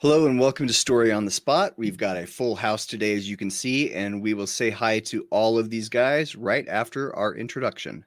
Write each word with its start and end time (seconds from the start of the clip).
Hello 0.00 0.26
and 0.26 0.38
welcome 0.38 0.66
to 0.66 0.74
Story 0.74 1.10
on 1.10 1.24
the 1.24 1.30
Spot. 1.30 1.72
We've 1.78 1.96
got 1.96 2.18
a 2.18 2.26
full 2.26 2.54
house 2.54 2.84
today, 2.84 3.14
as 3.14 3.30
you 3.30 3.38
can 3.38 3.50
see, 3.50 3.94
and 3.94 4.20
we 4.20 4.34
will 4.34 4.46
say 4.46 4.68
hi 4.68 4.98
to 4.98 5.26
all 5.30 5.58
of 5.58 5.70
these 5.70 5.88
guys 5.88 6.36
right 6.36 6.68
after 6.68 7.16
our 7.16 7.34
introduction. 7.34 8.04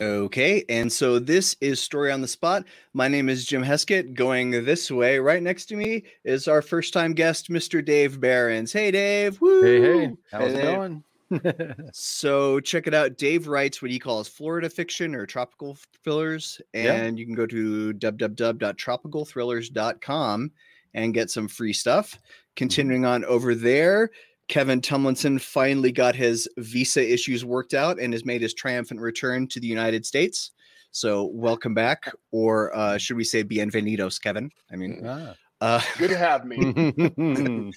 Okay, 0.00 0.64
and 0.70 0.90
so 0.90 1.18
this 1.18 1.54
is 1.60 1.78
Story 1.78 2.10
on 2.10 2.22
the 2.22 2.28
Spot. 2.28 2.64
My 2.94 3.06
name 3.06 3.28
is 3.28 3.44
Jim 3.44 3.62
Heskett. 3.62 4.14
Going 4.14 4.50
this 4.50 4.90
way, 4.90 5.18
right 5.18 5.42
next 5.42 5.66
to 5.66 5.76
me, 5.76 6.04
is 6.24 6.48
our 6.48 6.62
first 6.62 6.94
time 6.94 7.12
guest, 7.12 7.50
Mr. 7.50 7.84
Dave 7.84 8.18
Berens. 8.18 8.72
Hey, 8.72 8.90
Dave. 8.90 9.38
Woo! 9.42 9.60
Hey, 9.60 9.82
hey. 9.82 10.10
How's 10.32 10.52
hey, 10.52 10.58
it 10.58 10.62
going? 10.62 11.04
so 11.92 12.60
check 12.60 12.86
it 12.86 12.94
out. 12.94 13.18
Dave 13.18 13.46
writes 13.46 13.82
what 13.82 13.90
he 13.90 13.98
calls 13.98 14.26
Florida 14.26 14.70
fiction 14.70 15.14
or 15.14 15.26
tropical 15.26 15.76
thrillers, 16.02 16.62
and 16.72 17.18
yeah. 17.18 17.20
you 17.20 17.26
can 17.26 17.34
go 17.34 17.44
to 17.44 17.92
www.tropicalthrillers.com 17.92 20.50
and 20.94 21.14
get 21.14 21.30
some 21.30 21.46
free 21.46 21.74
stuff. 21.74 22.12
Mm-hmm. 22.12 22.20
Continuing 22.56 23.04
on 23.04 23.24
over 23.26 23.54
there, 23.54 24.10
Kevin 24.50 24.80
Tumlinson 24.80 25.40
finally 25.40 25.92
got 25.92 26.16
his 26.16 26.48
visa 26.58 27.00
issues 27.00 27.44
worked 27.44 27.72
out 27.72 28.00
and 28.00 28.12
has 28.12 28.24
made 28.24 28.42
his 28.42 28.52
triumphant 28.52 29.00
return 29.00 29.46
to 29.46 29.60
the 29.60 29.68
United 29.68 30.04
States. 30.04 30.50
So 30.90 31.26
welcome 31.26 31.72
back, 31.72 32.12
or 32.32 32.76
uh, 32.76 32.98
should 32.98 33.16
we 33.16 33.22
say 33.22 33.44
bienvenidos, 33.44 34.20
Kevin? 34.20 34.50
I 34.72 34.74
mean, 34.74 35.02
ah. 35.06 35.36
uh, 35.60 35.80
good 35.98 36.10
to 36.10 36.16
have 36.16 36.44
me. 36.44 36.72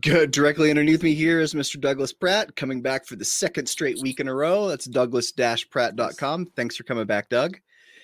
good. 0.00 0.30
Directly 0.30 0.70
underneath 0.70 1.02
me 1.02 1.12
here 1.12 1.40
is 1.40 1.54
Mr. 1.54 1.80
Douglas 1.80 2.12
Pratt 2.12 2.54
coming 2.54 2.80
back 2.80 3.04
for 3.04 3.16
the 3.16 3.24
second 3.24 3.66
straight 3.66 4.00
week 4.00 4.20
in 4.20 4.28
a 4.28 4.34
row. 4.34 4.68
That's 4.68 4.84
douglas-pratt.com. 4.84 6.52
Thanks 6.54 6.76
for 6.76 6.84
coming 6.84 7.06
back, 7.06 7.28
Doug. 7.30 7.58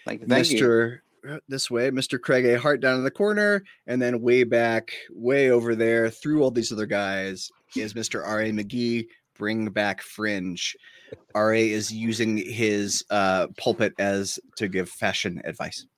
Thank, 0.05 0.27
thank 0.29 0.49
Mr. 0.49 0.99
You 1.23 1.35
uh, 1.35 1.39
this 1.49 1.71
way, 1.71 1.91
Mr. 1.91 2.21
Craig 2.21 2.47
A. 2.47 2.59
Hart 2.59 2.81
down 2.81 2.99
in 2.99 3.05
the 3.05 3.13
corner, 3.13 3.63
and 3.87 4.03
then 4.03 4.21
way 4.21 4.43
back, 4.43 4.93
way 5.11 5.51
over 5.51 5.77
there, 5.77 6.11
through 6.11 6.43
all 6.43 6.51
these 6.51 6.73
other 6.73 6.87
guys, 6.87 7.51
is 7.77 7.95
Mr. 7.95 8.27
R.A. 8.27 8.51
McGee. 8.51 9.07
Bring 9.37 9.71
back 9.71 10.03
Fringe. 10.03 10.77
RA 11.35 11.51
is 11.53 11.93
using 11.93 12.37
his 12.37 13.05
uh, 13.11 13.49
pulpit 13.57 13.95
as 13.99 14.39
to 14.57 14.69
give 14.69 14.89
fashion 14.89 15.41
advice. 15.45 15.87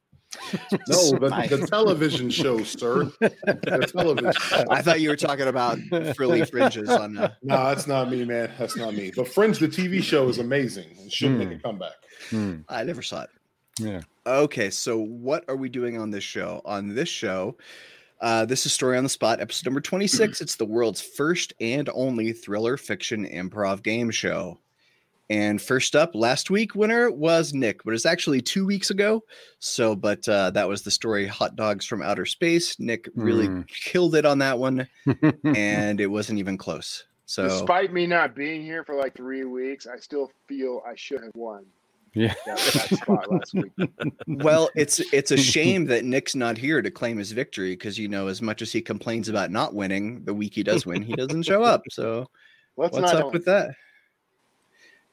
No, 0.88 1.10
the, 1.18 1.46
the 1.50 1.66
television 1.66 2.30
show, 2.30 2.62
sir. 2.62 3.10
The 3.20 3.90
television. 3.92 4.66
I 4.70 4.80
thought 4.80 5.00
you 5.00 5.10
were 5.10 5.16
talking 5.16 5.46
about 5.46 5.78
frilly 6.16 6.44
fringes 6.44 6.88
on. 6.88 7.18
Uh... 7.18 7.34
No, 7.42 7.64
that's 7.66 7.86
not 7.86 8.10
me, 8.10 8.24
man. 8.24 8.50
That's 8.58 8.76
not 8.76 8.94
me. 8.94 9.12
But 9.14 9.28
Fringe, 9.28 9.58
the 9.58 9.68
TV 9.68 10.02
show, 10.02 10.28
is 10.28 10.38
amazing. 10.38 10.96
It 11.04 11.12
should 11.12 11.32
make 11.32 11.48
a 11.48 11.54
hmm. 11.54 11.60
comeback. 11.60 11.92
Hmm. 12.30 12.56
I 12.68 12.84
never 12.84 13.02
saw 13.02 13.22
it. 13.22 13.30
Yeah. 13.78 14.00
Okay, 14.26 14.70
so 14.70 14.98
what 14.98 15.44
are 15.48 15.56
we 15.56 15.68
doing 15.68 15.98
on 15.98 16.10
this 16.10 16.24
show? 16.24 16.62
On 16.64 16.94
this 16.94 17.08
show, 17.08 17.56
uh, 18.22 18.44
this 18.44 18.64
is 18.64 18.72
Story 18.72 18.96
on 18.96 19.02
the 19.02 19.10
Spot, 19.10 19.40
episode 19.40 19.66
number 19.66 19.80
26. 19.80 20.40
it's 20.40 20.54
the 20.54 20.64
world's 20.64 21.00
first 21.00 21.52
and 21.60 21.90
only 21.92 22.32
thriller 22.32 22.76
fiction 22.76 23.26
improv 23.26 23.82
game 23.82 24.10
show. 24.10 24.60
And 25.28 25.60
first 25.60 25.96
up, 25.96 26.14
last 26.14 26.50
week 26.50 26.74
winner 26.74 27.10
was 27.10 27.52
Nick, 27.52 27.82
but 27.84 27.94
it's 27.94 28.06
actually 28.06 28.40
two 28.40 28.64
weeks 28.64 28.90
ago. 28.90 29.22
So, 29.58 29.96
but 29.96 30.28
uh, 30.28 30.50
that 30.50 30.68
was 30.68 30.82
the 30.82 30.90
story 30.90 31.26
Hot 31.26 31.56
Dogs 31.56 31.84
from 31.84 32.02
Outer 32.02 32.26
Space. 32.26 32.78
Nick 32.78 33.08
really 33.14 33.48
mm. 33.48 33.66
killed 33.66 34.14
it 34.14 34.24
on 34.24 34.38
that 34.38 34.58
one, 34.58 34.86
and 35.44 36.00
it 36.00 36.06
wasn't 36.06 36.38
even 36.38 36.58
close. 36.58 37.04
So, 37.24 37.48
despite 37.48 37.92
me 37.92 38.06
not 38.06 38.36
being 38.36 38.62
here 38.62 38.84
for 38.84 38.94
like 38.94 39.16
three 39.16 39.44
weeks, 39.44 39.86
I 39.86 39.96
still 39.96 40.30
feel 40.46 40.82
I 40.86 40.94
should 40.96 41.22
have 41.22 41.34
won. 41.34 41.64
Yeah. 42.14 42.34
well, 44.26 44.68
it's 44.74 45.00
it's 45.12 45.30
a 45.30 45.36
shame 45.38 45.86
that 45.86 46.04
Nick's 46.04 46.34
not 46.34 46.58
here 46.58 46.82
to 46.82 46.90
claim 46.90 47.16
his 47.16 47.32
victory 47.32 47.70
because 47.70 47.98
you 47.98 48.08
know, 48.08 48.26
as 48.26 48.42
much 48.42 48.60
as 48.60 48.70
he 48.70 48.82
complains 48.82 49.28
about 49.28 49.50
not 49.50 49.74
winning, 49.74 50.24
the 50.24 50.34
week 50.34 50.54
he 50.54 50.62
does 50.62 50.84
win, 50.84 51.02
he 51.02 51.14
doesn't 51.14 51.44
show 51.44 51.62
up. 51.62 51.82
So 51.90 52.26
Let's 52.76 52.94
what's 52.94 53.12
up 53.12 53.32
with 53.32 53.46
that? 53.46 53.70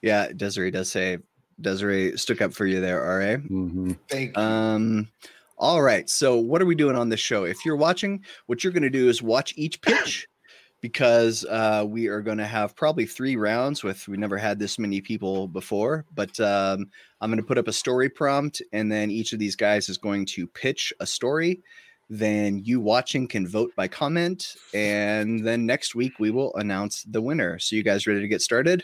Yeah, 0.01 0.31
Desiree 0.33 0.71
does 0.71 0.91
say 0.91 1.19
Desiree 1.61 2.17
stuck 2.17 2.41
up 2.41 2.53
for 2.53 2.65
you 2.65 2.81
there, 2.81 2.99
RA. 2.99 3.37
Mm-hmm. 3.37 3.91
Thank 4.09 4.35
you. 4.35 4.41
Um 4.41 5.07
all 5.57 5.81
right. 5.81 6.09
So 6.09 6.37
what 6.37 6.61
are 6.61 6.65
we 6.65 6.75
doing 6.75 6.95
on 6.95 7.09
this 7.09 7.19
show? 7.19 7.43
If 7.43 7.65
you're 7.65 7.75
watching, 7.75 8.23
what 8.47 8.63
you're 8.63 8.73
gonna 8.73 8.89
do 8.89 9.09
is 9.09 9.21
watch 9.21 9.53
each 9.57 9.81
pitch 9.81 10.27
because 10.81 11.45
uh, 11.45 11.85
we 11.87 12.07
are 12.07 12.21
going 12.21 12.37
to 12.37 12.45
have 12.45 12.75
probably 12.75 13.05
three 13.05 13.35
rounds 13.35 13.83
with 13.83 14.07
we 14.07 14.17
never 14.17 14.37
had 14.37 14.59
this 14.59 14.79
many 14.79 15.01
people 15.01 15.47
before 15.47 16.05
but 16.13 16.39
um, 16.39 16.89
i'm 17.21 17.29
going 17.29 17.37
to 17.37 17.45
put 17.45 17.57
up 17.57 17.67
a 17.67 17.73
story 17.73 18.09
prompt 18.09 18.61
and 18.71 18.91
then 18.91 19.11
each 19.11 19.33
of 19.33 19.39
these 19.39 19.55
guys 19.55 19.89
is 19.89 19.97
going 19.97 20.25
to 20.25 20.47
pitch 20.47 20.93
a 20.99 21.05
story. 21.05 21.61
Then 22.11 22.57
you 22.63 22.79
watching 22.79 23.27
can 23.27 23.47
vote 23.47 23.71
by 23.75 23.87
comment 23.87 24.55
and 24.73 25.45
then 25.45 25.67
next 25.67 25.93
week 25.93 26.13
we 26.19 26.31
will 26.31 26.55
announce 26.55 27.03
the 27.03 27.21
winner. 27.21 27.59
So 27.59 27.75
you 27.75 27.83
guys 27.83 28.07
ready 28.07 28.21
to 28.21 28.27
get 28.27 28.41
started? 28.41 28.83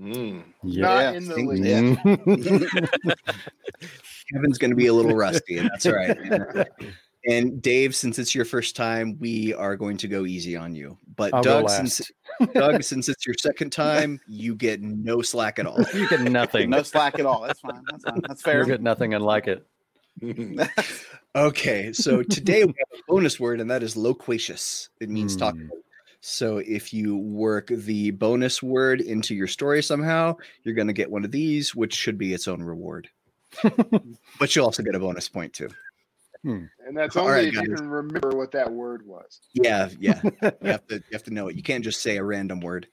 Mm. 0.00 0.42
yeah. 0.62 1.12
kevin's 4.32 4.58
going 4.58 4.70
to 4.70 4.76
be 4.76 4.86
a 4.86 4.92
little 4.92 5.14
rusty 5.14 5.58
and 5.58 5.70
that's 5.70 5.86
all 5.86 5.94
right. 5.94 6.66
And 7.26 7.60
Dave, 7.60 7.94
since 7.94 8.18
it's 8.18 8.34
your 8.34 8.46
first 8.46 8.74
time, 8.74 9.18
we 9.18 9.52
are 9.52 9.76
going 9.76 9.98
to 9.98 10.08
go 10.08 10.24
easy 10.24 10.56
on 10.56 10.74
you. 10.74 10.96
But 11.18 11.34
I'll 11.34 11.42
Doug, 11.42 11.68
since 11.68 12.00
Doug, 12.54 12.82
since 12.84 13.08
it's 13.08 13.26
your 13.26 13.34
second 13.34 13.70
time, 13.70 14.20
you 14.28 14.54
get 14.54 14.80
no 14.80 15.20
slack 15.20 15.58
at 15.58 15.66
all. 15.66 15.78
You 15.92 16.08
get 16.08 16.22
nothing. 16.22 16.70
no 16.70 16.84
slack 16.84 17.18
at 17.18 17.26
all. 17.26 17.42
That's 17.42 17.60
fine. 17.60 17.82
That's 17.90 18.04
fine. 18.04 18.20
That's 18.26 18.40
fair. 18.42 18.60
You 18.60 18.66
get 18.66 18.80
nothing 18.80 19.12
and 19.14 19.24
like 19.24 19.48
it. 19.48 19.66
okay, 21.36 21.92
so 21.92 22.22
today 22.22 22.64
we 22.64 22.72
have 22.78 23.00
a 23.00 23.02
bonus 23.08 23.38
word, 23.38 23.60
and 23.60 23.68
that 23.70 23.82
is 23.82 23.96
loquacious. 23.96 24.90
It 25.00 25.10
means 25.10 25.36
mm. 25.36 25.40
talking. 25.40 25.70
So 26.20 26.58
if 26.58 26.94
you 26.94 27.16
work 27.16 27.66
the 27.68 28.12
bonus 28.12 28.62
word 28.62 29.00
into 29.00 29.34
your 29.34 29.46
story 29.48 29.82
somehow, 29.82 30.36
you're 30.62 30.74
going 30.74 30.88
to 30.88 30.92
get 30.92 31.10
one 31.10 31.24
of 31.24 31.32
these, 31.32 31.74
which 31.74 31.94
should 31.94 32.16
be 32.16 32.32
its 32.32 32.46
own 32.48 32.62
reward. 32.62 33.08
but 34.38 34.54
you'll 34.54 34.64
also 34.64 34.82
get 34.84 34.94
a 34.94 35.00
bonus 35.00 35.28
point 35.28 35.52
too. 35.52 35.68
Hmm. 36.44 36.64
And 36.86 36.96
that's 36.96 37.16
only 37.16 37.32
right, 37.32 37.48
if 37.48 37.54
guys. 37.54 37.66
you 37.66 37.74
can 37.74 37.88
remember 37.88 38.36
what 38.36 38.52
that 38.52 38.70
word 38.70 39.04
was. 39.06 39.40
Yeah, 39.54 39.88
yeah. 39.98 40.20
you 40.22 40.70
have 40.70 40.86
to 40.88 40.94
you 40.94 41.02
have 41.12 41.24
to 41.24 41.34
know 41.34 41.48
it. 41.48 41.56
You 41.56 41.62
can't 41.62 41.84
just 41.84 42.02
say 42.02 42.16
a 42.16 42.24
random 42.24 42.60
word. 42.60 42.88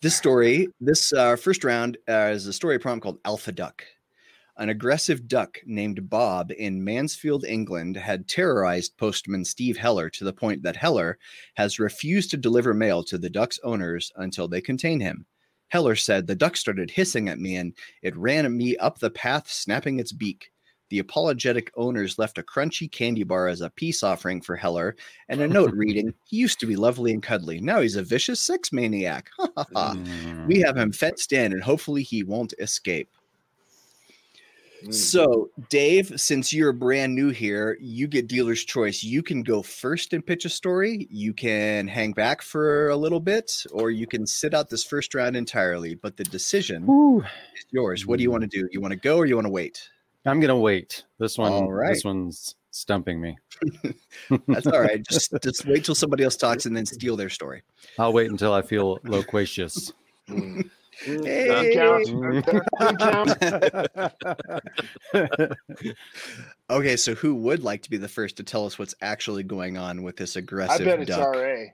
This 0.00 0.16
story, 0.16 0.68
this 0.80 1.12
uh, 1.12 1.36
first 1.36 1.62
round, 1.62 1.96
uh, 2.08 2.32
is 2.32 2.46
a 2.46 2.52
story 2.52 2.78
prompt 2.78 3.04
called 3.04 3.20
Alpha 3.24 3.52
Duck. 3.52 3.84
An 4.58 4.68
aggressive 4.68 5.28
duck 5.28 5.58
named 5.64 6.10
Bob 6.10 6.52
in 6.52 6.84
Mansfield, 6.84 7.44
England, 7.44 7.96
had 7.96 8.28
terrorized 8.28 8.96
postman 8.98 9.44
Steve 9.44 9.78
Heller 9.78 10.10
to 10.10 10.24
the 10.24 10.32
point 10.32 10.62
that 10.62 10.76
Heller 10.76 11.18
has 11.54 11.78
refused 11.78 12.30
to 12.32 12.36
deliver 12.36 12.74
mail 12.74 13.02
to 13.04 13.16
the 13.16 13.30
duck's 13.30 13.58
owners 13.64 14.12
until 14.16 14.48
they 14.48 14.60
contain 14.60 15.00
him. 15.00 15.24
Heller 15.68 15.96
said 15.96 16.26
the 16.26 16.34
duck 16.34 16.56
started 16.56 16.90
hissing 16.90 17.30
at 17.30 17.38
me 17.38 17.56
and 17.56 17.72
it 18.02 18.14
ran 18.14 18.54
me 18.54 18.76
up 18.76 18.98
the 18.98 19.10
path, 19.10 19.50
snapping 19.50 20.00
its 20.00 20.12
beak 20.12 20.51
the 20.92 20.98
apologetic 20.98 21.72
owners 21.74 22.18
left 22.18 22.36
a 22.36 22.42
crunchy 22.42 22.92
candy 22.92 23.22
bar 23.24 23.48
as 23.48 23.62
a 23.62 23.70
peace 23.70 24.02
offering 24.02 24.42
for 24.42 24.56
Heller 24.56 24.94
and 25.30 25.40
a 25.40 25.48
note 25.48 25.72
reading, 25.74 26.12
He 26.28 26.36
used 26.36 26.60
to 26.60 26.66
be 26.66 26.76
lovely 26.76 27.12
and 27.12 27.22
cuddly. 27.22 27.62
Now 27.62 27.80
he's 27.80 27.96
a 27.96 28.02
vicious 28.02 28.42
sex 28.42 28.74
maniac. 28.74 29.30
mm. 29.40 30.46
We 30.46 30.60
have 30.60 30.76
him 30.76 30.92
fenced 30.92 31.32
in 31.32 31.54
and 31.54 31.62
hopefully 31.62 32.02
he 32.02 32.24
won't 32.24 32.52
escape. 32.58 33.08
Mm. 34.84 34.92
So, 34.92 35.48
Dave, 35.70 36.12
since 36.20 36.52
you're 36.52 36.74
brand 36.74 37.14
new 37.14 37.30
here, 37.30 37.78
you 37.80 38.06
get 38.06 38.26
dealer's 38.26 38.62
choice. 38.62 39.02
You 39.02 39.22
can 39.22 39.42
go 39.42 39.62
first 39.62 40.12
and 40.12 40.26
pitch 40.26 40.44
a 40.44 40.50
story. 40.50 41.06
You 41.10 41.32
can 41.32 41.88
hang 41.88 42.12
back 42.12 42.42
for 42.42 42.90
a 42.90 42.96
little 42.96 43.20
bit, 43.20 43.50
or 43.72 43.90
you 43.90 44.06
can 44.06 44.26
sit 44.26 44.52
out 44.52 44.68
this 44.68 44.84
first 44.84 45.14
round 45.14 45.36
entirely. 45.36 45.94
But 45.94 46.18
the 46.18 46.24
decision 46.24 46.84
Ooh. 46.86 47.20
is 47.20 47.64
yours. 47.70 48.06
What 48.06 48.18
do 48.18 48.24
you 48.24 48.30
want 48.30 48.42
to 48.42 48.48
do? 48.48 48.68
You 48.70 48.82
want 48.82 48.92
to 48.92 48.98
go 48.98 49.16
or 49.16 49.24
you 49.24 49.36
want 49.36 49.46
to 49.46 49.52
wait? 49.52 49.88
I'm 50.24 50.40
gonna 50.40 50.58
wait. 50.58 51.04
This 51.18 51.38
one, 51.38 51.52
all 51.52 51.72
right. 51.72 51.94
this 51.94 52.04
one's 52.04 52.54
stumping 52.70 53.20
me. 53.20 53.36
That's 54.48 54.66
all 54.66 54.80
right. 54.80 55.02
Just 55.08 55.32
just 55.42 55.66
wait 55.66 55.84
till 55.84 55.94
somebody 55.94 56.24
else 56.24 56.36
talks 56.36 56.66
and 56.66 56.76
then 56.76 56.86
steal 56.86 57.16
their 57.16 57.30
story. 57.30 57.62
I'll 57.98 58.12
wait 58.12 58.30
until 58.30 58.52
I 58.52 58.62
feel 58.62 58.98
loquacious. 59.04 59.92
Mm. 60.28 60.68
Hey. 61.04 61.74
Mm. 61.76 62.66
okay, 66.70 66.96
so 66.96 67.14
who 67.14 67.34
would 67.34 67.64
like 67.64 67.82
to 67.82 67.90
be 67.90 67.96
the 67.96 68.08
first 68.08 68.36
to 68.36 68.42
tell 68.42 68.66
us 68.66 68.78
what's 68.78 68.94
actually 69.00 69.42
going 69.42 69.76
on 69.76 70.02
with 70.02 70.16
this 70.16 70.36
aggressive? 70.36 70.86
I 70.86 70.90
bet 70.90 71.00
it's 71.00 71.10
duck? 71.10 71.34
RA. 71.34 71.64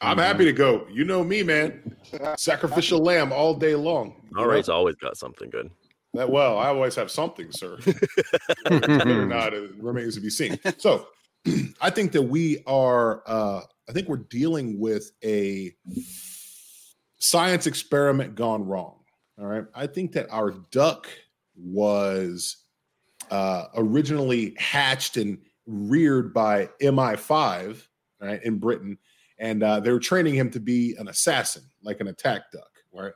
I'm 0.00 0.18
happy 0.18 0.44
to 0.44 0.52
go. 0.52 0.86
You 0.90 1.04
know 1.04 1.22
me, 1.24 1.42
man. 1.42 1.96
Sacrificial 2.36 3.00
lamb 3.00 3.32
all 3.32 3.54
day 3.54 3.74
long. 3.74 4.14
All 4.36 4.46
right's 4.46 4.68
always 4.68 4.96
got 4.96 5.16
something 5.16 5.50
good. 5.50 5.70
That 6.14 6.30
well, 6.30 6.58
I 6.58 6.68
always 6.68 6.94
have 6.94 7.10
something, 7.10 7.50
sir. 7.50 7.78
or 8.70 9.26
not, 9.26 9.52
it 9.52 9.74
remains 9.78 10.14
to 10.14 10.20
be 10.20 10.30
seen. 10.30 10.58
So, 10.78 11.08
I 11.80 11.90
think 11.90 12.12
that 12.12 12.22
we 12.22 12.62
are. 12.66 13.22
Uh, 13.26 13.62
I 13.88 13.92
think 13.92 14.08
we're 14.08 14.16
dealing 14.16 14.78
with 14.78 15.10
a 15.22 15.74
science 17.18 17.66
experiment 17.66 18.34
gone 18.34 18.64
wrong. 18.64 19.00
All 19.38 19.46
right. 19.46 19.64
I 19.74 19.86
think 19.86 20.12
that 20.12 20.28
our 20.30 20.52
duck 20.70 21.08
was 21.56 22.58
uh, 23.30 23.66
originally 23.74 24.54
hatched 24.58 25.16
and 25.16 25.38
reared 25.66 26.32
by 26.32 26.68
MI5, 26.80 27.86
right, 28.20 28.42
in 28.42 28.58
Britain, 28.58 28.98
and 29.38 29.62
uh, 29.62 29.80
they 29.80 29.90
were 29.90 29.98
training 29.98 30.34
him 30.34 30.50
to 30.50 30.60
be 30.60 30.94
an 30.98 31.08
assassin, 31.08 31.62
like 31.82 32.00
an 32.00 32.08
attack 32.08 32.52
duck, 32.52 32.70
right? 32.92 33.12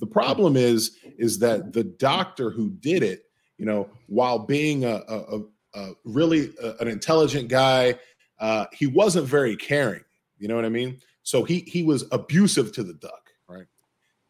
The 0.00 0.06
problem 0.06 0.56
is, 0.56 0.96
is 1.18 1.38
that 1.40 1.72
the 1.72 1.84
doctor 1.84 2.50
who 2.50 2.70
did 2.70 3.02
it, 3.02 3.24
you 3.58 3.66
know, 3.66 3.88
while 4.06 4.38
being 4.38 4.84
a, 4.84 5.02
a, 5.06 5.42
a 5.74 5.92
really 6.04 6.52
a, 6.62 6.74
an 6.80 6.88
intelligent 6.88 7.48
guy, 7.48 7.94
uh, 8.40 8.66
he 8.72 8.86
wasn't 8.86 9.26
very 9.26 9.54
caring. 9.56 10.02
You 10.38 10.48
know 10.48 10.56
what 10.56 10.64
I 10.64 10.70
mean? 10.70 10.98
So 11.22 11.44
he 11.44 11.60
he 11.60 11.82
was 11.82 12.04
abusive 12.12 12.72
to 12.72 12.82
the 12.82 12.94
duck, 12.94 13.30
right? 13.46 13.66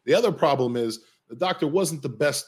The 0.05 0.13
other 0.13 0.31
problem 0.31 0.75
is 0.75 0.99
the 1.29 1.35
doctor 1.35 1.67
wasn't 1.67 2.01
the 2.01 2.09
best 2.09 2.45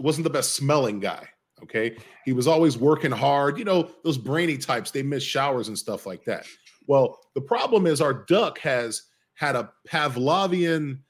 wasn't 0.00 0.24
the 0.24 0.30
best 0.30 0.56
smelling 0.56 0.98
guy. 0.98 1.28
Okay, 1.62 1.96
he 2.24 2.32
was 2.32 2.48
always 2.48 2.78
working 2.78 3.12
hard. 3.12 3.58
You 3.58 3.64
know 3.64 3.90
those 4.02 4.18
brainy 4.18 4.56
types 4.56 4.90
they 4.90 5.02
miss 5.02 5.22
showers 5.22 5.68
and 5.68 5.78
stuff 5.78 6.06
like 6.06 6.24
that. 6.24 6.46
Well, 6.86 7.20
the 7.34 7.42
problem 7.42 7.86
is 7.86 8.00
our 8.00 8.24
duck 8.24 8.58
has 8.58 9.02
had 9.34 9.54
a 9.54 9.70
Pavlovian 9.86 11.00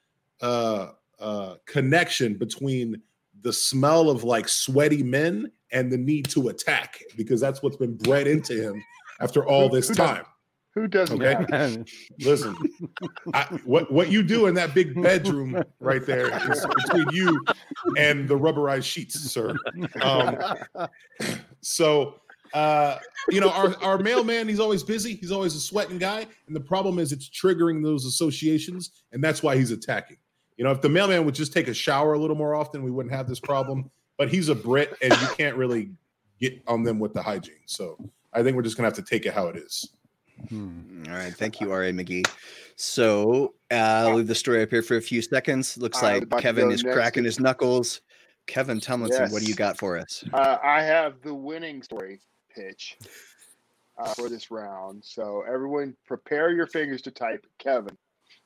uh, 0.41 0.89
uh, 1.23 1.55
connection 1.65 2.35
between 2.35 3.01
the 3.41 3.53
smell 3.53 4.09
of 4.09 4.23
like 4.23 4.47
sweaty 4.49 5.01
men 5.01 5.49
and 5.71 5.91
the 5.91 5.97
need 5.97 6.29
to 6.29 6.49
attack 6.49 7.01
because 7.17 7.39
that's 7.39 7.63
what's 7.63 7.77
been 7.77 7.95
bred 7.95 8.27
into 8.27 8.61
him 8.61 8.83
after 9.21 9.45
all 9.45 9.69
this 9.69 9.87
time. 9.87 10.25
Who 10.75 10.87
doesn't? 10.87 11.21
Okay, 11.21 11.83
listen. 12.19 12.57
I, 13.33 13.43
what 13.63 13.91
what 13.91 14.11
you 14.11 14.23
do 14.23 14.47
in 14.47 14.55
that 14.55 14.73
big 14.73 15.01
bedroom 15.01 15.63
right 15.79 16.05
there 16.05 16.35
is 16.51 16.65
between 16.65 17.05
you 17.11 17.45
and 17.97 18.27
the 18.27 18.37
rubberized 18.37 18.83
sheets, 18.83 19.19
sir. 19.19 19.55
Um, 20.01 20.37
so, 21.61 22.15
uh, 22.55 22.97
you 23.29 23.39
know, 23.39 23.51
our 23.51 23.75
our 23.83 23.97
mailman, 23.99 24.49
he's 24.49 24.59
always 24.59 24.83
busy. 24.83 25.13
He's 25.15 25.31
always 25.31 25.55
a 25.55 25.59
sweating 25.59 25.99
guy, 25.99 26.25
and 26.47 26.55
the 26.55 26.61
problem 26.61 26.97
is 26.97 27.11
it's 27.11 27.29
triggering 27.29 27.83
those 27.83 28.05
associations, 28.05 29.03
and 29.11 29.23
that's 29.23 29.43
why 29.43 29.55
he's 29.55 29.69
attacking. 29.69 30.17
You 30.57 30.63
know, 30.63 30.71
if 30.71 30.81
the 30.81 30.89
mailman 30.89 31.25
would 31.25 31.35
just 31.35 31.53
take 31.53 31.67
a 31.67 31.73
shower 31.73 32.13
a 32.13 32.19
little 32.19 32.35
more 32.35 32.55
often, 32.55 32.83
we 32.83 32.91
wouldn't 32.91 33.13
have 33.13 33.27
this 33.27 33.39
problem. 33.39 33.89
But 34.15 34.29
he's 34.29 34.47
a 34.47 34.53
Brit, 34.53 34.95
and 35.01 35.11
you 35.11 35.27
can't 35.35 35.57
really 35.57 35.89
get 36.39 36.61
on 36.67 36.83
them 36.83 36.99
with 36.99 37.13
the 37.15 37.21
hygiene. 37.21 37.55
So 37.65 37.97
I 38.31 38.43
think 38.43 38.55
we're 38.55 38.61
just 38.61 38.77
gonna 38.77 38.85
have 38.85 38.95
to 38.97 39.01
take 39.01 39.25
it 39.25 39.33
how 39.33 39.47
it 39.47 39.57
is. 39.57 39.89
Hmm. 40.49 41.03
All 41.07 41.15
right. 41.15 41.33
Thank 41.33 41.59
you, 41.59 41.71
R.A. 41.71 41.91
McGee. 41.91 42.27
So 42.75 43.55
uh, 43.71 43.73
I'll 43.73 44.15
leave 44.15 44.27
the 44.27 44.35
story 44.35 44.61
up 44.61 44.69
here 44.69 44.83
for 44.83 44.97
a 44.97 45.01
few 45.01 45.23
seconds. 45.23 45.79
Looks 45.79 46.03
like 46.03 46.29
Kevin 46.37 46.71
is 46.71 46.83
cracking 46.83 47.23
his 47.23 47.39
knuckles. 47.39 48.01
Kevin 48.45 48.79
Tumlinson, 48.79 49.19
yes. 49.19 49.31
what 49.31 49.41
do 49.41 49.47
you 49.47 49.55
got 49.55 49.77
for 49.77 49.97
us? 49.97 50.23
Uh, 50.33 50.57
I 50.63 50.81
have 50.81 51.21
the 51.21 51.33
winning 51.33 51.81
story 51.81 52.19
pitch 52.53 52.97
uh, 53.97 54.13
for 54.13 54.29
this 54.29 54.51
round. 54.51 55.03
So 55.03 55.43
everyone, 55.47 55.95
prepare 56.05 56.51
your 56.51 56.67
fingers 56.67 57.01
to 57.03 57.11
type 57.11 57.45
Kevin 57.57 57.97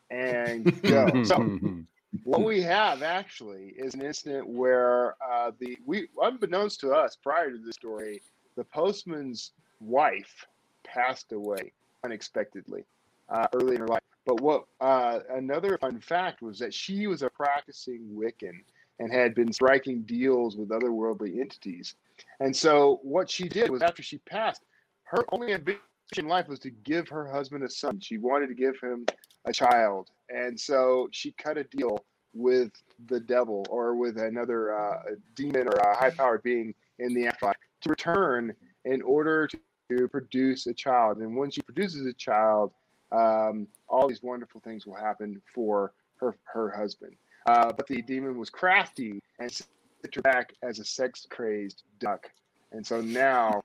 and 0.09 0.81
go. 0.83 1.09
so 1.23 1.37
what 2.23 2.43
we 2.43 2.61
have 2.61 3.03
actually 3.03 3.73
is 3.77 3.93
an 3.93 4.01
incident 4.01 4.47
where 4.47 5.15
uh, 5.23 5.51
the 5.59 5.77
we 5.85 6.07
unbeknownst 6.21 6.79
to 6.81 6.91
us 6.91 7.15
prior 7.15 7.51
to 7.51 7.57
the 7.57 7.73
story, 7.73 8.21
the 8.55 8.63
postman's 8.63 9.51
wife 9.79 10.45
passed 10.83 11.31
away 11.31 11.71
unexpectedly 12.03 12.85
uh, 13.29 13.47
early 13.53 13.75
in 13.75 13.81
her 13.81 13.87
life. 13.87 14.01
But 14.25 14.41
what 14.41 14.65
uh, 14.81 15.19
another 15.29 15.77
fun 15.77 15.99
fact 15.99 16.41
was 16.41 16.59
that 16.59 16.73
she 16.73 17.07
was 17.07 17.21
a 17.21 17.29
practicing 17.29 18.07
Wiccan 18.13 18.59
and 18.99 19.11
had 19.11 19.35
been 19.35 19.53
striking 19.53 20.01
deals 20.01 20.57
with 20.57 20.69
otherworldly 20.69 21.39
entities. 21.39 21.95
And 22.39 22.55
so 22.55 22.99
what 23.03 23.29
she 23.29 23.47
did 23.47 23.69
was 23.69 23.81
after 23.81 24.01
she 24.01 24.17
passed, 24.19 24.63
her 25.03 25.23
only 25.31 25.53
ambition 25.53 25.79
in 26.17 26.27
life 26.27 26.47
was 26.47 26.59
to 26.59 26.71
give 26.71 27.07
her 27.09 27.27
husband 27.27 27.63
a 27.63 27.69
son. 27.69 27.99
She 27.99 28.17
wanted 28.17 28.47
to 28.47 28.55
give 28.55 28.79
him 28.81 29.05
a 29.45 29.53
child. 29.53 30.09
And 30.29 30.59
so 30.59 31.07
she 31.11 31.31
cut 31.31 31.57
a 31.57 31.63
deal 31.63 32.03
with 32.33 32.71
the 33.07 33.19
devil 33.19 33.65
or 33.69 33.95
with 33.95 34.17
another 34.17 34.77
uh, 34.77 35.01
demon 35.35 35.67
or 35.67 35.77
a 35.77 35.97
high 35.97 36.11
powered 36.11 36.43
being 36.43 36.73
in 36.99 37.13
the 37.13 37.27
afterlife 37.27 37.55
to 37.81 37.89
return 37.89 38.53
in 38.85 39.01
order 39.01 39.47
to 39.47 40.07
produce 40.09 40.67
a 40.67 40.73
child. 40.73 41.17
And 41.17 41.35
when 41.35 41.49
she 41.49 41.61
produces 41.61 42.05
a 42.05 42.13
child, 42.13 42.71
um, 43.11 43.67
all 43.87 44.07
these 44.07 44.21
wonderful 44.21 44.61
things 44.61 44.85
will 44.85 44.95
happen 44.95 45.41
for 45.53 45.93
her 46.17 46.35
her 46.45 46.69
husband. 46.69 47.15
Uh, 47.45 47.71
but 47.71 47.87
the 47.87 48.01
demon 48.01 48.37
was 48.37 48.49
crafty 48.49 49.21
and 49.39 49.51
sent 49.51 49.69
her 50.13 50.21
back 50.21 50.53
as 50.61 50.79
a 50.79 50.85
sex 50.85 51.25
crazed 51.29 51.83
duck. 51.99 52.29
And 52.71 52.85
so 52.85 52.99
now, 52.99 53.63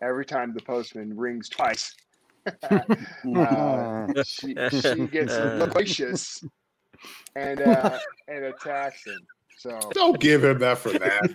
every 0.00 0.24
time 0.24 0.54
the 0.54 0.62
postman 0.62 1.16
rings 1.16 1.48
twice, 1.48 1.96
uh, 3.36 4.06
she, 4.24 4.54
she 4.70 5.06
gets 5.06 5.32
loquacious 5.58 6.44
and 7.36 7.60
uh, 7.60 7.98
and 8.28 8.44
attacks 8.44 9.06
him. 9.06 9.20
So 9.58 9.78
don't 9.92 10.20
give 10.20 10.44
him 10.44 10.58
that 10.58 10.78
for 10.78 10.90
that. 10.90 11.32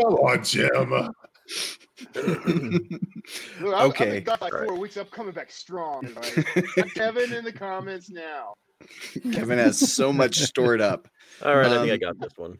Come 0.00 0.14
on, 0.14 0.44
Jim. 0.44 1.12
Look, 3.60 3.74
I've, 3.74 3.88
okay. 3.90 4.16
I've 4.18 4.24
got 4.24 4.40
like 4.40 4.52
four 4.52 4.78
weeks. 4.78 4.96
I'm 4.96 5.06
coming 5.06 5.32
back 5.32 5.50
strong. 5.50 6.08
Right? 6.16 6.94
Kevin 6.94 7.32
in 7.32 7.44
the 7.44 7.52
comments 7.52 8.10
now. 8.10 8.54
Kevin 9.32 9.58
has 9.58 9.78
so 9.78 10.12
much 10.12 10.38
stored 10.38 10.80
up. 10.80 11.08
All 11.42 11.56
right, 11.56 11.66
um, 11.66 11.72
I 11.72 11.78
think 11.82 11.92
I 11.92 11.96
got 11.96 12.18
this 12.18 12.32
one. 12.36 12.58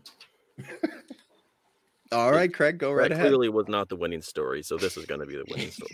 All 2.12 2.30
right, 2.30 2.52
Craig, 2.52 2.78
go 2.78 2.92
right 2.92 3.08
that 3.08 3.12
ahead. 3.12 3.26
Clearly, 3.26 3.48
was 3.48 3.68
not 3.68 3.88
the 3.88 3.96
winning 3.96 4.22
story, 4.22 4.62
so 4.62 4.76
this 4.76 4.96
is 4.96 5.06
going 5.06 5.20
to 5.20 5.26
be 5.26 5.36
the 5.36 5.44
winning 5.50 5.70
story. 5.70 5.90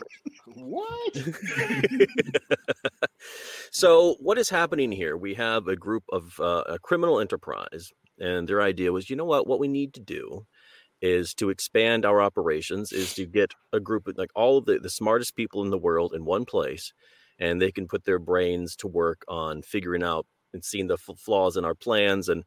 what? 0.55 1.17
so, 3.70 4.17
what 4.20 4.38
is 4.38 4.50
happening 4.50 4.93
here? 4.93 5.17
We 5.17 5.35
have 5.35 5.69
a 5.69 5.76
group 5.76 6.05
of 6.12 6.38
uh, 6.38 6.64
a 6.67 6.79
criminal 6.79 7.19
enterprise, 7.19 7.91
and 8.19 8.47
their 8.47 8.61
idea 8.61 8.93
was, 8.93 9.09
you 9.09 9.17
know 9.17 9.25
what? 9.25 9.47
What 9.47 9.59
we 9.59 9.69
need 9.69 9.94
to 9.94 10.00
do 10.00 10.47
is 11.03 11.35
to 11.35 11.50
expand 11.50 12.06
our 12.06 12.23
operations 12.23 12.93
is 12.93 13.12
to 13.15 13.26
get 13.26 13.53
a 13.73 13.81
group 13.81 14.06
of 14.06 14.17
like 14.17 14.31
all 14.37 14.58
of 14.58 14.67
the, 14.67 14.79
the 14.79 14.89
smartest 14.89 15.34
people 15.34 15.63
in 15.63 15.70
the 15.70 15.79
world 15.79 16.15
in 16.15 16.25
one 16.25 16.44
place 16.44 16.93
and 17.41 17.60
they 17.60 17.72
can 17.72 17.89
put 17.89 18.05
their 18.05 18.20
brains 18.20 18.77
to 18.77 18.87
work 18.87 19.25
on 19.27 19.63
figuring 19.63 20.05
out 20.05 20.27
and 20.55 20.65
seeing 20.65 20.87
the 20.87 20.96
flaws 20.96 21.56
in 21.56 21.65
our 21.65 21.75
plans 21.75 22.29
and 22.29 22.44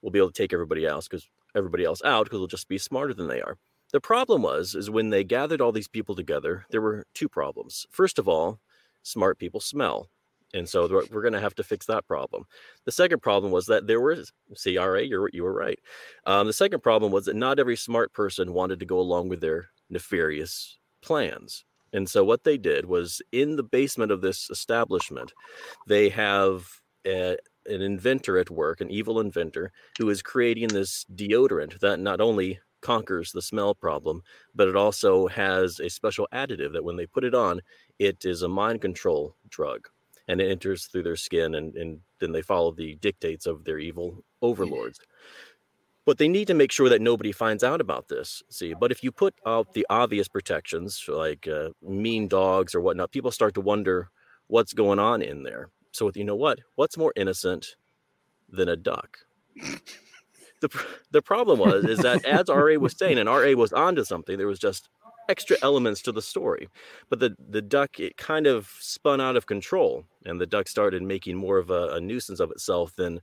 we'll 0.00 0.10
be 0.10 0.18
able 0.18 0.32
to 0.32 0.42
take 0.42 0.54
everybody 0.54 0.86
else 0.86 1.06
because 1.06 1.28
everybody 1.56 1.84
else 1.84 2.02
out 2.04 2.24
because 2.24 2.38
we'll 2.38 2.48
just 2.48 2.68
be 2.68 2.78
smarter 2.78 3.14
than 3.14 3.28
they 3.28 3.40
are 3.40 3.56
the 3.92 4.00
problem 4.00 4.42
was 4.42 4.74
is 4.74 4.90
when 4.90 5.10
they 5.10 5.24
gathered 5.24 5.60
all 5.60 5.72
these 5.72 5.88
people 5.88 6.14
together 6.14 6.64
there 6.70 6.82
were 6.82 7.04
two 7.14 7.28
problems 7.28 7.86
first 7.90 8.18
of 8.18 8.28
all 8.28 8.58
smart 9.02 9.38
people 9.38 9.60
smell 9.60 10.08
and 10.54 10.68
so 10.68 10.88
we're 11.10 11.22
going 11.22 11.34
to 11.34 11.40
have 11.40 11.54
to 11.56 11.62
fix 11.62 11.86
that 11.86 12.06
problem. 12.06 12.44
The 12.86 12.92
second 12.92 13.20
problem 13.20 13.52
was 13.52 13.66
that 13.66 13.86
there 13.86 14.00
was 14.00 14.32
CRA. 14.62 15.02
You're 15.02 15.28
you 15.32 15.42
were 15.42 15.52
right. 15.52 15.78
Um, 16.24 16.46
the 16.46 16.52
second 16.52 16.82
problem 16.82 17.12
was 17.12 17.26
that 17.26 17.36
not 17.36 17.58
every 17.58 17.76
smart 17.76 18.12
person 18.12 18.54
wanted 18.54 18.80
to 18.80 18.86
go 18.86 18.98
along 18.98 19.28
with 19.28 19.40
their 19.40 19.68
nefarious 19.90 20.78
plans. 21.02 21.64
And 21.92 22.08
so 22.08 22.24
what 22.24 22.44
they 22.44 22.58
did 22.58 22.86
was 22.86 23.22
in 23.32 23.56
the 23.56 23.62
basement 23.62 24.12
of 24.12 24.20
this 24.20 24.50
establishment, 24.50 25.32
they 25.86 26.08
have 26.10 26.68
a, 27.06 27.36
an 27.68 27.82
inventor 27.82 28.38
at 28.38 28.50
work, 28.50 28.80
an 28.80 28.90
evil 28.90 29.20
inventor, 29.20 29.72
who 29.98 30.08
is 30.10 30.22
creating 30.22 30.68
this 30.68 31.04
deodorant 31.14 31.78
that 31.80 32.00
not 32.00 32.20
only 32.20 32.58
conquers 32.80 33.32
the 33.32 33.42
smell 33.42 33.74
problem, 33.74 34.22
but 34.54 34.68
it 34.68 34.76
also 34.76 35.26
has 35.28 35.80
a 35.80 35.88
special 35.88 36.28
additive 36.32 36.72
that 36.72 36.84
when 36.84 36.96
they 36.96 37.06
put 37.06 37.24
it 37.24 37.34
on, 37.34 37.60
it 37.98 38.24
is 38.24 38.42
a 38.42 38.48
mind 38.48 38.80
control 38.80 39.34
drug 39.48 39.88
and 40.28 40.40
it 40.40 40.50
enters 40.50 40.86
through 40.86 41.02
their 41.02 41.16
skin 41.16 41.54
and, 41.54 41.74
and 41.76 42.00
then 42.20 42.32
they 42.32 42.42
follow 42.42 42.70
the 42.70 42.94
dictates 42.96 43.46
of 43.46 43.64
their 43.64 43.78
evil 43.78 44.22
overlords. 44.42 45.00
But 46.04 46.18
they 46.18 46.28
need 46.28 46.46
to 46.46 46.54
make 46.54 46.72
sure 46.72 46.88
that 46.88 47.02
nobody 47.02 47.32
finds 47.32 47.62
out 47.62 47.80
about 47.80 48.08
this 48.08 48.42
see? 48.48 48.74
But 48.74 48.92
if 48.92 49.02
you 49.02 49.12
put 49.12 49.34
out 49.46 49.74
the 49.74 49.86
obvious 49.90 50.28
protections 50.28 51.04
like 51.08 51.46
uh, 51.48 51.70
mean 51.82 52.28
dogs 52.28 52.74
or 52.74 52.80
whatnot 52.80 53.12
people 53.12 53.30
start 53.30 53.54
to 53.54 53.60
wonder 53.60 54.10
what's 54.46 54.72
going 54.72 54.98
on 54.98 55.20
in 55.20 55.42
there 55.42 55.70
so 55.98 56.06
with 56.06 56.16
you 56.16 56.24
know 56.24 56.36
what? 56.36 56.60
What's 56.76 56.96
more 56.96 57.12
innocent 57.16 57.76
than 58.48 58.68
a 58.68 58.76
duck? 58.76 59.18
The, 60.60 60.68
the 61.12 61.22
problem 61.22 61.58
was 61.58 61.84
is 61.84 61.98
that 62.00 62.24
as 62.24 62.48
ra 62.48 62.76
was 62.78 62.96
saying 62.96 63.18
and 63.18 63.28
ra 63.28 63.52
was 63.52 63.72
onto 63.72 64.04
something 64.04 64.38
there 64.38 64.46
was 64.46 64.58
just 64.58 64.88
extra 65.28 65.56
elements 65.62 66.02
to 66.02 66.12
the 66.12 66.22
story. 66.22 66.68
But 67.08 67.20
the 67.20 67.36
the 67.38 67.62
duck 67.62 68.00
it 68.00 68.16
kind 68.16 68.46
of 68.46 68.68
spun 68.80 69.20
out 69.20 69.36
of 69.36 69.46
control, 69.46 70.04
and 70.24 70.40
the 70.40 70.46
duck 70.46 70.68
started 70.68 71.02
making 71.02 71.36
more 71.36 71.58
of 71.58 71.70
a, 71.70 71.88
a 71.94 72.00
nuisance 72.00 72.40
of 72.40 72.50
itself 72.50 72.94
than 72.96 73.20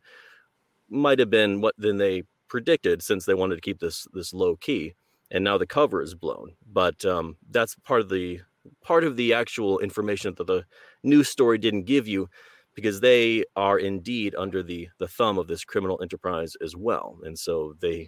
might 0.89 1.19
have 1.19 1.29
been 1.29 1.61
what 1.61 1.75
than 1.77 1.97
they 1.97 2.23
predicted 2.47 3.01
since 3.01 3.25
they 3.25 3.33
wanted 3.33 3.55
to 3.55 3.61
keep 3.61 3.79
this 3.79 4.07
this 4.13 4.33
low 4.33 4.55
key 4.55 4.93
and 5.31 5.43
now 5.43 5.57
the 5.57 5.65
cover 5.65 6.01
is 6.01 6.15
blown. 6.15 6.53
But 6.65 7.03
um, 7.05 7.37
that's 7.49 7.75
part 7.75 8.01
of 8.01 8.09
the 8.09 8.41
part 8.83 9.03
of 9.03 9.15
the 9.15 9.33
actual 9.33 9.79
information 9.79 10.33
that 10.37 10.47
the 10.47 10.65
news 11.03 11.29
story 11.29 11.57
didn't 11.57 11.83
give 11.83 12.07
you 12.07 12.29
because 12.75 12.99
they 12.99 13.43
are 13.55 13.79
indeed 13.79 14.35
under 14.37 14.61
the 14.61 14.87
the 14.99 15.07
thumb 15.07 15.37
of 15.37 15.47
this 15.47 15.63
criminal 15.63 15.99
enterprise 16.01 16.55
as 16.61 16.75
well 16.75 17.17
and 17.23 17.37
so 17.37 17.73
they 17.79 18.07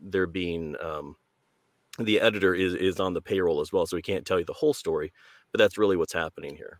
they're 0.00 0.26
being 0.26 0.76
um, 0.80 1.16
the 1.98 2.20
editor 2.20 2.54
is 2.54 2.74
is 2.74 3.00
on 3.00 3.14
the 3.14 3.22
payroll 3.22 3.60
as 3.60 3.72
well 3.72 3.86
so 3.86 3.96
we 3.96 4.02
can't 4.02 4.26
tell 4.26 4.38
you 4.38 4.44
the 4.44 4.52
whole 4.52 4.74
story 4.74 5.12
but 5.50 5.58
that's 5.58 5.78
really 5.78 5.96
what's 5.96 6.12
happening 6.12 6.54
here 6.56 6.78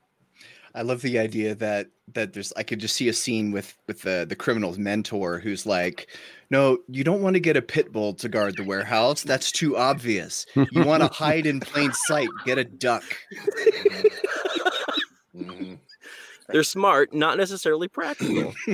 I 0.74 0.82
love 0.82 1.02
the 1.02 1.18
idea 1.18 1.54
that 1.56 1.88
that 2.14 2.32
there's 2.32 2.52
I 2.56 2.62
could 2.62 2.78
just 2.78 2.96
see 2.96 3.08
a 3.08 3.12
scene 3.12 3.52
with 3.52 3.76
with 3.86 4.02
the 4.02 4.24
the 4.26 4.36
criminal's 4.36 4.78
mentor 4.78 5.38
who's 5.38 5.66
like, 5.66 6.08
no, 6.50 6.78
you 6.88 7.04
don't 7.04 7.22
want 7.22 7.34
to 7.34 7.40
get 7.40 7.56
a 7.56 7.62
pit 7.62 7.92
bull 7.92 8.14
to 8.14 8.28
guard 8.28 8.56
the 8.56 8.64
warehouse. 8.64 9.22
That's 9.22 9.52
too 9.52 9.76
obvious. 9.76 10.46
You 10.54 10.84
want 10.84 11.02
to 11.02 11.08
hide 11.08 11.46
in 11.46 11.60
plain 11.60 11.92
sight. 11.92 12.28
Get 12.46 12.58
a 12.58 12.64
duck. 12.64 13.04
They're 16.48 16.62
smart, 16.62 17.14
not 17.14 17.38
necessarily 17.38 17.88
practical. 17.88 18.54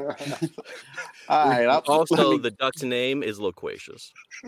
All 0.00 1.48
right. 1.48 1.66
Also, 1.88 2.32
me... 2.32 2.38
the 2.38 2.50
duck's 2.50 2.82
name 2.82 3.22
is 3.22 3.40
loquacious. 3.40 4.12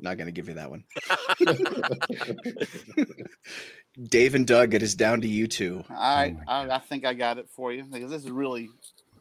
Not 0.00 0.16
going 0.16 0.26
to 0.26 0.32
give 0.32 0.48
you 0.48 0.54
that 0.54 0.70
one. 0.70 0.84
Dave 4.08 4.34
and 4.34 4.46
Doug, 4.46 4.74
it 4.74 4.82
is 4.82 4.94
down 4.94 5.20
to 5.22 5.28
you 5.28 5.46
two. 5.46 5.82
I, 5.90 6.36
oh 6.46 6.52
I, 6.52 6.76
I 6.76 6.78
think 6.78 7.04
I 7.04 7.14
got 7.14 7.38
it 7.38 7.48
for 7.50 7.72
you 7.72 7.84
because 7.84 8.10
this 8.10 8.24
is 8.24 8.30
really 8.30 8.68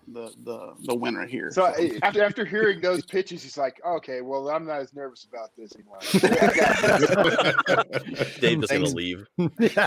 the 0.08 0.32
the 0.44 0.74
the 0.86 0.96
winner 0.96 1.26
here. 1.26 1.52
So 1.52 1.66
after 2.02 2.24
after 2.24 2.46
hearing 2.46 2.82
those 2.82 3.06
pitches, 3.06 3.44
he's 3.44 3.58
like, 3.58 3.82
okay, 3.86 4.22
well, 4.22 4.50
I'm 4.50 4.66
not 4.66 4.80
as 4.80 4.94
nervous 4.94 5.26
about 5.26 5.50
this 5.58 5.74
anymore. 5.76 6.00
Dave 8.40 8.64
is 8.64 8.70
gonna 8.70 8.86
leave. 8.86 9.28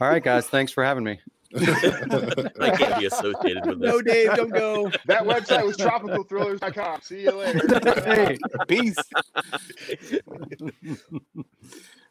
All 0.00 0.08
right, 0.08 0.22
guys, 0.22 0.46
thanks 0.48 0.72
for 0.72 0.84
having 0.84 1.04
me. 1.04 1.20
I 1.54 2.74
can't 2.78 2.98
be 2.98 3.06
associated 3.06 3.66
with 3.66 3.80
this. 3.80 3.90
No, 3.90 4.00
Dave, 4.00 4.34
don't 4.34 4.52
go. 4.52 4.90
That 5.06 5.22
website 5.22 5.66
was 5.66 5.76
tropicalthrillers.com. 5.76 7.00
See 7.02 7.22
you 7.22 7.32
later. 7.32 7.60
hey, 8.02 8.38
peace. 8.68 8.96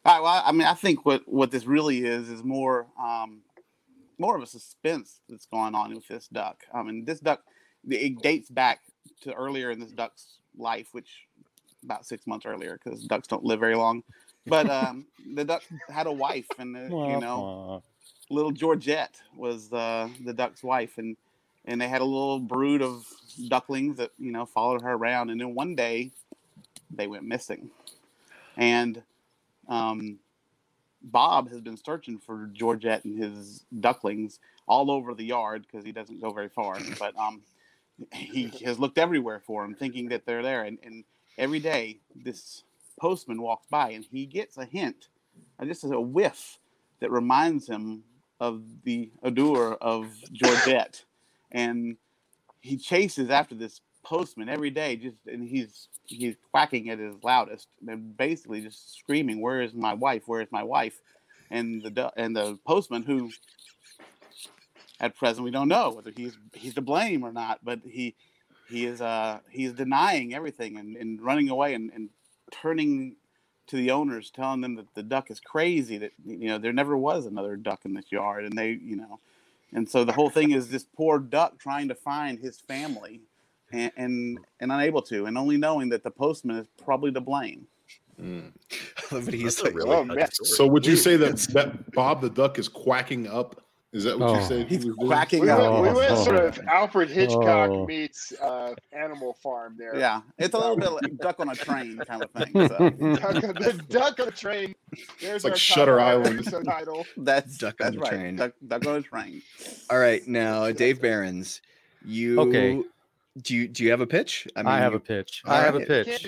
All 0.04 0.14
right. 0.14 0.22
Well, 0.22 0.42
I 0.44 0.52
mean, 0.52 0.66
I 0.66 0.74
think 0.74 1.04
what 1.04 1.22
what 1.26 1.50
this 1.50 1.66
really 1.66 2.04
is 2.04 2.28
is 2.28 2.44
more 2.44 2.86
um, 3.00 3.40
more 4.22 4.36
of 4.36 4.42
a 4.42 4.46
suspense 4.46 5.20
that's 5.28 5.46
going 5.46 5.74
on 5.74 5.92
with 5.94 6.06
this 6.06 6.28
duck. 6.28 6.62
I 6.72 6.82
mean, 6.82 7.04
this 7.04 7.20
duck 7.20 7.42
it 7.88 8.22
dates 8.22 8.48
back 8.48 8.80
to 9.22 9.34
earlier 9.34 9.72
in 9.72 9.80
this 9.80 9.90
duck's 9.90 10.38
life, 10.56 10.86
which 10.92 11.26
about 11.82 12.06
six 12.06 12.26
months 12.26 12.46
earlier, 12.46 12.78
because 12.82 13.02
ducks 13.04 13.26
don't 13.26 13.44
live 13.44 13.58
very 13.58 13.74
long. 13.74 14.04
But 14.46 14.70
um, 14.70 15.06
the 15.34 15.44
duck 15.44 15.62
had 15.90 16.06
a 16.06 16.12
wife, 16.12 16.46
and 16.58 16.76
uh, 16.76 16.80
you 16.80 17.20
know 17.20 17.82
little 18.30 18.52
Georgette 18.52 19.20
was 19.36 19.72
uh, 19.72 20.08
the 20.24 20.32
duck's 20.32 20.62
wife, 20.62 20.98
and 20.98 21.16
and 21.64 21.80
they 21.80 21.88
had 21.88 22.00
a 22.00 22.04
little 22.04 22.38
brood 22.38 22.80
of 22.80 23.04
ducklings 23.48 23.96
that 23.96 24.12
you 24.18 24.30
know 24.30 24.46
followed 24.46 24.82
her 24.82 24.92
around. 24.92 25.30
And 25.30 25.40
then 25.40 25.54
one 25.54 25.74
day, 25.74 26.12
they 26.94 27.08
went 27.08 27.24
missing, 27.24 27.70
and 28.56 29.02
um, 29.68 30.20
Bob 31.02 31.50
has 31.50 31.60
been 31.60 31.76
searching 31.76 32.18
for 32.18 32.48
Georgette 32.52 33.04
and 33.04 33.18
his 33.18 33.64
ducklings 33.80 34.38
all 34.66 34.90
over 34.90 35.14
the 35.14 35.24
yard 35.24 35.66
because 35.66 35.84
he 35.84 35.92
doesn't 35.92 36.20
go 36.20 36.32
very 36.32 36.48
far. 36.48 36.78
But 36.98 37.16
um, 37.16 37.42
he 38.12 38.48
has 38.64 38.78
looked 38.78 38.98
everywhere 38.98 39.40
for 39.44 39.62
them, 39.62 39.74
thinking 39.74 40.08
that 40.08 40.24
they're 40.26 40.42
there. 40.42 40.64
And, 40.64 40.78
and 40.82 41.04
every 41.38 41.60
day, 41.60 41.98
this 42.14 42.64
postman 43.00 43.42
walks 43.42 43.66
by 43.66 43.90
and 43.90 44.04
he 44.10 44.26
gets 44.26 44.56
a 44.58 44.64
hint, 44.64 45.08
just 45.64 45.84
a 45.84 46.00
whiff 46.00 46.58
that 47.00 47.10
reminds 47.10 47.66
him 47.68 48.04
of 48.40 48.62
the 48.84 49.10
odor 49.22 49.74
of 49.74 50.08
Georgette, 50.32 51.04
and 51.52 51.96
he 52.60 52.76
chases 52.76 53.30
after 53.30 53.54
this 53.54 53.80
postman 54.02 54.48
every 54.48 54.70
day. 54.70 54.96
Just 54.96 55.16
and 55.26 55.46
he's 55.46 55.88
he's 56.04 56.36
quacking 56.50 56.90
at 56.90 56.98
his 56.98 57.16
loudest 57.22 57.68
and 57.86 58.16
basically 58.16 58.60
just 58.60 58.96
screaming, 58.98 59.40
"Where 59.40 59.62
is 59.62 59.74
my 59.74 59.94
wife? 59.94 60.22
Where 60.26 60.40
is 60.40 60.48
my 60.50 60.62
wife?" 60.62 61.00
And 61.50 61.82
the 61.82 62.12
and 62.16 62.34
the 62.34 62.58
postman 62.66 63.02
who 63.02 63.30
at 65.00 65.16
present 65.16 65.44
we 65.44 65.50
don't 65.50 65.68
know 65.68 65.90
whether 65.90 66.12
he's 66.14 66.36
he's 66.54 66.74
to 66.74 66.80
blame 66.80 67.24
or 67.24 67.32
not, 67.32 67.60
but 67.64 67.80
he 67.84 68.14
he 68.68 68.86
is 68.86 69.00
uh 69.00 69.40
he's 69.50 69.72
denying 69.72 70.34
everything 70.34 70.78
and, 70.78 70.96
and 70.96 71.20
running 71.20 71.48
away 71.48 71.74
and, 71.74 71.90
and 71.92 72.08
turning 72.50 73.16
to 73.66 73.76
the 73.76 73.90
owners, 73.90 74.30
telling 74.30 74.60
them 74.60 74.74
that 74.76 74.94
the 74.94 75.02
duck 75.02 75.30
is 75.30 75.40
crazy, 75.40 75.98
that 75.98 76.12
you 76.24 76.48
know 76.48 76.58
there 76.58 76.72
never 76.72 76.96
was 76.96 77.26
another 77.26 77.56
duck 77.56 77.80
in 77.84 77.94
this 77.94 78.10
yard, 78.10 78.44
and 78.44 78.56
they, 78.56 78.70
you 78.70 78.96
know, 78.96 79.18
and 79.72 79.88
so 79.88 80.04
the 80.04 80.12
whole 80.12 80.30
thing 80.30 80.50
is 80.50 80.68
this 80.68 80.84
poor 80.84 81.18
duck 81.18 81.58
trying 81.58 81.88
to 81.88 81.94
find 81.94 82.38
his 82.38 82.60
family, 82.60 83.20
and 83.72 83.90
and, 83.96 84.38
and 84.60 84.72
unable 84.72 85.02
to, 85.02 85.26
and 85.26 85.36
only 85.36 85.56
knowing 85.56 85.88
that 85.90 86.02
the 86.02 86.10
postman 86.10 86.56
is 86.56 86.66
probably 86.82 87.12
to 87.12 87.20
blame. 87.20 87.66
Mm. 88.20 88.52
but 89.10 89.32
he's 89.32 89.62
like, 89.62 89.74
really 89.74 89.90
oh, 89.90 90.26
so 90.30 90.66
would 90.66 90.86
you 90.86 90.96
say 90.96 91.16
that 91.16 91.38
that 91.54 91.92
Bob 91.92 92.20
the 92.20 92.30
duck 92.30 92.58
is 92.58 92.68
quacking 92.68 93.26
up 93.26 93.62
is 93.92 94.04
that 94.04 94.18
what 94.18 94.30
oh. 94.30 94.40
you 94.40 94.46
said? 94.46 94.68
He's 94.68 94.86
quacking 94.98 95.42
we 95.42 95.48
Went, 95.48 95.82
we 95.82 95.92
went 95.92 96.16
sort 96.16 96.36
of 96.36 96.58
Alfred 96.66 97.10
Hitchcock 97.10 97.70
oh. 97.70 97.86
meets 97.86 98.32
uh, 98.40 98.74
Animal 98.90 99.34
Farm 99.34 99.74
there. 99.76 99.94
Yeah, 99.94 100.22
it's 100.38 100.54
a 100.54 100.58
little 100.58 100.78
bit 100.78 100.90
like 100.92 101.18
Duck 101.18 101.40
on 101.40 101.50
a 101.50 101.54
Train 101.54 101.98
kind 101.98 102.22
of 102.22 102.30
thing. 102.30 102.68
So. 102.68 102.90
duck, 103.16 103.34
the 103.58 103.84
Duck 103.90 104.18
on 104.18 104.28
a 104.28 104.30
Train. 104.30 104.74
There's 105.20 105.36
it's 105.36 105.44
like 105.44 105.56
Shutter 105.56 106.00
Island. 106.00 106.50
Title. 106.64 107.04
That's 107.18 107.58
Duck 107.58 107.76
that's 107.78 107.94
on 107.94 108.00
right. 108.00 108.10
Train. 108.10 108.36
Duck, 108.36 108.52
duck 108.66 108.86
on 108.86 108.96
a 108.96 109.02
Train. 109.02 109.42
All 109.90 109.98
right, 109.98 110.26
now 110.26 110.72
Dave 110.72 111.02
Berens, 111.02 111.60
you 112.02 112.40
okay? 112.40 112.82
Do 113.40 113.54
you 113.54 113.68
do 113.68 113.84
you 113.84 113.90
have 113.90 114.00
a 114.00 114.06
pitch? 114.06 114.46
I, 114.56 114.62
mean, 114.62 114.68
I 114.68 114.78
have 114.78 114.94
a 114.94 115.00
pitch. 115.00 115.42
I 115.46 115.62
have 115.62 115.74
a 115.74 115.80
pitch. 115.80 116.26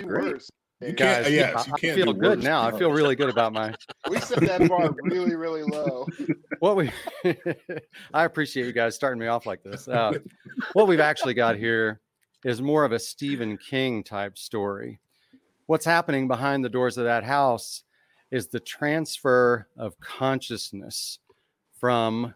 You 0.80 0.92
can't, 0.92 1.30
yes, 1.30 1.66
you 1.66 1.72
can't 1.74 1.98
I 1.98 2.02
feel 2.02 2.12
good 2.12 2.42
now. 2.42 2.62
I 2.62 2.76
feel 2.76 2.90
really 2.90 3.16
good 3.16 3.30
about 3.30 3.52
my. 3.52 3.74
We 4.10 4.20
set 4.20 4.40
that 4.40 4.68
bar 4.68 4.94
really, 5.02 5.34
really 5.34 5.62
low. 5.62 6.06
What 6.60 6.76
we, 6.76 6.90
I 8.14 8.24
appreciate 8.24 8.64
you 8.66 8.72
guys 8.72 8.94
starting 8.94 9.18
me 9.18 9.26
off 9.26 9.44
like 9.44 9.62
this. 9.62 9.86
Uh, 9.86 10.12
what 10.72 10.88
we've 10.88 11.00
actually 11.00 11.34
got 11.34 11.56
here 11.56 12.00
is 12.42 12.62
more 12.62 12.84
of 12.84 12.92
a 12.92 12.98
Stephen 12.98 13.58
King 13.58 14.02
type 14.02 14.38
story. 14.38 14.98
What's 15.66 15.84
happening 15.84 16.26
behind 16.26 16.64
the 16.64 16.70
doors 16.70 16.96
of 16.96 17.04
that 17.04 17.22
house 17.22 17.82
is 18.30 18.46
the 18.46 18.60
transfer 18.60 19.68
of 19.76 19.98
consciousness 20.00 21.18
from 21.78 22.34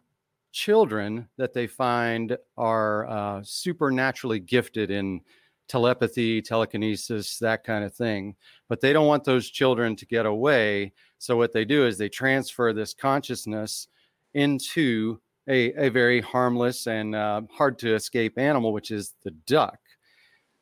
children 0.53 1.29
that 1.37 1.53
they 1.53 1.67
find 1.67 2.37
are 2.57 3.09
uh, 3.09 3.43
supernaturally 3.45 4.41
gifted 4.41 4.91
in 4.91 5.21
telepathy, 5.69 6.41
telekinesis, 6.41 7.39
that 7.39 7.63
kind 7.65 7.85
of 7.85 7.95
thing. 7.95 8.35
But 8.69 8.81
they 8.81 8.93
don't 8.93 9.07
want 9.07 9.25
those 9.25 9.51
children 9.51 9.95
to 9.97 10.07
get 10.07 10.27
away. 10.27 10.93
So 11.19 11.37
what 11.37 11.53
they 11.53 11.65
do 11.65 11.87
is 11.87 11.99
they 11.99 12.09
transfer 12.09 12.73
this 12.73 12.95
consciousness 12.95 13.89
into 14.35 15.21
a, 15.49 15.73
a 15.87 15.89
very 15.89 16.21
harmless 16.21 16.87
and 16.87 17.15
uh, 17.15 17.43
hard 17.51 17.79
to 17.81 17.95
escape 17.95 18.39
animal, 18.39 18.73
which 18.73 18.91
is 18.91 19.15
the 19.25 19.31
duck. 19.47 19.79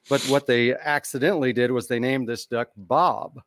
But 0.09 0.23
what 0.29 0.47
they 0.47 0.75
accidentally 0.75 1.53
did 1.53 1.71
was 1.71 1.89
they 1.89 1.99
named 1.99 2.29
this 2.29 2.47
duck 2.47 2.69
Bob. 2.77 3.41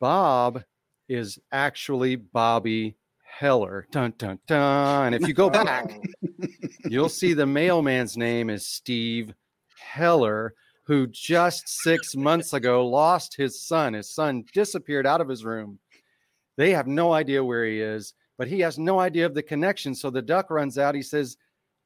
Bob 0.00 0.64
is 1.08 1.38
actually 1.52 2.16
Bobby 2.16 2.96
Heller. 3.38 3.86
Dun 3.90 4.12
dun 4.18 4.38
dun. 4.46 5.14
And 5.14 5.14
if 5.14 5.26
you 5.26 5.34
go 5.34 5.48
back, 5.64 5.98
you'll 6.84 7.08
see 7.08 7.32
the 7.32 7.46
mailman's 7.46 8.16
name 8.16 8.50
is 8.50 8.66
Steve 8.66 9.34
Heller, 9.78 10.54
who 10.84 11.06
just 11.06 11.66
six 11.66 12.14
months 12.14 12.52
ago 12.52 12.86
lost 12.86 13.36
his 13.36 13.66
son. 13.66 13.94
His 13.94 14.14
son 14.14 14.44
disappeared 14.52 15.06
out 15.06 15.20
of 15.20 15.28
his 15.28 15.44
room. 15.44 15.78
They 16.56 16.70
have 16.72 16.86
no 16.86 17.12
idea 17.12 17.42
where 17.42 17.64
he 17.64 17.80
is, 17.80 18.12
but 18.36 18.48
he 18.48 18.60
has 18.60 18.78
no 18.78 19.00
idea 19.00 19.24
of 19.24 19.34
the 19.34 19.42
connection. 19.42 19.94
So 19.94 20.10
the 20.10 20.22
duck 20.22 20.50
runs 20.50 20.76
out. 20.76 20.94
He 20.94 21.02
says, 21.02 21.36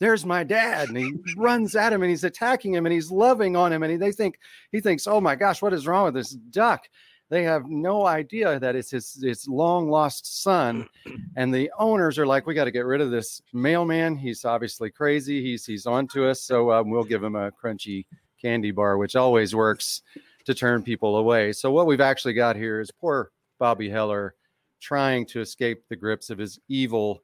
There's 0.00 0.26
my 0.26 0.42
dad. 0.42 0.88
And 0.88 0.98
he 0.98 1.14
runs 1.36 1.76
at 1.76 1.92
him 1.92 2.02
and 2.02 2.10
he's 2.10 2.24
attacking 2.24 2.74
him 2.74 2.86
and 2.86 2.92
he's 2.92 3.10
loving 3.10 3.56
on 3.56 3.72
him. 3.72 3.84
And 3.84 3.92
he, 3.92 3.98
they 3.98 4.12
think, 4.12 4.38
he 4.72 4.80
thinks, 4.80 5.06
Oh 5.06 5.20
my 5.20 5.36
gosh, 5.36 5.62
what 5.62 5.72
is 5.72 5.86
wrong 5.86 6.06
with 6.06 6.14
this 6.14 6.32
duck? 6.32 6.88
They 7.28 7.42
have 7.42 7.68
no 7.68 8.06
idea 8.06 8.60
that 8.60 8.76
it's 8.76 8.90
his, 8.90 9.20
his 9.22 9.48
long 9.48 9.90
lost 9.90 10.42
son. 10.42 10.88
And 11.38 11.52
the 11.52 11.70
owners 11.78 12.18
are 12.18 12.26
like, 12.26 12.46
We 12.46 12.54
got 12.54 12.64
to 12.64 12.70
get 12.70 12.86
rid 12.86 13.02
of 13.02 13.10
this 13.10 13.42
mailman. 13.52 14.16
He's 14.16 14.46
obviously 14.46 14.90
crazy. 14.90 15.42
He's, 15.42 15.66
he's 15.66 15.84
on 15.84 16.06
to 16.08 16.26
us. 16.26 16.40
So 16.40 16.72
um, 16.72 16.88
we'll 16.88 17.04
give 17.04 17.22
him 17.22 17.36
a 17.36 17.52
crunchy 17.52 18.06
candy 18.40 18.70
bar, 18.70 18.96
which 18.96 19.16
always 19.16 19.54
works 19.54 20.00
to 20.46 20.54
turn 20.54 20.82
people 20.82 21.16
away. 21.16 21.52
So 21.52 21.70
what 21.70 21.86
we've 21.86 22.00
actually 22.00 22.32
got 22.32 22.56
here 22.56 22.80
is 22.80 22.90
poor 22.90 23.32
Bobby 23.58 23.90
Heller 23.90 24.34
trying 24.80 25.26
to 25.26 25.40
escape 25.40 25.84
the 25.88 25.96
grips 25.96 26.30
of 26.30 26.38
his 26.38 26.58
evil 26.68 27.22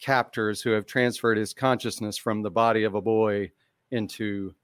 captors 0.00 0.62
who 0.62 0.70
have 0.70 0.86
transferred 0.86 1.36
his 1.36 1.52
consciousness 1.52 2.16
from 2.16 2.42
the 2.42 2.50
body 2.50 2.84
of 2.84 2.94
a 2.94 3.02
boy 3.02 3.50
into 3.90 4.54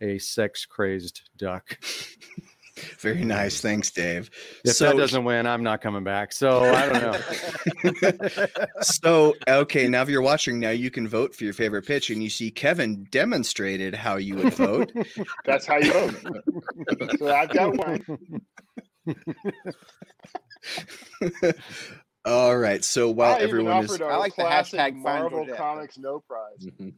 a 0.00 0.18
sex 0.18 0.64
crazed 0.64 1.28
duck. 1.36 1.78
Very 3.00 3.24
nice. 3.24 3.60
Thanks, 3.60 3.90
Dave. 3.90 4.30
If 4.64 4.74
so, 4.74 4.86
that 4.88 4.96
doesn't 4.96 5.24
win, 5.24 5.46
I'm 5.46 5.62
not 5.62 5.80
coming 5.80 6.04
back. 6.04 6.32
So 6.32 6.60
I 6.62 6.88
don't 6.88 8.02
know. 8.02 8.46
so 8.80 9.34
okay, 9.48 9.88
now 9.88 10.02
if 10.02 10.08
you're 10.08 10.22
watching 10.22 10.60
now, 10.60 10.70
you 10.70 10.90
can 10.90 11.08
vote 11.08 11.34
for 11.34 11.44
your 11.44 11.52
favorite 11.52 11.86
pitch, 11.86 12.10
and 12.10 12.22
you 12.22 12.30
see 12.30 12.50
Kevin 12.50 13.06
demonstrated 13.10 13.94
how 13.94 14.16
you 14.16 14.36
would 14.36 14.54
vote. 14.54 14.92
That's 15.44 15.66
how 15.66 15.78
you 15.78 15.92
vote. 15.92 17.14
so 17.18 17.34
I've 17.34 17.50
got 17.50 17.76
one. 17.76 18.20
All 22.24 22.56
right. 22.58 22.84
So 22.84 23.10
while 23.10 23.36
I 23.36 23.40
everyone 23.40 23.84
is 23.84 24.00
I 24.00 24.16
like 24.16 24.36
the 24.36 24.42
hashtag 24.42 24.94
Marvel 24.94 25.30
Georgette. 25.44 25.56
Comics 25.56 25.98
no 25.98 26.20
prize. 26.20 26.66
Mhm. 26.66 26.92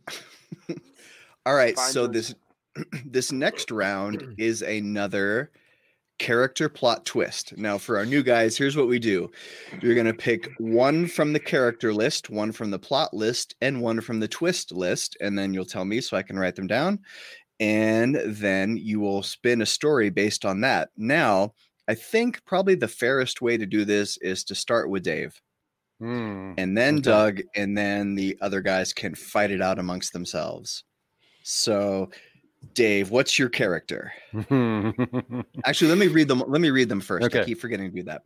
all 1.47 1.55
right, 1.55 1.77
Find 1.77 1.93
so 1.93 2.03
your- 2.03 2.13
this 2.13 2.35
this 3.05 3.33
next 3.33 3.71
round 3.71 4.35
is 4.39 4.63
another 4.63 5.51
character 6.21 6.69
plot 6.69 7.05
twist. 7.05 7.57
Now, 7.59 7.79
for 7.79 7.99
our 7.99 8.07
new 8.07 8.23
guys, 8.23 8.57
here's 8.57 8.77
what 8.77 8.87
we 8.87 9.01
do: 9.01 9.29
you're 9.83 9.97
gonna 9.97 10.15
pick 10.15 10.49
one 10.59 11.09
from 11.09 11.33
the 11.33 11.41
character 11.41 11.93
list, 11.93 12.31
one 12.31 12.53
from 12.53 12.71
the 12.71 12.79
plot 12.79 13.13
list, 13.13 13.57
and 13.61 13.81
one 13.81 14.01
from 14.01 14.21
the 14.21 14.29
twist 14.29 14.71
list, 14.71 15.17
and 15.21 15.37
then 15.37 15.53
you'll 15.53 15.65
tell 15.65 15.85
me 15.85 16.01
so 16.01 16.17
I 16.17 16.23
can 16.23 16.39
write 16.39 16.55
them 16.55 16.69
down. 16.69 17.01
And 17.59 18.17
then 18.25 18.77
you 18.77 19.01
will 19.01 19.23
spin 19.23 19.61
a 19.63 19.67
story 19.67 20.11
based 20.11 20.45
on 20.45 20.61
that. 20.63 20.91
Now, 20.97 21.55
I 21.89 21.95
think 21.95 22.45
probably 22.47 22.75
the 22.77 22.89
fairest 22.89 23.43
way 23.43 23.57
to 23.57 23.67
do 23.67 23.85
this 23.85 24.17
is 24.19 24.45
to 24.45 24.55
start 24.55 24.89
with 24.91 25.03
Dave. 25.03 25.41
Hmm. 25.99 26.55
and 26.57 26.77
then 26.79 26.95
Okay. 26.97 27.03
Doug, 27.03 27.41
and 27.55 27.77
then 27.77 28.15
the 28.15 28.39
other 28.41 28.63
guys 28.63 28.93
can 28.95 29.15
fight 29.15 29.51
it 29.51 29.61
out 29.61 29.79
amongst 29.79 30.13
themselves. 30.15 30.85
So, 31.43 32.11
Dave, 32.75 33.11
what's 33.11 33.39
your 33.39 33.49
character? 33.49 34.13
Actually, 35.65 35.89
let 35.89 35.99
me 35.99 36.09
read 36.09 36.29
them. 36.29 36.43
Let 36.47 36.61
me 36.61 36.71
read 36.71 36.89
them 36.89 37.01
first. 37.01 37.35
I 37.35 37.45
keep 37.45 37.61
forgetting 37.61 37.91
to 37.91 37.97
do 37.97 38.03
that. 38.05 38.23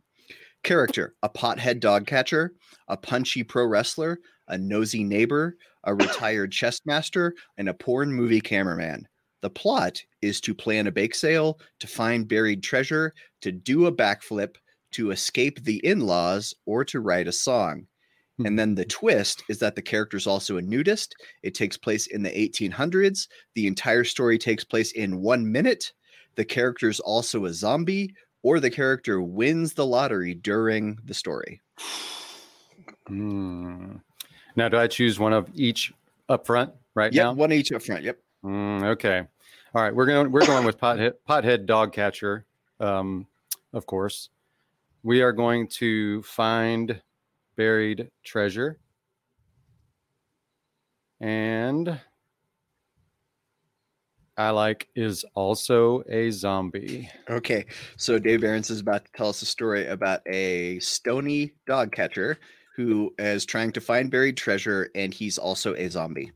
Character: 0.63 1.15
a 1.23 1.29
pothead 1.29 1.79
dog 1.79 2.05
catcher, 2.05 2.53
a 2.87 2.97
punchy 2.97 3.43
pro 3.43 3.65
wrestler, 3.65 4.19
a 4.47 4.57
nosy 4.57 5.03
neighbor, 5.03 5.57
a 5.85 5.93
retired 5.95 6.51
chess 6.51 6.81
master, 6.85 7.33
and 7.57 7.69
a 7.69 7.73
porn 7.73 8.11
movie 8.11 8.41
cameraman. 8.41 9.07
The 9.41 9.49
plot 9.49 10.01
is 10.21 10.41
to 10.41 10.55
plan 10.55 10.87
a 10.87 10.91
bake 10.91 11.15
sale, 11.15 11.59
to 11.79 11.87
find 11.87 12.27
buried 12.27 12.63
treasure, 12.63 13.13
to 13.41 13.51
do 13.51 13.85
a 13.85 13.91
backflip, 13.91 14.55
to 14.91 15.11
escape 15.11 15.63
the 15.63 15.85
in-laws, 15.85 16.53
or 16.65 16.83
to 16.85 16.99
write 16.99 17.27
a 17.27 17.31
song. 17.31 17.87
And 18.43 18.59
then 18.59 18.75
the 18.75 18.83
twist 18.83 19.43
is 19.47 19.59
that 19.59 19.75
the 19.75 19.81
character 19.81 20.17
is 20.17 20.27
also 20.27 20.57
a 20.57 20.61
nudist. 20.61 21.15
It 21.41 21.55
takes 21.55 21.77
place 21.77 22.07
in 22.07 22.21
the 22.21 22.29
1800s. 22.31 23.29
The 23.53 23.65
entire 23.65 24.03
story 24.03 24.37
takes 24.37 24.65
place 24.65 24.91
in 24.91 25.21
one 25.21 25.49
minute. 25.49 25.93
The 26.35 26.43
character 26.43 26.89
is 26.89 26.99
also 26.99 27.45
a 27.45 27.53
zombie, 27.53 28.13
or 28.43 28.59
the 28.59 28.69
character 28.69 29.21
wins 29.21 29.73
the 29.73 29.85
lottery 29.85 30.33
during 30.33 30.97
the 31.05 31.13
story. 31.13 31.61
Hmm. 33.07 33.97
Now, 34.55 34.69
do 34.69 34.77
I 34.77 34.87
choose 34.87 35.19
one 35.19 35.33
of 35.33 35.49
each 35.53 35.93
up 36.29 36.45
front 36.45 36.73
right 36.93 37.13
Yep, 37.13 37.23
now? 37.23 37.33
one 37.33 37.51
each 37.51 37.71
up 37.71 37.83
front. 37.83 38.03
Yep. 38.03 38.19
Mm, 38.43 38.83
okay. 38.83 39.23
All 39.73 39.81
right. 39.81 39.93
We're 39.95 40.05
going. 40.05 40.31
We're 40.31 40.45
going 40.45 40.65
with 40.65 40.77
pothead 40.79 41.13
pothead 41.27 41.65
dog 41.65 41.93
catcher. 41.93 42.45
Um, 42.79 43.27
of 43.73 43.85
course, 43.85 44.29
we 45.03 45.21
are 45.21 45.31
going 45.33 45.67
to 45.67 46.21
find 46.23 47.01
buried 47.55 48.09
treasure, 48.23 48.79
and 51.19 51.99
I 54.37 54.49
like 54.49 54.89
is 54.95 55.23
also 55.33 56.03
a 56.09 56.29
zombie. 56.31 57.09
Okay. 57.29 57.65
So 57.97 58.19
Dave 58.19 58.41
Berens 58.41 58.69
is 58.69 58.81
about 58.81 59.05
to 59.05 59.11
tell 59.13 59.29
us 59.29 59.41
a 59.41 59.45
story 59.45 59.87
about 59.87 60.21
a 60.27 60.79
stony 60.79 61.53
dog 61.65 61.91
catcher 61.93 62.37
who 62.75 63.13
is 63.17 63.45
trying 63.45 63.71
to 63.71 63.81
find 63.81 64.11
buried 64.11 64.35
treasure, 64.35 64.89
and 64.95 65.13
he's 65.13 65.37
also 65.37 65.73
a 65.75 65.87
zombie. 65.89 66.31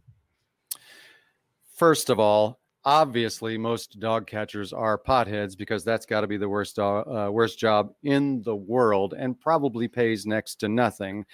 First 1.76 2.10
of 2.10 2.20
all, 2.20 2.59
obviously, 2.86 3.58
most 3.58 4.00
dog 4.00 4.28
catchers 4.28 4.74
are 4.74 4.98
potheads 4.98 5.58
because 5.58 5.84
that's 5.84 6.06
got 6.06 6.22
to 6.22 6.28
be 6.28 6.38
the 6.38 6.50
worst 6.50 6.76
dog, 6.76 7.08
uh, 7.08 7.32
worst 7.32 7.60
job 7.60 7.94
in 8.04 8.42
the 8.44 8.56
world, 8.56 9.13
and 9.18 9.39
probably 9.39 9.88
pays 9.88 10.26
next 10.26 10.56
to 10.56 10.70
nothing. 10.70 11.26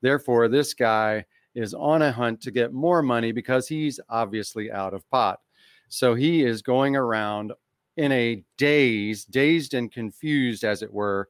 Therefore, 0.00 0.48
this 0.48 0.74
guy 0.74 1.24
is 1.54 1.74
on 1.74 2.02
a 2.02 2.12
hunt 2.12 2.40
to 2.42 2.50
get 2.50 2.72
more 2.72 3.02
money 3.02 3.32
because 3.32 3.68
he's 3.68 4.00
obviously 4.08 4.70
out 4.70 4.94
of 4.94 5.08
pot. 5.10 5.40
So 5.88 6.14
he 6.14 6.42
is 6.44 6.62
going 6.62 6.96
around 6.96 7.52
in 7.96 8.10
a 8.10 8.44
daze, 8.58 9.24
dazed 9.24 9.74
and 9.74 9.92
confused, 9.92 10.64
as 10.64 10.82
it 10.82 10.92
were, 10.92 11.28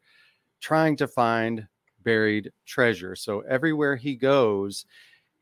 trying 0.60 0.96
to 0.96 1.06
find 1.06 1.66
buried 2.02 2.52
treasure. 2.66 3.16
So 3.16 3.40
everywhere 3.40 3.96
he 3.96 4.14
goes, 4.14 4.86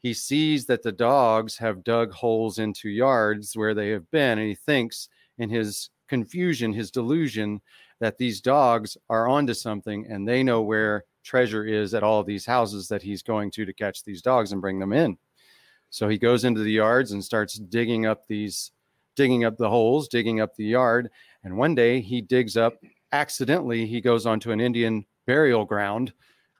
he 0.02 0.12
sees 0.12 0.66
that 0.66 0.82
the 0.82 0.92
dogs 0.92 1.56
have 1.56 1.84
dug 1.84 2.12
holes 2.12 2.58
into 2.58 2.88
yards 2.88 3.56
where 3.56 3.72
they 3.72 3.90
have 3.90 4.10
been, 4.10 4.38
and 4.38 4.48
he 4.48 4.54
thinks 4.54 5.08
in 5.38 5.48
his 5.48 5.90
confusion, 6.08 6.72
his 6.72 6.90
delusion, 6.90 7.60
that 8.00 8.18
these 8.18 8.40
dogs 8.40 8.96
are 9.08 9.28
onto 9.28 9.54
something 9.54 10.06
and 10.10 10.26
they 10.26 10.42
know 10.42 10.60
where 10.60 11.04
treasure 11.22 11.64
is 11.64 11.94
at 11.94 12.02
all 12.02 12.24
these 12.24 12.44
houses 12.44 12.88
that 12.88 13.02
he's 13.02 13.22
going 13.22 13.50
to 13.52 13.64
to 13.64 13.72
catch 13.72 14.02
these 14.02 14.20
dogs 14.20 14.50
and 14.50 14.60
bring 14.60 14.80
them 14.80 14.92
in. 14.92 15.16
So 15.90 16.08
he 16.08 16.18
goes 16.18 16.44
into 16.44 16.62
the 16.62 16.72
yards 16.72 17.12
and 17.12 17.22
starts 17.22 17.54
digging 17.54 18.06
up 18.06 18.26
these, 18.26 18.72
digging 19.14 19.44
up 19.44 19.56
the 19.56 19.70
holes, 19.70 20.08
digging 20.08 20.40
up 20.40 20.56
the 20.56 20.64
yard. 20.64 21.10
And 21.44 21.56
one 21.56 21.74
day 21.74 22.00
he 22.00 22.20
digs 22.20 22.56
up, 22.56 22.74
accidentally, 23.12 23.86
he 23.86 24.00
goes 24.00 24.26
onto 24.26 24.50
an 24.50 24.60
Indian 24.60 25.06
burial 25.26 25.64
ground, 25.64 26.12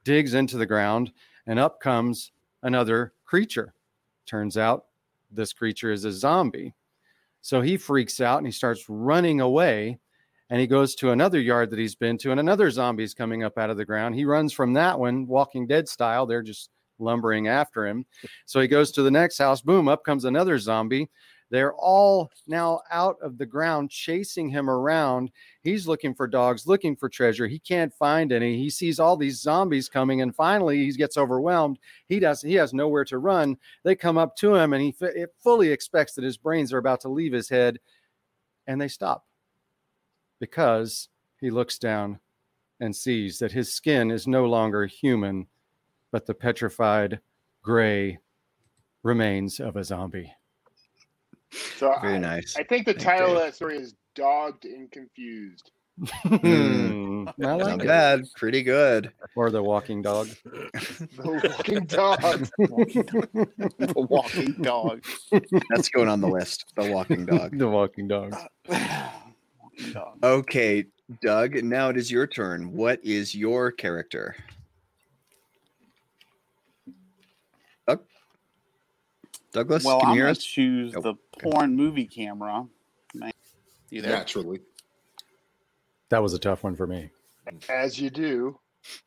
digs 0.04 0.34
into 0.34 0.58
the 0.58 0.66
ground, 0.66 1.12
and 1.46 1.58
up 1.58 1.80
comes 1.80 2.31
another 2.62 3.12
creature. 3.24 3.74
Turns 4.26 4.56
out 4.56 4.86
this 5.30 5.52
creature 5.52 5.92
is 5.92 6.04
a 6.04 6.12
zombie. 6.12 6.74
So 7.40 7.60
he 7.60 7.76
freaks 7.76 8.20
out 8.20 8.38
and 8.38 8.46
he 8.46 8.52
starts 8.52 8.88
running 8.88 9.40
away. 9.40 9.98
And 10.50 10.60
he 10.60 10.66
goes 10.66 10.94
to 10.96 11.12
another 11.12 11.40
yard 11.40 11.70
that 11.70 11.78
he's 11.78 11.94
been 11.94 12.18
to, 12.18 12.30
and 12.30 12.38
another 12.38 12.70
zombie's 12.70 13.14
coming 13.14 13.42
up 13.42 13.56
out 13.56 13.70
of 13.70 13.78
the 13.78 13.86
ground. 13.86 14.14
He 14.14 14.26
runs 14.26 14.52
from 14.52 14.74
that 14.74 14.98
one, 14.98 15.26
Walking 15.26 15.66
Dead 15.66 15.88
style. 15.88 16.26
They're 16.26 16.42
just 16.42 16.68
lumbering 16.98 17.48
after 17.48 17.86
him. 17.86 18.04
So 18.44 18.60
he 18.60 18.68
goes 18.68 18.92
to 18.92 19.02
the 19.02 19.10
next 19.10 19.38
house. 19.38 19.62
Boom, 19.62 19.88
up 19.88 20.04
comes 20.04 20.26
another 20.26 20.58
zombie. 20.58 21.08
They're 21.52 21.74
all 21.74 22.30
now 22.46 22.80
out 22.90 23.18
of 23.20 23.36
the 23.36 23.44
ground, 23.44 23.90
chasing 23.90 24.48
him 24.48 24.70
around. 24.70 25.30
He's 25.60 25.86
looking 25.86 26.14
for 26.14 26.26
dogs, 26.26 26.66
looking 26.66 26.96
for 26.96 27.10
treasure. 27.10 27.46
He 27.46 27.58
can't 27.58 27.92
find 27.92 28.32
any. 28.32 28.56
He 28.56 28.70
sees 28.70 28.98
all 28.98 29.18
these 29.18 29.42
zombies 29.42 29.90
coming, 29.90 30.22
and 30.22 30.34
finally 30.34 30.78
he 30.78 30.90
gets 30.92 31.18
overwhelmed. 31.18 31.78
He 32.08 32.20
does. 32.20 32.40
He 32.40 32.54
has 32.54 32.72
nowhere 32.72 33.04
to 33.04 33.18
run. 33.18 33.58
They 33.84 33.94
come 33.94 34.16
up 34.16 34.34
to 34.36 34.54
him, 34.54 34.72
and 34.72 34.82
he 34.82 34.94
fully 35.42 35.68
expects 35.68 36.14
that 36.14 36.24
his 36.24 36.38
brains 36.38 36.72
are 36.72 36.78
about 36.78 37.02
to 37.02 37.10
leave 37.10 37.34
his 37.34 37.50
head, 37.50 37.78
and 38.66 38.80
they 38.80 38.88
stop 38.88 39.26
because 40.40 41.10
he 41.38 41.50
looks 41.50 41.78
down 41.78 42.18
and 42.80 42.96
sees 42.96 43.38
that 43.40 43.52
his 43.52 43.70
skin 43.70 44.10
is 44.10 44.26
no 44.26 44.46
longer 44.46 44.86
human, 44.86 45.46
but 46.10 46.24
the 46.24 46.34
petrified 46.34 47.20
gray 47.60 48.18
remains 49.02 49.60
of 49.60 49.76
a 49.76 49.84
zombie. 49.84 50.32
So 51.76 51.94
Very 52.00 52.14
I, 52.14 52.18
nice. 52.18 52.56
I 52.56 52.62
think 52.62 52.86
the 52.86 52.94
Thank 52.94 53.04
title 53.04 53.28
you. 53.30 53.36
of 53.36 53.42
that 53.42 53.54
story 53.54 53.76
is 53.76 53.94
"Dogged 54.14 54.64
and 54.64 54.90
Confused." 54.90 55.70
Hmm, 56.24 57.28
I 57.28 57.52
like 57.52 57.66
Not 57.76 57.82
it. 57.82 57.86
bad. 57.86 58.24
Pretty 58.36 58.62
good. 58.62 59.12
Or 59.36 59.50
the 59.50 59.62
walking 59.62 60.00
dog. 60.02 60.28
The 61.16 61.52
Walking 61.54 61.84
Dog. 61.84 62.20
the 63.78 64.06
walking 64.08 64.52
dog. 64.62 65.04
That's 65.70 65.88
going 65.90 66.08
on 66.08 66.20
the 66.22 66.28
list. 66.28 66.64
The 66.76 66.90
walking 66.90 67.26
dog. 67.26 67.56
the 67.58 67.68
walking 67.68 68.08
dog. 68.08 68.34
walking 68.68 69.92
dog. 69.92 70.18
Okay, 70.22 70.86
Doug, 71.20 71.62
now 71.62 71.90
it 71.90 71.96
is 71.98 72.10
your 72.10 72.26
turn. 72.26 72.72
What 72.72 73.04
is 73.04 73.34
your 73.34 73.70
character? 73.70 74.34
Douglas, 79.52 79.84
Well, 79.84 80.00
can 80.00 80.08
I'm 80.10 80.14
you 80.14 80.20
hear 80.20 80.24
gonna 80.26 80.32
us? 80.32 80.44
choose 80.44 80.92
Nope. 80.94 81.02
the 81.04 81.14
porn 81.40 81.76
movie 81.76 82.06
camera. 82.06 82.66
Man, 83.14 83.32
You 83.90 84.00
there? 84.02 84.12
Naturally. 84.12 84.60
That 86.08 86.22
was 86.22 86.34
a 86.34 86.38
tough 86.38 86.64
one 86.64 86.74
for 86.76 86.86
me. 86.86 87.10
As 87.68 87.98
you 87.98 88.10
do. 88.10 88.58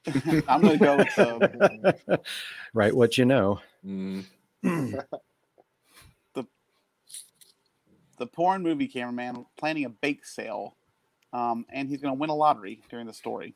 I'm 0.47 0.62
gonna 0.62 0.77
go 0.77 0.97
with 0.97 1.15
the 1.15 2.19
right, 2.73 2.95
what 2.95 3.17
you 3.17 3.25
know. 3.25 3.60
Mm, 3.86 4.25
the 8.17 8.27
porn 8.27 8.63
movie 8.63 8.88
cameraman 8.88 9.45
planning 9.58 9.86
a 9.86 9.89
bake 9.89 10.25
sale, 10.25 10.75
um, 11.34 11.65
and 11.69 11.89
he's 11.89 12.01
gonna 12.01 12.13
win 12.13 12.29
a 12.29 12.36
lottery 12.36 12.81
during 12.89 13.05
the 13.08 13.13
story. 13.13 13.53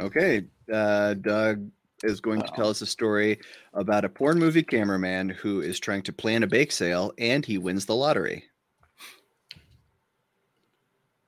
Okay, 0.00 0.44
uh, 0.72 1.14
Doug 1.14 1.70
is 2.04 2.20
going 2.20 2.42
to 2.42 2.48
tell 2.48 2.66
oh. 2.66 2.70
us 2.70 2.82
a 2.82 2.86
story 2.86 3.38
about 3.74 4.04
a 4.04 4.08
porn 4.08 4.38
movie 4.38 4.62
cameraman 4.62 5.28
who 5.28 5.60
is 5.60 5.78
trying 5.78 6.02
to 6.02 6.12
plan 6.12 6.42
a 6.42 6.46
bake 6.46 6.72
sale 6.72 7.12
and 7.18 7.44
he 7.44 7.58
wins 7.58 7.86
the 7.86 7.94
lottery. 7.94 8.44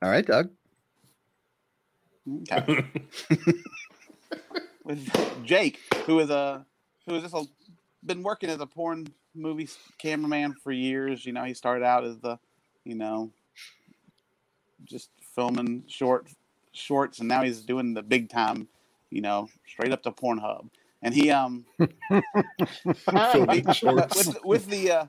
All 0.03 0.11
right, 0.11 0.27
Doug. 0.27 0.51
Okay. 2.51 2.85
With 4.85 5.45
Jake, 5.45 5.79
who 6.05 6.21
is 6.21 6.31
a 6.31 6.67
who 7.07 7.15
has 7.15 7.23
just 7.23 7.35
a, 7.35 7.47
been 8.05 8.23
working 8.23 8.51
as 8.51 8.61
a 8.61 8.67
porn 8.67 9.07
movie 9.35 9.69
cameraman 9.99 10.55
for 10.63 10.73
years. 10.73 11.25
You 11.25 11.33
know, 11.33 11.45
he 11.45 11.55
started 11.55 11.85
out 11.85 12.05
as 12.05 12.19
the, 12.19 12.39
you 12.85 12.95
know, 12.95 13.31
just 14.85 15.11
filming 15.35 15.85
short 15.87 16.29
shorts, 16.73 17.21
and 17.21 17.29
now 17.29 17.43
he's 17.43 17.63
doing 17.63 17.95
the 17.95 18.03
big 18.03 18.29
time. 18.29 18.69
You 19.15 19.21
know, 19.21 19.49
straight 19.67 19.93
up 19.93 20.03
to 20.03 20.11
Pornhub, 20.11 20.69
and 21.01 21.15
he 21.15 21.31
um 21.31 21.65
Filming 23.33 23.73
shorts. 23.73 24.27
with 24.27 24.45
with 24.45 24.67
the 24.67 24.91
uh, 24.91 25.07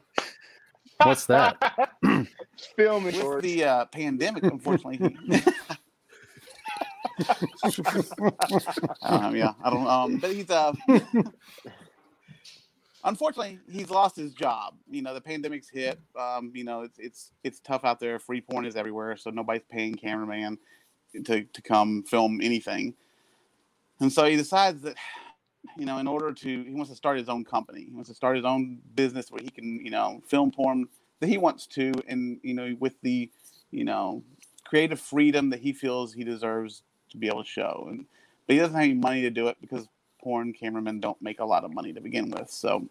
What's 1.03 1.25
that? 1.25 1.57
Filming 2.75 3.05
with 3.05 3.15
shorts. 3.15 3.43
the 3.43 3.63
uh, 3.63 3.85
pandemic, 3.85 4.43
unfortunately. 4.43 4.99
Um, 9.01 9.35
yeah, 9.35 9.53
I 9.63 9.69
don't. 9.71 9.87
Um, 9.87 10.17
but 10.17 10.31
he's 10.31 10.49
uh, 10.51 10.73
unfortunately 13.03 13.59
he's 13.71 13.89
lost 13.89 14.15
his 14.15 14.33
job. 14.33 14.75
You 14.89 15.01
know, 15.01 15.13
the 15.13 15.21
pandemic's 15.21 15.69
hit. 15.69 15.99
Um, 16.19 16.51
you 16.53 16.63
know, 16.63 16.81
it's 16.81 16.99
it's 16.99 17.31
it's 17.43 17.59
tough 17.61 17.83
out 17.85 17.99
there. 17.99 18.19
Free 18.19 18.41
porn 18.41 18.65
is 18.65 18.75
everywhere, 18.75 19.17
so 19.17 19.31
nobody's 19.31 19.63
paying 19.69 19.95
cameraman 19.95 20.57
to 21.25 21.43
to 21.43 21.61
come 21.61 22.03
film 22.03 22.39
anything. 22.41 22.93
And 23.99 24.11
so 24.11 24.25
he 24.25 24.35
decides 24.35 24.81
that, 24.81 24.95
you 25.77 25.85
know, 25.85 25.97
in 25.97 26.07
order 26.07 26.31
to, 26.31 26.63
he 26.63 26.73
wants 26.73 26.89
to 26.91 26.95
start 26.95 27.17
his 27.17 27.29
own 27.29 27.43
company. 27.43 27.85
He 27.85 27.93
wants 27.93 28.09
to 28.09 28.15
start 28.15 28.35
his 28.35 28.45
own 28.45 28.79
business 28.95 29.31
where 29.31 29.41
he 29.41 29.49
can, 29.49 29.83
you 29.83 29.91
know, 29.91 30.21
film 30.27 30.51
porn 30.51 30.87
that 31.19 31.27
he 31.27 31.37
wants 31.37 31.65
to, 31.67 31.91
and 32.07 32.39
you 32.43 32.53
know, 32.53 32.75
with 32.79 32.93
the, 33.01 33.29
you 33.71 33.83
know, 33.83 34.23
creative 34.65 34.99
freedom 34.99 35.49
that 35.49 35.59
he 35.59 35.71
feels 35.73 36.13
he 36.13 36.23
deserves 36.23 36.83
to 37.11 37.17
be 37.17 37.27
able 37.27 37.43
to 37.43 37.49
show. 37.49 37.87
And 37.89 38.05
but 38.45 38.53
he 38.53 38.59
doesn't 38.59 38.75
have 38.75 38.83
any 38.83 38.93
money 38.93 39.21
to 39.21 39.29
do 39.29 39.47
it 39.47 39.57
because 39.61 39.87
porn 40.21 40.53
cameramen 40.53 40.99
don't 40.99 41.21
make 41.21 41.39
a 41.39 41.45
lot 41.45 41.63
of 41.63 41.73
money 41.73 41.93
to 41.93 42.01
begin 42.01 42.29
with. 42.29 42.49
So 42.49 42.87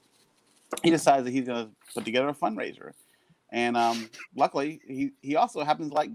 he 0.83 0.91
decides 0.91 1.25
that 1.25 1.31
he's 1.31 1.47
going 1.47 1.67
to 1.67 1.71
put 1.95 2.05
together 2.05 2.29
a 2.29 2.35
fundraiser. 2.35 2.93
And 3.53 3.77
um, 3.77 4.11
luckily, 4.35 4.81
he, 4.87 5.13
he 5.21 5.37
also 5.37 5.63
happens 5.63 5.91
to 5.91 5.95
like 5.95 6.11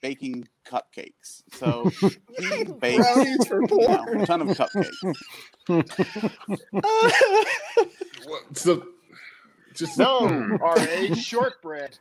baking 0.00 0.48
cupcakes. 0.66 1.42
So 1.52 1.90
he 2.38 2.64
bakes 2.80 3.46
for 3.46 3.62
you 3.70 3.88
know, 3.88 4.06
a 4.22 4.26
ton 4.26 4.42
of 4.42 4.48
cupcakes. 4.56 5.16
What- 8.26 8.56
so 8.56 8.86
just 9.74 9.98
no, 9.98 10.58
R.A. 10.60 11.14
shortbread. 11.14 11.98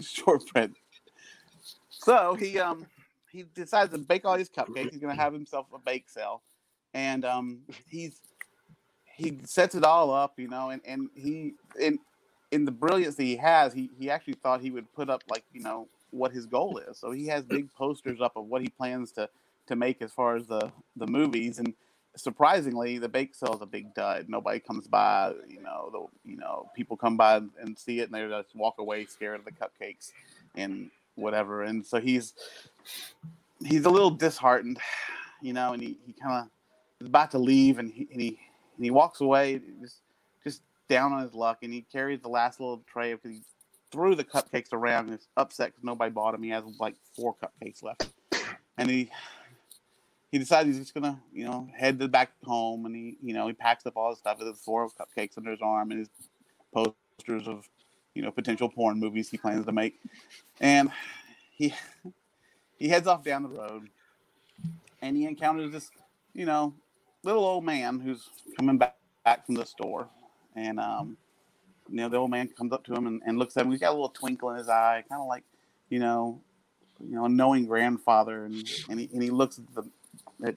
shortbread. 0.00 0.72
So 1.90 2.34
he 2.34 2.58
um 2.58 2.86
he 3.30 3.44
decides 3.54 3.92
to 3.92 3.98
bake 3.98 4.24
all 4.24 4.36
these 4.36 4.50
cupcakes. 4.50 4.90
He's 4.90 5.00
gonna 5.00 5.14
have 5.14 5.32
himself 5.32 5.66
a 5.74 5.78
bake 5.78 6.08
sale, 6.08 6.42
and 6.92 7.24
um 7.24 7.60
he's 7.88 8.20
he 9.04 9.38
sets 9.44 9.74
it 9.74 9.84
all 9.84 10.12
up, 10.12 10.38
you 10.38 10.48
know, 10.48 10.70
and 10.70 10.82
and 10.84 11.08
he 11.14 11.54
in 11.80 11.98
in 12.54 12.64
the 12.64 12.70
brilliance 12.70 13.16
that 13.16 13.24
he 13.24 13.36
has, 13.36 13.72
he 13.72 13.90
he 13.98 14.08
actually 14.08 14.34
thought 14.34 14.60
he 14.60 14.70
would 14.70 14.90
put 14.94 15.10
up 15.10 15.24
like 15.28 15.44
you 15.52 15.60
know 15.60 15.88
what 16.10 16.32
his 16.32 16.46
goal 16.46 16.78
is. 16.78 16.96
So 16.96 17.10
he 17.10 17.26
has 17.26 17.42
big 17.44 17.72
posters 17.74 18.20
up 18.20 18.36
of 18.36 18.46
what 18.46 18.62
he 18.62 18.68
plans 18.68 19.10
to 19.12 19.28
to 19.66 19.74
make 19.74 20.00
as 20.00 20.12
far 20.12 20.36
as 20.36 20.46
the 20.46 20.70
the 20.94 21.08
movies. 21.08 21.58
And 21.58 21.74
surprisingly 22.14 22.98
the 22.98 23.08
bake 23.08 23.34
sale 23.34 23.56
is 23.56 23.60
a 23.60 23.66
big 23.66 23.92
dud. 23.92 24.28
Nobody 24.28 24.60
comes 24.60 24.86
by 24.86 25.34
you 25.48 25.60
know 25.62 25.90
the 25.92 26.30
you 26.30 26.36
know 26.36 26.70
people 26.76 26.96
come 26.96 27.16
by 27.16 27.40
and 27.60 27.76
see 27.76 27.98
it 27.98 28.10
and 28.10 28.14
they 28.14 28.28
just 28.28 28.54
walk 28.54 28.76
away 28.78 29.04
scared 29.06 29.40
of 29.40 29.44
the 29.44 29.50
cupcakes 29.50 30.12
and 30.54 30.90
whatever. 31.16 31.64
And 31.64 31.84
so 31.84 32.00
he's 32.00 32.34
he's 33.64 33.84
a 33.84 33.90
little 33.90 34.10
disheartened 34.10 34.78
you 35.42 35.52
know 35.52 35.72
and 35.72 35.82
he, 35.82 35.98
he 36.06 36.12
kind 36.12 36.44
of 36.44 36.50
is 37.00 37.08
about 37.08 37.32
to 37.32 37.38
leave 37.38 37.80
and 37.80 37.90
he, 37.90 38.06
and 38.12 38.20
he 38.20 38.38
and 38.76 38.84
he 38.84 38.92
walks 38.92 39.20
away. 39.20 39.60
Just 39.80 40.03
down 40.88 41.12
on 41.12 41.22
his 41.22 41.34
luck 41.34 41.58
and 41.62 41.72
he 41.72 41.82
carries 41.82 42.20
the 42.20 42.28
last 42.28 42.60
little 42.60 42.82
tray 42.86 43.14
because 43.14 43.30
he 43.30 43.42
threw 43.90 44.14
the 44.14 44.24
cupcakes 44.24 44.72
around 44.72 45.08
and 45.08 45.18
is 45.18 45.28
upset 45.36 45.68
because 45.68 45.84
nobody 45.84 46.10
bought 46.10 46.34
him. 46.34 46.42
he 46.42 46.50
has 46.50 46.64
like 46.78 46.94
four 47.16 47.34
cupcakes 47.34 47.82
left. 47.82 48.08
And 48.76 48.90
he 48.90 49.10
he 50.32 50.38
decides 50.38 50.66
he's 50.66 50.78
just 50.78 50.94
gonna, 50.94 51.20
you 51.32 51.44
know, 51.44 51.68
head 51.76 52.00
to 52.00 52.08
back 52.08 52.32
home, 52.42 52.86
and 52.86 52.96
he, 52.96 53.16
you 53.22 53.32
know, 53.32 53.46
he 53.46 53.52
packs 53.52 53.86
up 53.86 53.96
all 53.96 54.10
his 54.10 54.18
stuff 54.18 54.40
with 54.40 54.48
his 54.48 54.58
four 54.58 54.88
cupcakes 54.88 55.38
under 55.38 55.52
his 55.52 55.62
arm 55.62 55.92
and 55.92 56.00
his 56.00 56.08
posters 56.72 57.46
of, 57.46 57.68
you 58.16 58.22
know, 58.22 58.32
potential 58.32 58.68
porn 58.68 58.98
movies 58.98 59.28
he 59.28 59.36
plans 59.36 59.64
to 59.64 59.70
make, 59.70 60.00
and 60.60 60.90
he 61.52 61.72
he 62.76 62.88
heads 62.88 63.06
off 63.06 63.22
down 63.22 63.44
the 63.44 63.48
road, 63.48 63.88
and 65.02 65.16
he 65.16 65.24
encounters 65.24 65.70
this, 65.70 65.88
you 66.32 66.46
know, 66.46 66.74
little 67.22 67.44
old 67.44 67.62
man 67.62 68.00
who's 68.00 68.28
coming 68.56 68.76
back 68.76 68.96
back 69.24 69.46
from 69.46 69.54
the 69.54 69.64
store, 69.64 70.08
and 70.54 70.78
um, 70.80 71.16
you 71.88 71.96
know, 71.96 72.08
the 72.08 72.16
old 72.16 72.30
man 72.30 72.48
comes 72.48 72.72
up 72.72 72.84
to 72.84 72.94
him 72.94 73.06
and, 73.06 73.22
and 73.26 73.38
looks 73.38 73.56
at 73.56 73.64
him. 73.64 73.70
He's 73.70 73.80
got 73.80 73.90
a 73.90 73.92
little 73.92 74.08
twinkle 74.08 74.50
in 74.50 74.56
his 74.56 74.68
eye, 74.68 75.04
kind 75.08 75.20
of 75.20 75.28
like, 75.28 75.44
you 75.90 75.98
know, 75.98 76.40
you 77.00 77.16
know, 77.16 77.26
a 77.26 77.28
knowing 77.28 77.66
grandfather, 77.66 78.44
and 78.44 78.54
and 78.88 79.00
he, 79.00 79.10
and 79.12 79.22
he 79.22 79.30
looks 79.30 79.58
at 79.58 79.64
the 79.74 79.88
at 80.46 80.56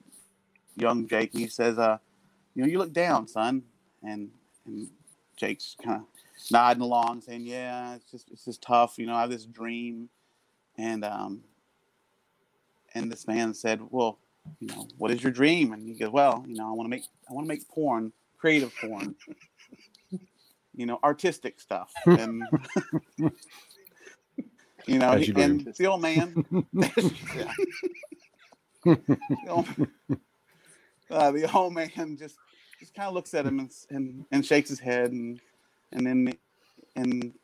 young 0.76 1.06
Jake 1.06 1.32
and 1.32 1.42
he 1.42 1.48
says, 1.48 1.78
uh, 1.78 1.98
you 2.54 2.62
know, 2.62 2.68
you 2.68 2.78
look 2.78 2.92
down, 2.92 3.26
son. 3.28 3.62
And 4.02 4.30
and 4.66 4.88
Jake's 5.36 5.76
kind 5.82 6.02
of 6.02 6.06
nodding 6.50 6.82
along, 6.82 7.22
saying, 7.22 7.42
Yeah, 7.42 7.96
it's 7.96 8.10
just 8.10 8.30
it's 8.30 8.44
just 8.44 8.62
tough, 8.62 8.98
you 8.98 9.06
know, 9.06 9.14
I 9.14 9.22
have 9.22 9.30
this 9.30 9.44
dream. 9.44 10.08
And 10.76 11.04
um 11.04 11.42
and 12.94 13.10
this 13.10 13.26
man 13.26 13.54
said, 13.54 13.80
Well, 13.90 14.18
you 14.60 14.68
know, 14.68 14.88
what 14.96 15.10
is 15.10 15.22
your 15.22 15.32
dream? 15.32 15.72
And 15.72 15.86
he 15.88 15.94
goes, 15.94 16.10
Well, 16.10 16.44
you 16.46 16.54
know, 16.54 16.68
I 16.68 16.72
want 16.72 16.86
to 16.86 16.90
make 16.90 17.04
I 17.28 17.32
want 17.32 17.44
to 17.44 17.48
make 17.48 17.68
porn, 17.68 18.12
creative 18.38 18.72
porn. 18.80 19.14
You 20.78 20.86
know, 20.86 20.98
artistic 21.02 21.60
stuff. 21.60 21.92
And 22.06 22.48
you 24.86 24.98
know, 24.98 25.16
you 25.16 25.32
do. 25.34 25.42
and 25.42 25.74
the 25.76 25.86
old 25.86 26.00
man 26.00 26.44
the, 28.84 29.48
old, 29.48 29.66
uh, 31.10 31.30
the 31.32 31.52
old 31.52 31.74
man 31.74 32.16
just 32.16 32.36
just 32.78 32.94
kind 32.94 33.08
of 33.08 33.14
looks 33.14 33.34
at 33.34 33.44
him 33.44 33.58
and, 33.58 33.70
and 33.90 34.24
and 34.30 34.46
shakes 34.46 34.70
his 34.70 34.78
head 34.78 35.10
and 35.10 35.40
and 35.92 36.06
then 36.06 36.32
and 36.96 37.34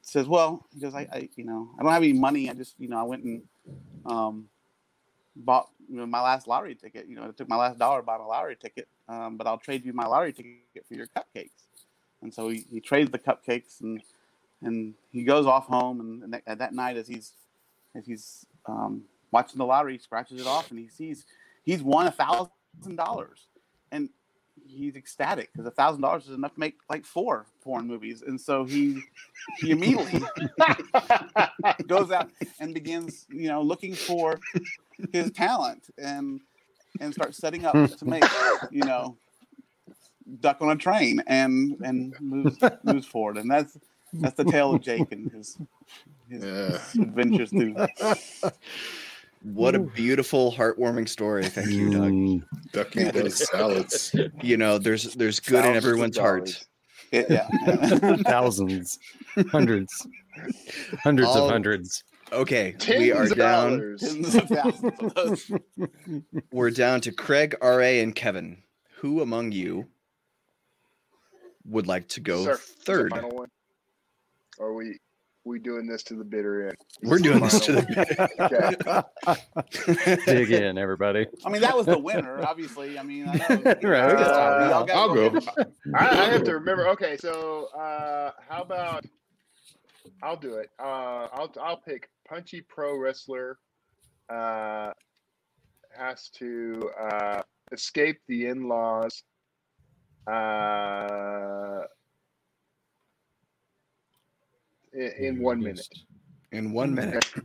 says, 0.00 0.26
"Well, 0.26 0.66
he 0.72 0.80
goes, 0.80 0.94
I, 0.94 1.06
I 1.12 1.28
you 1.36 1.44
know 1.44 1.68
I 1.78 1.82
don't 1.82 1.92
have 1.92 2.02
any 2.02 2.14
money. 2.14 2.50
I 2.50 2.54
just 2.54 2.74
you 2.78 2.88
know 2.88 2.98
I 2.98 3.02
went 3.02 3.22
and 3.22 3.42
um, 4.06 4.48
bought 5.36 5.68
you 5.88 5.98
know, 5.98 6.06
my 6.06 6.22
last 6.22 6.48
lottery 6.48 6.74
ticket. 6.74 7.06
You 7.06 7.16
know, 7.16 7.24
I 7.24 7.30
took 7.32 7.48
my 7.48 7.56
last 7.56 7.78
dollar, 7.78 8.02
bought 8.02 8.20
a 8.20 8.24
lottery 8.24 8.56
ticket, 8.56 8.88
um, 9.08 9.36
but 9.36 9.46
I'll 9.46 9.58
trade 9.58 9.84
you 9.84 9.92
my 9.92 10.06
lottery 10.06 10.32
ticket 10.32 10.86
for 10.88 10.94
your 10.94 11.06
cupcakes." 11.06 11.67
And 12.22 12.32
so 12.32 12.48
he, 12.48 12.64
he 12.70 12.80
trades 12.80 13.10
the 13.10 13.18
cupcakes 13.18 13.80
and 13.80 14.02
and 14.60 14.94
he 15.12 15.22
goes 15.22 15.46
off 15.46 15.66
home 15.66 16.00
and, 16.00 16.22
and 16.24 16.32
that, 16.32 16.58
that 16.58 16.74
night 16.74 16.96
as 16.96 17.06
he's 17.06 17.32
as 17.94 18.06
he's 18.06 18.46
um, 18.66 19.02
watching 19.30 19.58
the 19.58 19.64
lottery, 19.64 19.94
he 19.94 19.98
scratches 19.98 20.40
it 20.40 20.46
off 20.46 20.70
and 20.70 20.78
he 20.78 20.88
sees 20.88 21.24
he's 21.64 21.82
won 21.82 22.06
a 22.06 22.10
thousand 22.10 22.96
dollars, 22.96 23.46
and 23.92 24.08
he's 24.66 24.96
ecstatic 24.96 25.50
because 25.52 25.66
a 25.66 25.70
thousand 25.70 26.02
dollars 26.02 26.26
is 26.26 26.34
enough 26.34 26.54
to 26.54 26.60
make 26.60 26.76
like 26.88 27.04
four 27.04 27.46
porn 27.62 27.86
movies, 27.86 28.22
and 28.22 28.40
so 28.40 28.64
he 28.64 29.02
he 29.58 29.70
immediately 29.70 30.22
goes 31.86 32.10
out 32.10 32.30
and 32.60 32.74
begins 32.74 33.26
you 33.30 33.48
know 33.48 33.62
looking 33.62 33.94
for 33.94 34.40
his 35.12 35.30
talent 35.30 35.90
and 35.98 36.40
and 37.00 37.12
starts 37.12 37.38
setting 37.38 37.64
up 37.64 37.74
to 37.74 38.04
make 38.04 38.24
you 38.70 38.82
know 38.84 39.16
duck 40.40 40.58
on 40.60 40.70
a 40.70 40.76
train 40.76 41.22
and 41.26 41.76
and 41.84 42.14
moves 42.20 42.58
moves 42.84 43.06
forward 43.06 43.36
and 43.38 43.50
that's 43.50 43.76
that's 44.14 44.36
the 44.36 44.44
tale 44.44 44.74
of 44.74 44.80
Jake 44.82 45.10
and 45.12 45.30
his 45.32 45.58
his 46.28 46.44
Yeah. 46.44 47.02
adventures 47.02 47.50
through 47.50 47.74
What 49.42 49.74
a 49.76 49.78
beautiful, 49.78 50.52
heartwarming 50.52 51.08
story. 51.08 51.44
Thank 51.44 51.70
you, 51.70 51.90
Doug. 51.90 52.10
Mm, 52.10 52.42
Ducky 52.72 53.04
does 53.12 53.48
salads. 53.48 54.12
You 54.42 54.56
know, 54.56 54.78
there's 54.78 55.14
there's 55.14 55.38
good 55.38 55.58
in 55.58 55.62
Thousands 55.62 55.76
of 55.84 55.88
everyone's 55.88 56.18
heart. 56.18 56.66
it, 57.12 57.26
yeah 57.30 57.48
thousands, 58.24 58.98
hundreds, 59.50 60.06
hundreds 61.04 61.28
All- 61.28 61.44
of 61.44 61.50
hundreds. 61.52 62.02
Okay, 62.32 62.72
Tens 62.78 62.98
we 63.00 63.12
are 63.12 63.22
of 63.22 63.36
down. 63.36 63.70
dollars. 63.78 64.00
tens 64.02 64.34
of 64.34 64.48
thousands 64.48 65.00
of 65.00 65.14
those. 65.14 65.50
We're 66.52 66.70
down 66.70 67.00
to 67.02 67.12
Craig, 67.12 67.54
RA, 67.62 67.78
and 67.78 68.14
Kevin. 68.14 68.58
Who 68.96 69.22
among 69.22 69.52
you 69.52 69.86
would 71.68 71.86
like 71.86 72.08
to 72.08 72.20
go 72.20 72.44
Sir, 72.44 72.56
third? 72.56 73.10
Final 73.10 73.30
one. 73.30 73.48
Are 74.60 74.72
we 74.74 74.98
we 75.44 75.58
doing 75.58 75.86
this 75.86 76.02
to 76.04 76.14
the 76.14 76.24
bitter 76.24 76.68
end? 76.68 76.76
We're 77.02 77.18
doing 77.18 77.40
this 77.40 77.60
to 77.60 77.72
the 77.72 79.04
bitter 79.26 79.36
end. 80.08 80.24
Dig 80.26 80.50
in, 80.52 80.76
everybody. 80.76 81.26
I 81.44 81.48
mean, 81.48 81.62
that 81.62 81.76
was 81.76 81.86
the 81.86 81.98
winner, 81.98 82.42
obviously. 82.44 82.98
I 82.98 83.02
mean, 83.02 83.28
I 83.28 83.36
know, 83.36 83.46
Right, 83.48 83.76
we 83.76 83.82
can 83.82 84.24
uh, 84.24 84.68
y'all 84.70 84.84
gotta 84.84 84.92
I'll 84.94 85.14
go. 85.14 85.26
ahead. 85.26 85.72
I, 85.94 86.08
I 86.08 86.24
have 86.26 86.44
to 86.44 86.54
remember. 86.54 86.88
Okay, 86.88 87.16
so 87.16 87.68
uh, 87.78 88.32
how 88.48 88.62
about 88.62 89.04
I'll 90.22 90.36
do 90.36 90.54
it. 90.54 90.70
Uh, 90.78 91.28
I'll 91.32 91.52
I'll 91.62 91.76
pick 91.80 92.08
punchy 92.28 92.60
pro 92.60 92.96
wrestler. 92.98 93.58
Uh, 94.28 94.92
has 95.96 96.28
to 96.28 96.90
uh, 97.00 97.42
escape 97.72 98.18
the 98.28 98.46
in-laws. 98.46 99.22
Uh, 100.30 101.84
in, 104.92 105.12
in 105.18 105.42
one 105.42 105.60
minute. 105.60 105.88
In 106.52 106.72
one 106.72 106.94
minute. 106.94 107.30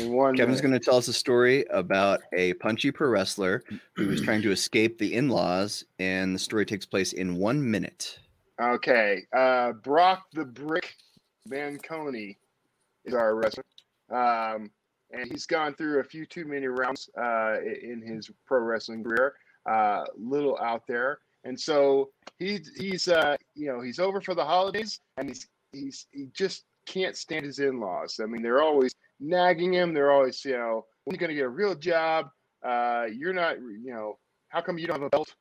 In 0.00 0.14
one 0.14 0.34
Kevin's 0.34 0.62
going 0.62 0.72
to 0.72 0.78
tell 0.78 0.96
us 0.96 1.08
a 1.08 1.12
story 1.12 1.66
about 1.68 2.22
a 2.32 2.54
punchy 2.54 2.90
pro 2.90 3.10
wrestler 3.10 3.62
who 3.96 4.06
was 4.06 4.22
trying 4.22 4.40
to 4.40 4.50
escape 4.50 4.96
the 4.96 5.12
in-laws, 5.12 5.84
and 5.98 6.34
the 6.34 6.38
story 6.38 6.64
takes 6.64 6.86
place 6.86 7.12
in 7.12 7.36
one 7.36 7.70
minute. 7.70 8.18
Okay. 8.58 9.24
Uh, 9.36 9.72
Brock 9.72 10.24
the 10.32 10.46
Brick 10.46 10.94
Vanconi 11.50 12.36
is 13.04 13.12
our 13.12 13.34
wrestler. 13.34 13.64
Um, 14.10 14.70
and 15.10 15.30
he's 15.30 15.44
gone 15.44 15.74
through 15.74 16.00
a 16.00 16.04
few 16.04 16.24
too 16.24 16.46
many 16.46 16.66
rounds 16.66 17.10
uh, 17.20 17.56
in 17.62 18.02
his 18.02 18.30
pro 18.46 18.60
wrestling 18.60 19.04
career. 19.04 19.34
Uh, 19.66 20.04
little 20.16 20.58
out 20.60 20.86
there. 20.86 21.18
And 21.48 21.58
so 21.58 22.10
he's 22.38 22.70
he's 22.76 23.08
uh, 23.08 23.34
you 23.54 23.68
know 23.68 23.80
he's 23.80 23.98
over 23.98 24.20
for 24.20 24.34
the 24.34 24.44
holidays 24.44 25.00
and 25.16 25.28
he's 25.28 25.48
he's 25.72 26.06
he 26.12 26.28
just 26.34 26.64
can't 26.84 27.16
stand 27.16 27.46
his 27.46 27.58
in-laws. 27.58 28.20
I 28.22 28.26
mean 28.26 28.42
they're 28.42 28.62
always 28.62 28.94
nagging 29.18 29.72
him. 29.72 29.94
They're 29.94 30.12
always 30.12 30.44
you 30.44 30.52
know 30.52 30.84
when 31.04 31.14
are 31.14 31.16
you 31.16 31.20
going 31.20 31.30
to 31.30 31.34
get 31.34 31.44
a 31.44 31.48
real 31.48 31.74
job? 31.74 32.26
Uh, 32.62 33.06
you're 33.10 33.32
not 33.32 33.56
you 33.60 33.92
know 33.94 34.18
how 34.48 34.60
come 34.60 34.78
you 34.78 34.86
don't 34.86 34.96
have 34.96 35.06
a 35.06 35.08
belt? 35.08 35.34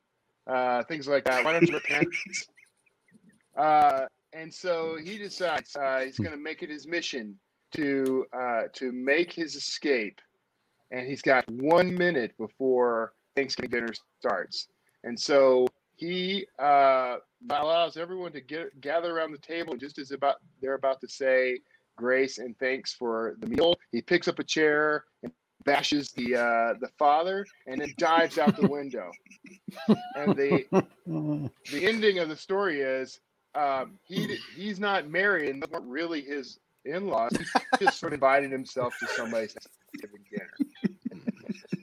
Uh, 0.50 0.82
things 0.84 1.10
like 1.10 1.26
that. 1.26 1.44
Why 1.44 1.52
don't 1.52 1.68
you 1.68 1.76
repent? 1.76 2.08
Uh, 3.58 4.06
and 4.34 4.54
so 4.54 5.00
he 5.04 5.18
decides 5.18 5.76
uh, 5.76 6.04
he's 6.06 6.20
going 6.20 6.30
to 6.30 6.38
make 6.38 6.62
it 6.62 6.70
his 6.70 6.86
mission 6.86 7.36
to 7.74 8.24
uh, 8.32 8.62
to 8.72 8.92
make 8.92 9.34
his 9.34 9.56
escape, 9.56 10.22
and 10.92 11.08
he's 11.08 11.24
got 11.24 11.44
one 11.50 11.92
minute 11.92 12.38
before 12.38 13.14
Thanksgiving 13.36 13.72
dinner 13.72 13.94
starts. 14.20 14.68
And 15.04 15.20
so 15.20 15.66
he 15.98 16.46
uh, 16.60 17.18
allows 17.50 17.98
everyone 17.98 18.32
to 18.32 18.42
get 18.42 18.80
gather 18.82 19.16
around 19.16 19.32
the 19.32 19.40
table, 19.40 19.76
just 19.76 19.98
as 19.98 20.12
about 20.12 20.38
they're 20.62 20.76
about 20.76 21.02
to 21.02 21.08
say 21.08 21.60
grace 21.98 22.38
and 22.38 22.58
thanks 22.60 22.94
for 22.94 23.36
the 23.40 23.48
meal, 23.48 23.76
he 23.92 24.02
picks 24.02 24.28
up 24.28 24.40
a 24.40 24.44
chair 24.44 25.04
and 25.24 25.32
bashes 25.66 26.12
the 26.12 26.36
uh, 26.36 26.74
the 26.80 26.90
father, 26.98 27.46
and 27.66 27.82
then 27.82 27.94
dives 27.98 28.38
out 28.38 28.56
the 28.56 28.68
window. 28.68 29.12
And 30.16 30.36
the 30.36 30.66
the 31.72 31.86
ending 31.86 32.20
of 32.20 32.30
the 32.30 32.36
story 32.36 32.82
is 32.82 33.20
um, 33.56 34.00
he 34.08 34.38
he's 34.56 34.80
not 34.80 35.10
married 35.10 35.50
and 35.50 35.66
weren't 35.70 35.86
really 35.86 36.22
his 36.22 36.60
in-laws. 36.86 37.36
He 37.80 37.86
just 37.86 38.00
sort 38.00 38.14
of 38.14 38.18
invited 38.18 38.52
himself 38.52 38.94
to 39.00 39.08
somebody's 39.08 39.56
dinner. 40.00 40.50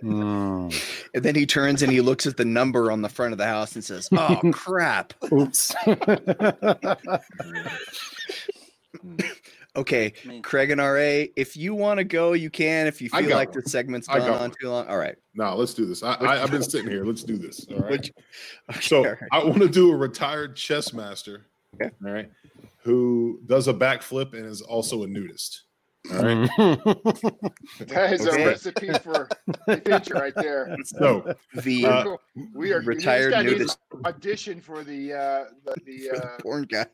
Mm. 0.02 1.03
And 1.14 1.24
then 1.24 1.36
he 1.36 1.46
turns 1.46 1.82
and 1.82 1.92
he 1.92 2.00
looks 2.00 2.26
at 2.26 2.36
the 2.36 2.44
number 2.44 2.90
on 2.90 3.00
the 3.00 3.08
front 3.08 3.30
of 3.32 3.38
the 3.38 3.46
house 3.46 3.76
and 3.76 3.84
says, 3.84 4.08
"Oh 4.12 4.40
crap! 4.52 5.14
Oops. 5.32 5.74
Okay, 9.76 10.12
Craig 10.42 10.70
and 10.70 10.80
Ra, 10.80 11.24
if 11.34 11.56
you 11.56 11.74
want 11.74 11.98
to 11.98 12.04
go, 12.04 12.32
you 12.32 12.48
can. 12.48 12.86
If 12.86 13.02
you 13.02 13.08
feel 13.08 13.28
like 13.30 13.48
one. 13.52 13.62
the 13.64 13.68
segment's 13.68 14.08
I 14.08 14.20
gone 14.20 14.30
on 14.30 14.40
one. 14.40 14.52
too 14.60 14.68
long, 14.68 14.86
all 14.86 14.98
right. 14.98 15.16
No, 15.34 15.56
let's 15.56 15.74
do 15.74 15.84
this. 15.84 16.04
I, 16.04 16.12
I, 16.14 16.42
I've 16.44 16.52
been 16.52 16.62
sitting 16.62 16.88
here. 16.88 17.04
Let's 17.04 17.24
do 17.24 17.36
this. 17.36 17.66
All 17.72 17.80
right. 17.80 18.06
You- 18.06 18.12
okay, 18.70 18.80
So 18.80 18.98
all 18.98 19.04
right. 19.06 19.16
I 19.32 19.42
want 19.42 19.58
to 19.62 19.68
do 19.68 19.90
a 19.90 19.96
retired 19.96 20.54
chess 20.54 20.92
master. 20.92 21.46
Okay. 21.74 21.90
All 22.06 22.12
right. 22.12 22.30
Who 22.84 23.40
does 23.46 23.66
a 23.66 23.74
backflip 23.74 24.32
and 24.34 24.46
is 24.46 24.62
also 24.62 25.02
a 25.02 25.08
nudist. 25.08 25.64
All 26.12 26.22
right. 26.22 26.50
That 27.88 28.12
is 28.12 28.26
Okay. 28.26 28.42
a 28.42 28.46
recipe 28.46 28.92
for 29.02 29.28
the 29.66 29.80
future 29.84 30.14
right 30.14 30.34
there. 30.34 30.76
So 30.84 31.34
the 31.62 31.86
Uh, 31.86 32.16
we 32.54 32.72
are 32.72 32.80
retired 32.80 33.32
this 33.32 33.44
nudist 33.44 33.78
audition 34.04 34.60
for 34.60 34.84
the 34.84 35.12
uh, 35.14 35.44
the 35.64 35.74
the, 35.86 36.10
uh, 36.16 36.42
porn 36.42 36.64
guy. 36.64 36.86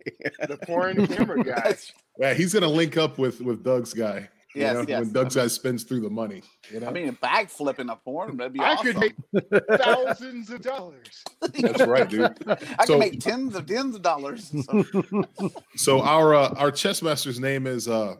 the 0.49 0.59
porn 0.59 1.07
camera 1.07 1.43
guy. 1.43 1.55
that's- 1.55 1.93
yeah, 2.19 2.35
he's 2.35 2.53
gonna 2.55 2.69
link 2.69 2.97
up 2.97 3.19
with 3.19 3.41
with 3.41 3.65
Doug's 3.65 3.93
guy. 3.95 4.29
You 4.55 4.63
Yes, 4.63 4.75
know, 4.75 4.85
yes. 4.89 5.01
when 5.01 5.13
Doug's 5.13 5.37
guy 5.37 5.47
spends 5.47 5.85
through 5.85 6.01
the 6.01 6.11
money. 6.11 6.43
You 6.73 6.81
know? 6.81 6.89
I 6.89 6.93
mean, 6.93 7.09
a 7.09 7.13
backflip 7.13 7.79
in 7.79 7.89
a 7.89 7.95
porn, 7.95 8.37
that'd 8.37 8.53
be 8.53 8.59
I 8.59 8.73
awesome. 8.75 8.85
could 8.95 8.99
make 8.99 9.15
thousands 9.81 10.51
of 10.51 10.61
dollars. 10.61 11.23
that's 11.41 11.87
right, 11.87 12.09
dude. 12.09 12.35
I 12.49 12.85
So- 12.85 12.95
could 12.95 12.99
make 12.99 13.21
tens 13.21 13.55
of 13.55 13.67
tens 13.67 13.95
of 13.95 14.03
dollars. 14.03 14.53
So, 14.65 14.85
So 15.77 16.01
our 16.03 16.35
uh, 16.35 16.49
our 16.57 16.71
chess 16.73 17.01
master's 17.01 17.39
name 17.41 17.67
is 17.69 17.87
uh 17.89 18.17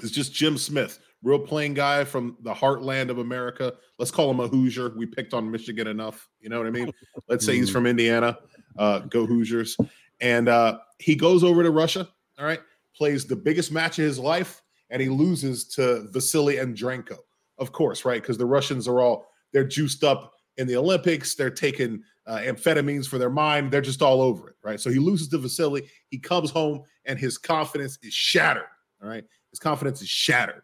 is 0.00 0.10
just 0.10 0.32
Jim 0.32 0.58
Smith, 0.58 0.98
real 1.22 1.38
plain 1.38 1.74
guy 1.74 2.04
from 2.04 2.36
the 2.42 2.52
heartland 2.54 3.10
of 3.10 3.18
America. 3.18 3.74
Let's 3.98 4.10
call 4.10 4.30
him 4.30 4.40
a 4.40 4.48
Hoosier. 4.48 4.92
We 4.96 5.06
picked 5.06 5.34
on 5.34 5.50
Michigan 5.50 5.86
enough, 5.86 6.28
you 6.40 6.48
know 6.48 6.58
what 6.58 6.66
I 6.66 6.70
mean? 6.70 6.92
Let's 7.28 7.44
say 7.44 7.56
he's 7.56 7.70
from 7.70 7.86
Indiana. 7.86 8.38
Uh, 8.78 9.00
go 9.00 9.26
Hoosiers! 9.26 9.76
And 10.20 10.48
uh, 10.48 10.78
he 10.98 11.14
goes 11.14 11.42
over 11.42 11.62
to 11.62 11.70
Russia. 11.70 12.08
All 12.38 12.44
right, 12.44 12.60
plays 12.94 13.24
the 13.24 13.36
biggest 13.36 13.72
match 13.72 13.98
of 13.98 14.04
his 14.04 14.18
life, 14.18 14.62
and 14.90 15.00
he 15.00 15.08
loses 15.08 15.66
to 15.68 16.08
Vasily 16.10 16.56
Andrenko. 16.56 17.18
Of 17.58 17.72
course, 17.72 18.04
right? 18.04 18.20
Because 18.20 18.36
the 18.36 18.46
Russians 18.46 18.86
are 18.86 19.00
all 19.00 19.26
they're 19.52 19.64
juiced 19.64 20.04
up 20.04 20.34
in 20.58 20.66
the 20.66 20.76
Olympics. 20.76 21.34
They're 21.34 21.50
taking 21.50 22.02
uh, 22.26 22.38
amphetamines 22.38 23.06
for 23.06 23.18
their 23.18 23.30
mind. 23.30 23.70
They're 23.70 23.80
just 23.80 24.02
all 24.02 24.20
over 24.20 24.50
it, 24.50 24.56
right? 24.62 24.80
So 24.80 24.90
he 24.90 24.98
loses 24.98 25.28
to 25.28 25.38
Vasily. 25.38 25.88
He 26.10 26.18
comes 26.18 26.50
home 26.50 26.82
and 27.04 27.18
his 27.18 27.38
confidence 27.38 27.98
is 28.02 28.12
shattered. 28.12 28.64
All 29.02 29.08
right, 29.08 29.24
his 29.56 29.60
confidence 29.60 30.02
is 30.02 30.08
shattered, 30.08 30.62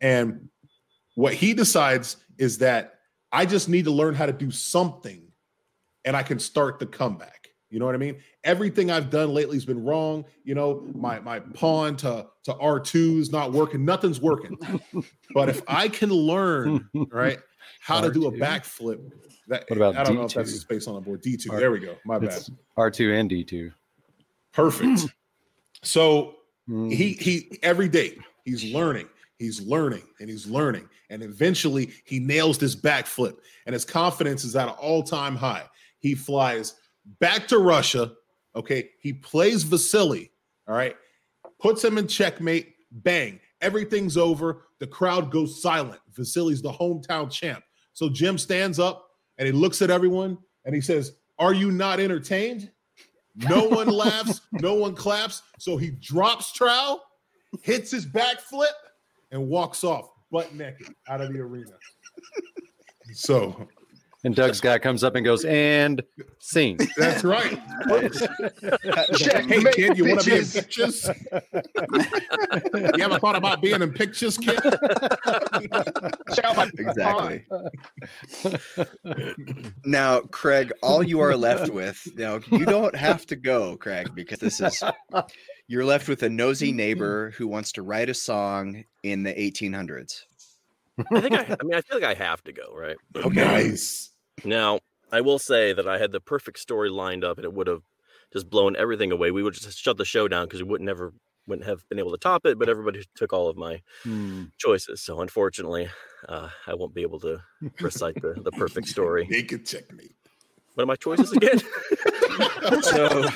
and 0.00 0.48
what 1.16 1.34
he 1.34 1.52
decides 1.52 2.16
is 2.38 2.56
that 2.58 2.94
I 3.30 3.44
just 3.44 3.68
need 3.68 3.84
to 3.84 3.90
learn 3.90 4.14
how 4.14 4.24
to 4.24 4.32
do 4.32 4.50
something, 4.50 5.22
and 6.06 6.16
I 6.16 6.22
can 6.22 6.38
start 6.38 6.78
the 6.78 6.86
comeback. 6.86 7.48
You 7.68 7.78
know 7.78 7.84
what 7.84 7.94
I 7.94 7.98
mean? 7.98 8.16
Everything 8.44 8.90
I've 8.90 9.10
done 9.10 9.32
lately 9.34 9.56
has 9.56 9.66
been 9.66 9.84
wrong. 9.84 10.24
You 10.44 10.54
know, 10.54 10.86
my 10.94 11.20
my 11.20 11.40
pawn 11.40 11.96
to 11.98 12.26
to 12.44 12.56
R 12.56 12.80
two 12.80 13.18
is 13.18 13.30
not 13.30 13.52
working. 13.52 13.84
Nothing's 13.84 14.20
working. 14.20 14.56
but 15.34 15.50
if 15.50 15.62
I 15.68 15.88
can 15.88 16.08
learn, 16.10 16.88
right, 17.10 17.38
how 17.80 18.00
to 18.00 18.10
do 18.10 18.26
a 18.28 18.32
R2? 18.32 18.38
backflip. 18.38 19.10
That, 19.48 19.64
What 19.68 19.76
about 19.76 19.96
I 19.96 20.04
don't 20.04 20.14
know 20.14 20.22
if 20.24 20.32
that's 20.32 20.50
D2? 20.50 20.54
the 20.54 20.60
space 20.60 20.86
on 20.86 20.94
the 20.94 21.00
board. 21.02 21.20
D 21.20 21.36
two. 21.36 21.52
R- 21.52 21.60
There 21.60 21.70
we 21.70 21.80
go. 21.80 21.96
My 22.06 22.18
bad. 22.18 22.42
R2 22.78 23.18
and 23.20 23.28
D2. 23.30 23.72
Perfect. 24.54 25.06
So 25.84 26.36
Mm. 26.72 26.90
he 26.90 27.12
he 27.12 27.58
every 27.62 27.88
day 27.88 28.16
he's 28.44 28.64
learning, 28.72 29.08
he's 29.38 29.60
learning, 29.60 30.04
and 30.20 30.30
he's 30.30 30.46
learning, 30.46 30.88
and 31.10 31.22
eventually 31.22 31.92
he 32.04 32.18
nails 32.18 32.56
this 32.56 32.74
backflip, 32.74 33.36
and 33.66 33.74
his 33.74 33.84
confidence 33.84 34.42
is 34.42 34.56
at 34.56 34.68
an 34.68 34.74
all-time 34.80 35.36
high. 35.36 35.64
He 35.98 36.14
flies 36.14 36.76
back 37.20 37.46
to 37.48 37.58
Russia. 37.58 38.12
Okay, 38.56 38.88
he 39.00 39.12
plays 39.12 39.64
Vasily. 39.64 40.30
All 40.66 40.74
right, 40.74 40.96
puts 41.60 41.84
him 41.84 41.98
in 41.98 42.06
checkmate. 42.06 42.74
Bang! 42.90 43.38
Everything's 43.60 44.16
over. 44.16 44.64
The 44.80 44.86
crowd 44.86 45.30
goes 45.30 45.60
silent. 45.60 46.00
Vasily's 46.16 46.62
the 46.62 46.72
hometown 46.72 47.30
champ. 47.30 47.62
So 47.92 48.08
Jim 48.08 48.38
stands 48.38 48.78
up 48.78 49.06
and 49.38 49.46
he 49.46 49.52
looks 49.52 49.82
at 49.82 49.90
everyone 49.90 50.38
and 50.64 50.74
he 50.74 50.80
says, 50.80 51.12
"Are 51.38 51.52
you 51.52 51.70
not 51.70 52.00
entertained?" 52.00 52.70
No 53.34 53.64
one 53.64 53.88
laughs, 53.88 54.42
no 54.52 54.74
one 54.74 54.94
claps. 54.94 55.42
So 55.58 55.76
he 55.76 55.90
drops 55.90 56.52
trowel, 56.52 57.02
hits 57.62 57.90
his 57.90 58.06
backflip, 58.06 58.66
and 59.30 59.48
walks 59.48 59.84
off 59.84 60.10
butt 60.30 60.54
naked 60.54 60.94
out 61.08 61.20
of 61.20 61.32
the 61.32 61.40
arena. 61.40 61.72
So 63.12 63.68
And 64.24 64.36
Doug's 64.36 64.60
guy 64.60 64.78
comes 64.78 65.02
up 65.02 65.16
and 65.16 65.24
goes, 65.24 65.44
and 65.44 66.00
scene. 66.38 66.78
that's 66.96 67.24
right. 67.24 67.58
Check, 69.16 69.46
Hey 69.46 69.58
make 69.58 69.74
kid, 69.74 69.98
you 69.98 70.06
want 70.06 70.20
to 70.20 70.30
be 70.30 70.36
in 70.36 70.42
bitches. 70.42 70.54
pictures? 70.54 71.10
you 72.96 73.04
ever 73.04 73.18
thought 73.18 73.34
about 73.34 73.60
being 73.60 73.82
in 73.82 73.92
pictures, 73.92 74.38
kid? 74.38 74.60
Check 76.34 76.44
out 76.44 76.56
my 76.56 76.70
exactly. 76.78 77.44
now, 79.84 80.20
Craig, 80.20 80.72
all 80.82 81.02
you 81.02 81.20
are 81.20 81.36
left 81.36 81.72
with 81.72 82.06
now, 82.14 82.38
you 82.50 82.64
don't 82.64 82.94
have 82.94 83.26
to 83.26 83.36
go, 83.36 83.76
Craig, 83.76 84.10
because 84.14 84.38
this 84.38 84.60
is 84.60 84.82
you're 85.66 85.84
left 85.84 86.08
with 86.08 86.22
a 86.22 86.28
nosy 86.28 86.70
neighbor 86.70 87.32
who 87.32 87.48
wants 87.48 87.72
to 87.72 87.82
write 87.82 88.08
a 88.08 88.14
song 88.14 88.84
in 89.02 89.24
the 89.24 89.32
1800s. 89.32 90.22
I 91.10 91.20
think 91.20 91.34
I, 91.34 91.56
I 91.60 91.64
mean, 91.64 91.74
I 91.74 91.80
feel 91.80 92.00
like 92.00 92.04
I 92.04 92.14
have 92.14 92.44
to 92.44 92.52
go, 92.52 92.74
right? 92.74 92.96
Nice. 93.14 94.11
Now, 94.44 94.80
I 95.10 95.20
will 95.20 95.38
say 95.38 95.72
that 95.72 95.86
I 95.86 95.98
had 95.98 96.12
the 96.12 96.20
perfect 96.20 96.58
story 96.58 96.88
lined 96.90 97.24
up 97.24 97.38
and 97.38 97.44
it 97.44 97.52
would 97.52 97.66
have 97.66 97.82
just 98.32 98.48
blown 98.48 98.76
everything 98.76 99.12
away. 99.12 99.30
We 99.30 99.42
would 99.42 99.54
just 99.54 99.78
shut 99.78 99.96
the 99.98 100.04
show 100.04 100.26
down 100.28 100.46
because 100.46 100.62
we 100.62 100.68
would 100.70 100.80
never 100.80 101.12
wouldn't 101.46 101.66
have 101.68 101.86
been 101.88 101.98
able 101.98 102.12
to 102.12 102.18
top 102.18 102.46
it, 102.46 102.58
but 102.58 102.68
everybody 102.68 103.04
took 103.16 103.32
all 103.32 103.48
of 103.48 103.56
my 103.56 103.82
Hmm. 104.04 104.44
choices. 104.58 105.00
So 105.02 105.20
unfortunately, 105.20 105.88
uh, 106.28 106.48
I 106.66 106.74
won't 106.74 106.94
be 106.94 107.02
able 107.02 107.18
to 107.20 107.42
recite 107.80 108.14
the, 108.22 108.34
the 108.42 108.52
perfect 108.52 108.88
story. 108.88 109.26
They 109.30 109.42
could 109.42 109.66
check 109.66 109.92
me. 109.92 110.10
What 110.74 110.84
are 110.84 110.86
my 110.86 110.96
choices 110.96 111.32
again? 111.32 111.60
So 112.82 113.28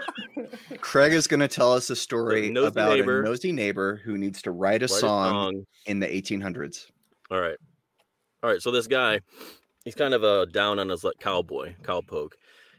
Craig 0.80 1.12
is 1.12 1.26
going 1.26 1.40
to 1.40 1.48
tell 1.48 1.72
us 1.72 1.90
a 1.90 1.96
story 1.96 2.48
nosy 2.50 2.66
about 2.68 2.98
neighbor. 2.98 3.20
a 3.20 3.24
nosy 3.24 3.52
neighbor 3.52 4.00
who 4.04 4.16
needs 4.16 4.40
to 4.42 4.50
write 4.50 4.82
a 4.82 4.86
Write 4.86 4.96
a 4.96 5.00
song 5.00 5.32
song. 5.32 5.66
in 5.86 6.00
the 6.00 6.06
1800s. 6.06 6.86
All 7.30 7.40
right. 7.40 7.56
All 8.42 8.50
right. 8.50 8.62
So 8.62 8.70
this 8.70 8.86
guy, 8.86 9.20
he's 9.86 9.94
kind 9.94 10.12
of 10.12 10.24
a 10.24 10.44
down 10.46 10.78
on 10.78 10.90
his 10.90 11.04
luck 11.04 11.14
cowboy, 11.18 11.76
cowpoke. 11.82 12.32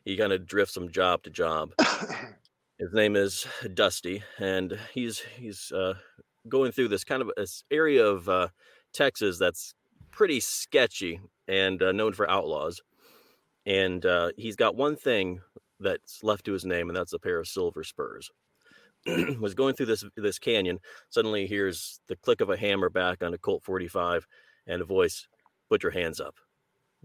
He 0.05 0.17
kind 0.17 0.33
of 0.33 0.45
drifts 0.45 0.75
from 0.75 0.91
job 0.91 1.23
to 1.23 1.31
job. 1.31 1.71
His 2.79 2.93
name 2.93 3.15
is 3.15 3.47
Dusty, 3.73 4.21
and 4.37 4.77
he's 4.93 5.23
he's 5.35 5.71
uh, 5.71 5.95
going 6.47 6.71
through 6.71 6.89
this 6.89 7.03
kind 7.03 7.23
of 7.23 7.31
this 7.35 7.63
area 7.71 8.05
of 8.05 8.29
uh, 8.29 8.49
Texas 8.93 9.39
that's 9.39 9.73
pretty 10.11 10.39
sketchy 10.39 11.19
and 11.47 11.81
uh, 11.81 11.91
known 11.91 12.13
for 12.13 12.29
outlaws. 12.29 12.81
And 13.65 14.05
uh, 14.05 14.29
he's 14.37 14.55
got 14.55 14.75
one 14.75 14.95
thing 14.95 15.41
that's 15.79 16.23
left 16.23 16.45
to 16.45 16.53
his 16.53 16.65
name, 16.65 16.89
and 16.89 16.95
that's 16.95 17.13
a 17.13 17.19
pair 17.19 17.39
of 17.39 17.47
silver 17.47 17.83
spurs. 17.83 18.29
was 19.39 19.55
going 19.55 19.73
through 19.73 19.87
this 19.87 20.03
this 20.15 20.37
canyon. 20.37 20.77
Suddenly, 21.09 21.47
hears 21.47 21.99
the 22.07 22.15
click 22.15 22.41
of 22.41 22.49
a 22.49 22.57
hammer 22.57 22.89
back 22.89 23.23
on 23.23 23.33
a 23.33 23.37
Colt 23.39 23.63
45, 23.63 24.27
and 24.67 24.83
a 24.83 24.85
voice, 24.85 25.27
"Put 25.67 25.81
your 25.81 25.93
hands 25.93 26.19
up." 26.19 26.35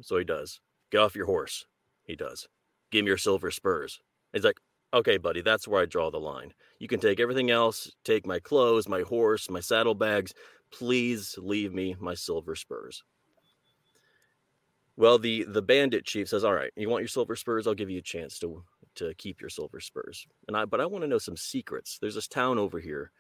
So 0.01 0.17
he 0.19 0.25
does. 0.25 0.61
Get 0.91 0.99
off 0.99 1.17
your 1.17 1.27
horse. 1.27 1.67
He 2.05 2.17
does. 2.17 2.49
Give 2.91 3.05
me 3.05 3.09
your 3.09 3.19
silver 3.19 3.51
spurs. 3.51 4.01
He's 4.33 4.45
like, 4.45 4.59
okay, 4.93 5.17
buddy, 5.17 5.41
that's 5.41 5.67
where 5.69 5.83
I 5.83 5.87
draw 5.87 6.11
the 6.11 6.19
line. 6.21 6.53
You 6.79 6.89
can 6.89 7.01
take 7.01 7.21
everything 7.21 7.51
else, 7.51 7.93
take 8.05 8.27
my 8.27 8.39
clothes, 8.39 8.89
my 8.89 9.03
horse, 9.03 9.49
my 9.49 9.61
saddlebags. 9.61 10.35
Please 10.73 11.37
leave 11.39 11.73
me 11.73 11.97
my 12.01 12.15
silver 12.15 12.55
spurs. 12.55 13.05
Well, 14.97 15.19
the 15.19 15.45
the 15.45 15.63
bandit 15.63 16.05
chief 16.05 16.29
says, 16.29 16.45
"All 16.45 16.55
right, 16.55 16.73
you 16.77 16.89
want 16.89 17.03
your 17.03 17.09
silver 17.09 17.35
spurs? 17.35 17.67
I'll 17.67 17.75
give 17.75 17.91
you 17.91 17.99
a 17.99 18.03
chance 18.03 18.39
to 18.41 18.63
to 18.97 19.15
keep 19.15 19.41
your 19.41 19.49
silver 19.51 19.81
spurs." 19.81 20.27
And 20.49 20.57
I, 20.57 20.67
but 20.67 20.81
I 20.81 20.87
want 20.87 21.03
to 21.03 21.09
know 21.09 21.19
some 21.19 21.37
secrets. 21.37 21.99
There's 21.99 22.15
this 22.15 22.29
town 22.29 22.59
over 22.59 22.79
here 22.79 23.11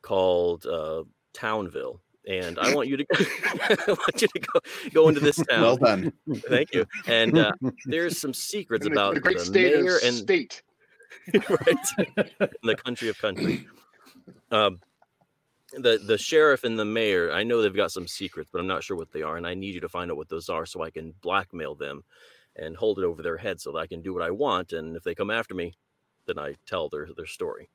called 0.00 0.64
uh, 0.66 1.04
Townville, 1.34 2.00
and 2.28 2.58
I 2.58 2.74
want 2.74 2.88
you 2.88 2.98
to 2.98 3.06
I 3.88 3.92
want 3.92 4.22
you 4.22 4.28
to 4.28 4.38
go 4.38 4.60
go 4.92 5.08
into 5.08 5.20
this 5.20 5.36
town. 5.50 5.62
Well 5.62 5.76
done. 5.76 6.12
Thank 6.48 6.74
you. 6.74 6.86
And 7.06 7.38
uh, 7.38 7.52
there's 7.86 8.20
some 8.20 8.34
secrets 8.34 8.86
In 8.86 8.92
the, 8.92 9.00
about 9.00 9.14
the 9.14 9.20
great 9.20 9.38
the 9.38 9.44
state 9.46 9.74
mayor 9.74 9.96
of 9.96 10.02
and 10.04 10.14
state. 10.14 10.62
right 11.48 11.76
in 11.98 12.48
the 12.62 12.76
country 12.76 13.08
of 13.08 13.18
country. 13.18 13.66
Um, 14.50 14.80
the 15.72 15.98
the 15.98 16.18
sheriff 16.18 16.64
and 16.64 16.78
the 16.78 16.84
mayor, 16.84 17.32
I 17.32 17.42
know 17.42 17.60
they've 17.60 17.74
got 17.74 17.92
some 17.92 18.06
secrets, 18.06 18.50
but 18.52 18.60
I'm 18.60 18.66
not 18.66 18.84
sure 18.84 18.96
what 18.96 19.12
they 19.12 19.22
are, 19.22 19.36
and 19.36 19.46
I 19.46 19.54
need 19.54 19.74
you 19.74 19.80
to 19.80 19.88
find 19.88 20.10
out 20.10 20.16
what 20.16 20.28
those 20.28 20.48
are 20.48 20.64
so 20.66 20.82
I 20.82 20.90
can 20.90 21.14
blackmail 21.20 21.74
them 21.74 22.04
and 22.56 22.76
hold 22.76 22.98
it 22.98 23.04
over 23.04 23.22
their 23.22 23.36
head 23.36 23.60
so 23.60 23.72
that 23.72 23.78
I 23.78 23.86
can 23.86 24.02
do 24.02 24.14
what 24.14 24.22
I 24.22 24.30
want. 24.30 24.72
And 24.72 24.96
if 24.96 25.02
they 25.02 25.14
come 25.14 25.30
after 25.30 25.54
me, 25.54 25.74
then 26.26 26.38
I 26.38 26.54
tell 26.66 26.88
their 26.88 27.08
their 27.16 27.26
story. 27.26 27.68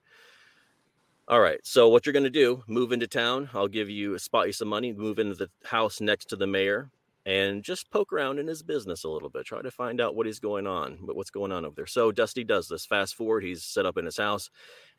All 1.27 1.39
right. 1.39 1.59
So 1.63 1.87
what 1.87 2.05
you're 2.05 2.13
gonna 2.13 2.29
do? 2.29 2.63
Move 2.67 2.91
into 2.91 3.07
town. 3.07 3.49
I'll 3.53 3.67
give 3.67 3.89
you 3.89 4.17
spot 4.19 4.47
you 4.47 4.53
some 4.53 4.67
money. 4.67 4.91
Move 4.91 5.19
into 5.19 5.35
the 5.35 5.49
house 5.63 6.01
next 6.01 6.25
to 6.29 6.35
the 6.35 6.47
mayor, 6.47 6.91
and 7.25 7.63
just 7.63 7.89
poke 7.91 8.11
around 8.11 8.39
in 8.39 8.47
his 8.47 8.61
business 8.61 9.05
a 9.05 9.09
little 9.09 9.29
bit. 9.29 9.45
Try 9.45 9.61
to 9.61 9.71
find 9.71 10.01
out 10.01 10.15
what 10.15 10.27
is 10.27 10.41
going 10.41 10.67
on, 10.67 10.99
but 11.01 11.15
what's 11.15 11.29
going 11.29 11.53
on 11.53 11.63
over 11.63 11.75
there. 11.75 11.85
So 11.87 12.11
Dusty 12.11 12.43
does 12.43 12.67
this. 12.67 12.85
Fast 12.85 13.15
forward, 13.15 13.43
he's 13.43 13.63
set 13.63 13.85
up 13.85 13.97
in 13.97 14.03
his 14.03 14.17
house, 14.17 14.49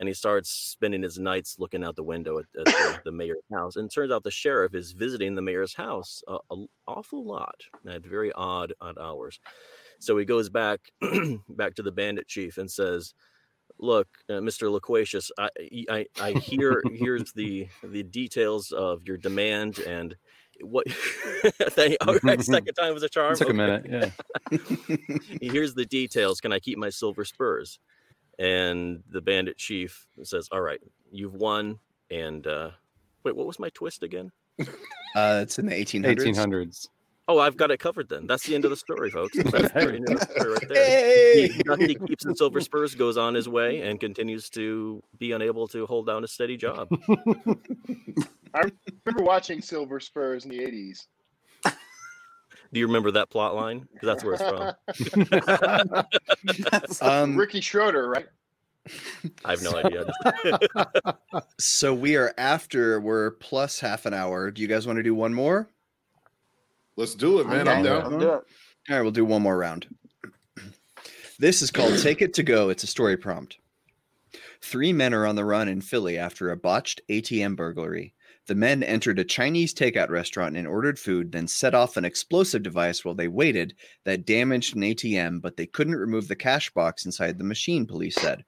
and 0.00 0.08
he 0.08 0.14
starts 0.14 0.48
spending 0.48 1.02
his 1.02 1.18
nights 1.18 1.56
looking 1.58 1.84
out 1.84 1.94
the 1.94 2.02
window 2.02 2.38
at, 2.38 2.46
at 2.58 2.64
the, 2.64 3.00
the 3.04 3.12
mayor's 3.12 3.44
house. 3.52 3.76
And 3.76 3.86
it 3.90 3.94
turns 3.94 4.10
out 4.10 4.24
the 4.24 4.30
sheriff 4.30 4.74
is 4.74 4.92
visiting 4.92 5.34
the 5.34 5.42
mayor's 5.42 5.74
house 5.74 6.22
a, 6.26 6.38
a 6.50 6.64
awful 6.88 7.26
lot 7.26 7.60
at 7.86 8.02
very 8.02 8.32
odd 8.32 8.72
odd 8.80 8.96
hours. 8.98 9.38
So 9.98 10.16
he 10.16 10.24
goes 10.24 10.48
back 10.48 10.80
back 11.50 11.74
to 11.74 11.82
the 11.82 11.92
bandit 11.92 12.26
chief 12.28 12.56
and 12.56 12.70
says. 12.70 13.12
Look, 13.78 14.08
uh, 14.28 14.34
Mr. 14.34 14.70
Loquacious, 14.70 15.30
I, 15.38 15.48
I 15.90 16.06
I 16.20 16.32
hear 16.32 16.82
here's 16.92 17.32
the 17.32 17.68
the 17.82 18.02
details 18.02 18.70
of 18.72 19.06
your 19.06 19.16
demand 19.16 19.78
and 19.80 20.16
what 20.60 20.88
thank 21.70 21.96
all 22.06 22.16
right, 22.22 22.42
second 22.42 22.74
time 22.74 22.94
was 22.94 23.02
a 23.02 23.08
charm. 23.08 23.36
Took 23.36 23.50
a 23.50 23.54
minute. 23.54 23.86
Yeah. 23.88 24.58
Here's 25.40 25.74
the 25.74 25.84
details. 25.84 26.40
Can 26.40 26.52
I 26.52 26.60
keep 26.60 26.78
my 26.78 26.90
silver 26.90 27.24
spurs? 27.24 27.80
And 28.38 29.02
the 29.10 29.20
bandit 29.20 29.56
chief 29.58 30.06
says, 30.22 30.48
All 30.50 30.60
right, 30.60 30.80
you've 31.10 31.34
won. 31.34 31.78
And 32.10 32.46
uh 32.46 32.70
wait, 33.24 33.34
what 33.36 33.46
was 33.46 33.58
my 33.58 33.70
twist 33.70 34.02
again? 34.02 34.30
Uh, 35.16 35.40
it's 35.42 35.58
in 35.58 35.66
the 35.66 35.72
1800s. 35.72 36.36
1800s. 36.36 36.88
Oh, 37.26 37.38
I've 37.38 37.56
got 37.56 37.70
it 37.70 37.78
covered 37.78 38.10
then. 38.10 38.26
That's 38.26 38.44
the 38.46 38.54
end 38.54 38.66
of 38.66 38.70
the 38.70 38.76
story, 38.76 39.10
folks. 39.10 39.34
That's 39.44 39.72
the 39.72 39.94
end 39.94 40.10
of 40.10 40.20
the 40.20 40.26
story 40.30 40.52
right 40.52 40.68
there. 40.68 40.86
Hey! 40.86 41.48
He, 41.48 41.62
Dusty 41.62 41.94
keeps 41.94 42.24
the 42.24 42.36
silver 42.36 42.60
spurs, 42.62 42.94
goes 42.94 43.16
on 43.16 43.32
his 43.34 43.48
way, 43.48 43.80
and 43.80 43.98
continues 43.98 44.50
to 44.50 45.02
be 45.18 45.32
unable 45.32 45.66
to 45.68 45.86
hold 45.86 46.06
down 46.06 46.22
a 46.22 46.28
steady 46.28 46.58
job. 46.58 46.88
I 48.54 48.70
remember 49.04 49.24
watching 49.24 49.62
Silver 49.62 50.00
Spurs 50.00 50.44
in 50.44 50.50
the 50.50 50.58
80s. 50.58 51.06
Do 52.72 52.80
you 52.80 52.86
remember 52.86 53.10
that 53.12 53.30
plot 53.30 53.54
line? 53.54 53.88
Because 53.92 54.06
that's 54.06 54.24
where 54.24 54.34
it's 54.34 54.42
from. 57.00 57.08
Um, 57.08 57.36
Ricky 57.36 57.60
Schroder, 57.60 58.08
right? 58.08 58.26
I 59.44 59.50
have 59.50 59.62
no 59.62 59.76
idea. 59.76 60.06
so 61.58 61.94
we 61.94 62.16
are 62.16 62.34
after, 62.36 63.00
we're 63.00 63.30
plus 63.32 63.80
half 63.80 64.06
an 64.06 64.14
hour. 64.14 64.50
Do 64.50 64.60
you 64.60 64.68
guys 64.68 64.86
want 64.86 64.98
to 64.98 65.02
do 65.02 65.14
one 65.14 65.32
more? 65.32 65.70
Let's 66.96 67.14
do 67.14 67.40
it, 67.40 67.46
man. 67.46 67.60
Okay, 67.60 67.70
I'm 67.78 67.84
down. 67.84 68.04
let's 68.04 68.22
do 68.22 68.28
it. 68.30 68.42
All 68.90 68.96
right, 68.96 69.02
we'll 69.02 69.10
do 69.10 69.24
one 69.24 69.42
more 69.42 69.56
round. 69.56 69.86
This 71.38 71.62
is 71.62 71.70
called 71.70 71.98
Take 71.98 72.22
It 72.22 72.34
to 72.34 72.42
Go. 72.42 72.68
It's 72.68 72.84
a 72.84 72.88
story 72.88 73.16
prompt. 73.16 73.58
Three 74.62 74.92
men 74.92 75.12
are 75.12 75.26
on 75.26 75.36
the 75.36 75.44
run 75.44 75.68
in 75.68 75.80
Philly 75.80 76.16
after 76.16 76.50
a 76.50 76.56
botched 76.56 77.00
ATM 77.10 77.56
burglary. 77.56 78.14
The 78.46 78.54
men 78.54 78.82
entered 78.82 79.18
a 79.18 79.24
Chinese 79.24 79.74
takeout 79.74 80.10
restaurant 80.10 80.56
and 80.56 80.66
ordered 80.66 80.98
food, 80.98 81.32
then 81.32 81.48
set 81.48 81.74
off 81.74 81.96
an 81.96 82.04
explosive 82.04 82.62
device 82.62 83.04
while 83.04 83.14
they 83.14 83.28
waited 83.28 83.74
that 84.04 84.26
damaged 84.26 84.76
an 84.76 84.82
ATM, 84.82 85.40
but 85.40 85.56
they 85.56 85.66
couldn't 85.66 85.96
remove 85.96 86.28
the 86.28 86.36
cash 86.36 86.70
box 86.70 87.06
inside 87.06 87.38
the 87.38 87.44
machine, 87.44 87.86
police 87.86 88.14
said. 88.16 88.44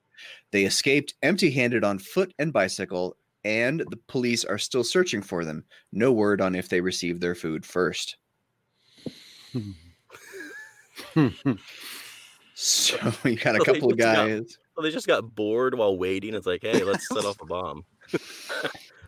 They 0.53 0.65
escaped 0.65 1.15
empty 1.23 1.51
handed 1.51 1.83
on 1.83 1.99
foot 1.99 2.33
and 2.39 2.53
bicycle, 2.53 3.17
and 3.43 3.81
the 3.81 3.99
police 4.07 4.45
are 4.45 4.59
still 4.59 4.85
searching 4.85 5.23
for 5.23 5.45
them. 5.45 5.65
No 5.93 6.13
word 6.13 6.41
on 6.41 6.55
if 6.55 6.69
they 6.69 6.81
received 6.81 7.21
their 7.21 7.35
food 7.35 7.65
first. 7.65 8.17
So 12.59 12.97
you 13.25 13.37
got 13.37 13.55
a 13.55 13.59
So 13.59 13.64
couple 13.64 13.92
of 13.92 13.99
just 13.99 14.14
got- 14.14 14.27
guys. 14.29 14.59
Well, 14.75 14.83
they 14.85 14.90
just 14.90 15.07
got 15.07 15.35
bored 15.35 15.75
while 15.77 15.97
waiting. 15.99 16.33
It's 16.35 16.47
like, 16.47 16.62
hey, 16.62 16.83
let's 16.85 17.07
set 17.09 17.23
off 17.25 17.38
a 17.42 17.47
bomb. 17.47 17.85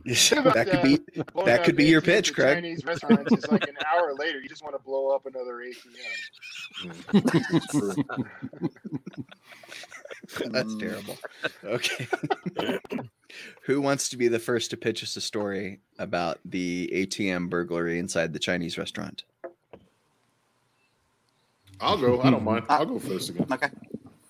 that 0.04 0.68
could 0.70 0.82
be 0.82 0.98
that 1.44 1.64
could 1.64 1.74
be 1.76 1.86
your 1.86 2.00
pitch, 2.02 2.28
at 2.30 2.34
Craig. 2.34 2.56
Chinese 2.56 2.84
restaurants 2.84 3.32
is 3.32 3.48
like 3.50 3.66
an 3.68 3.76
hour 3.90 4.14
later. 4.14 4.38
You 4.40 4.48
just 4.50 4.62
want 4.62 4.74
to 4.76 4.82
blow 4.82 5.14
up 5.14 5.24
another 5.26 5.62
ATM. 5.62 5.94
That's 10.50 10.76
terrible. 10.76 11.16
Okay. 11.64 12.06
Who 13.62 13.80
wants 13.80 14.08
to 14.10 14.16
be 14.16 14.28
the 14.28 14.38
first 14.38 14.70
to 14.70 14.76
pitch 14.76 15.02
us 15.02 15.16
a 15.16 15.20
story 15.20 15.80
about 15.98 16.38
the 16.44 16.88
ATM 16.94 17.50
burglary 17.50 17.98
inside 17.98 18.32
the 18.32 18.38
Chinese 18.38 18.78
restaurant? 18.78 19.24
I'll 21.80 21.98
go. 21.98 22.20
I 22.22 22.30
don't 22.30 22.44
mind. 22.44 22.64
I'll 22.68 22.86
go 22.86 22.98
first 22.98 23.30
again. 23.30 23.46
Okay. 23.50 23.68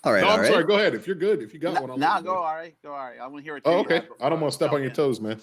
All 0.04 0.12
right, 0.12 0.20
no, 0.22 0.28
all 0.28 0.34
I'm 0.34 0.40
right. 0.40 0.48
sorry. 0.48 0.64
Go 0.64 0.76
ahead. 0.76 0.94
If 0.94 1.06
you're 1.06 1.16
good, 1.16 1.42
if 1.42 1.52
you 1.52 1.58
got 1.58 1.74
No, 1.74 1.80
one, 1.82 1.90
I'll 1.90 1.98
now 1.98 2.14
let 2.14 2.20
you 2.20 2.26
go, 2.26 2.34
all 2.36 2.54
right. 2.54 2.74
Go, 2.82 2.92
all 2.92 2.96
right. 2.98 3.18
I 3.20 3.26
want 3.26 3.38
to 3.38 3.42
hear 3.42 3.56
it. 3.56 3.62
Oh, 3.66 3.78
okay. 3.80 4.02
I 4.20 4.28
don't 4.28 4.40
want 4.40 4.52
to 4.52 4.54
step 4.54 4.72
on 4.72 4.80
your 4.80 4.90
jump 4.90 4.96
toes, 4.96 5.20
man. 5.20 5.40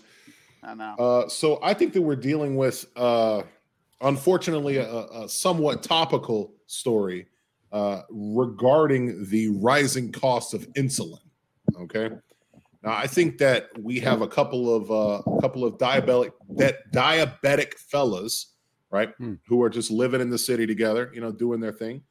I 0.63 0.73
know. 0.75 0.95
Uh, 0.97 1.27
so 1.27 1.59
I 1.61 1.73
think 1.73 1.93
that 1.93 2.01
we're 2.01 2.15
dealing 2.15 2.55
with, 2.55 2.85
uh, 2.95 3.43
unfortunately, 4.01 4.77
a, 4.77 4.87
a 4.87 5.29
somewhat 5.29 5.83
topical 5.83 6.53
story 6.67 7.27
uh, 7.71 8.01
regarding 8.09 9.29
the 9.29 9.49
rising 9.49 10.11
cost 10.11 10.53
of 10.53 10.67
insulin. 10.73 11.19
Okay. 11.81 12.09
Now 12.83 12.93
I 12.93 13.07
think 13.07 13.37
that 13.39 13.69
we 13.77 13.99
have 13.99 14.21
a 14.21 14.27
couple 14.27 14.73
of 14.73 14.89
uh, 14.91 15.21
a 15.29 15.41
couple 15.41 15.65
of 15.65 15.77
diabetic 15.77 16.31
that 16.51 16.91
diabetic 16.93 17.73
fellas, 17.73 18.53
right, 18.91 19.13
Hmm. 19.17 19.33
who 19.47 19.61
are 19.63 19.69
just 19.69 19.91
living 19.91 20.21
in 20.21 20.29
the 20.29 20.37
city 20.37 20.65
together, 20.65 21.11
you 21.13 21.21
know, 21.21 21.31
doing 21.31 21.59
their 21.59 21.71
thing, 21.73 22.01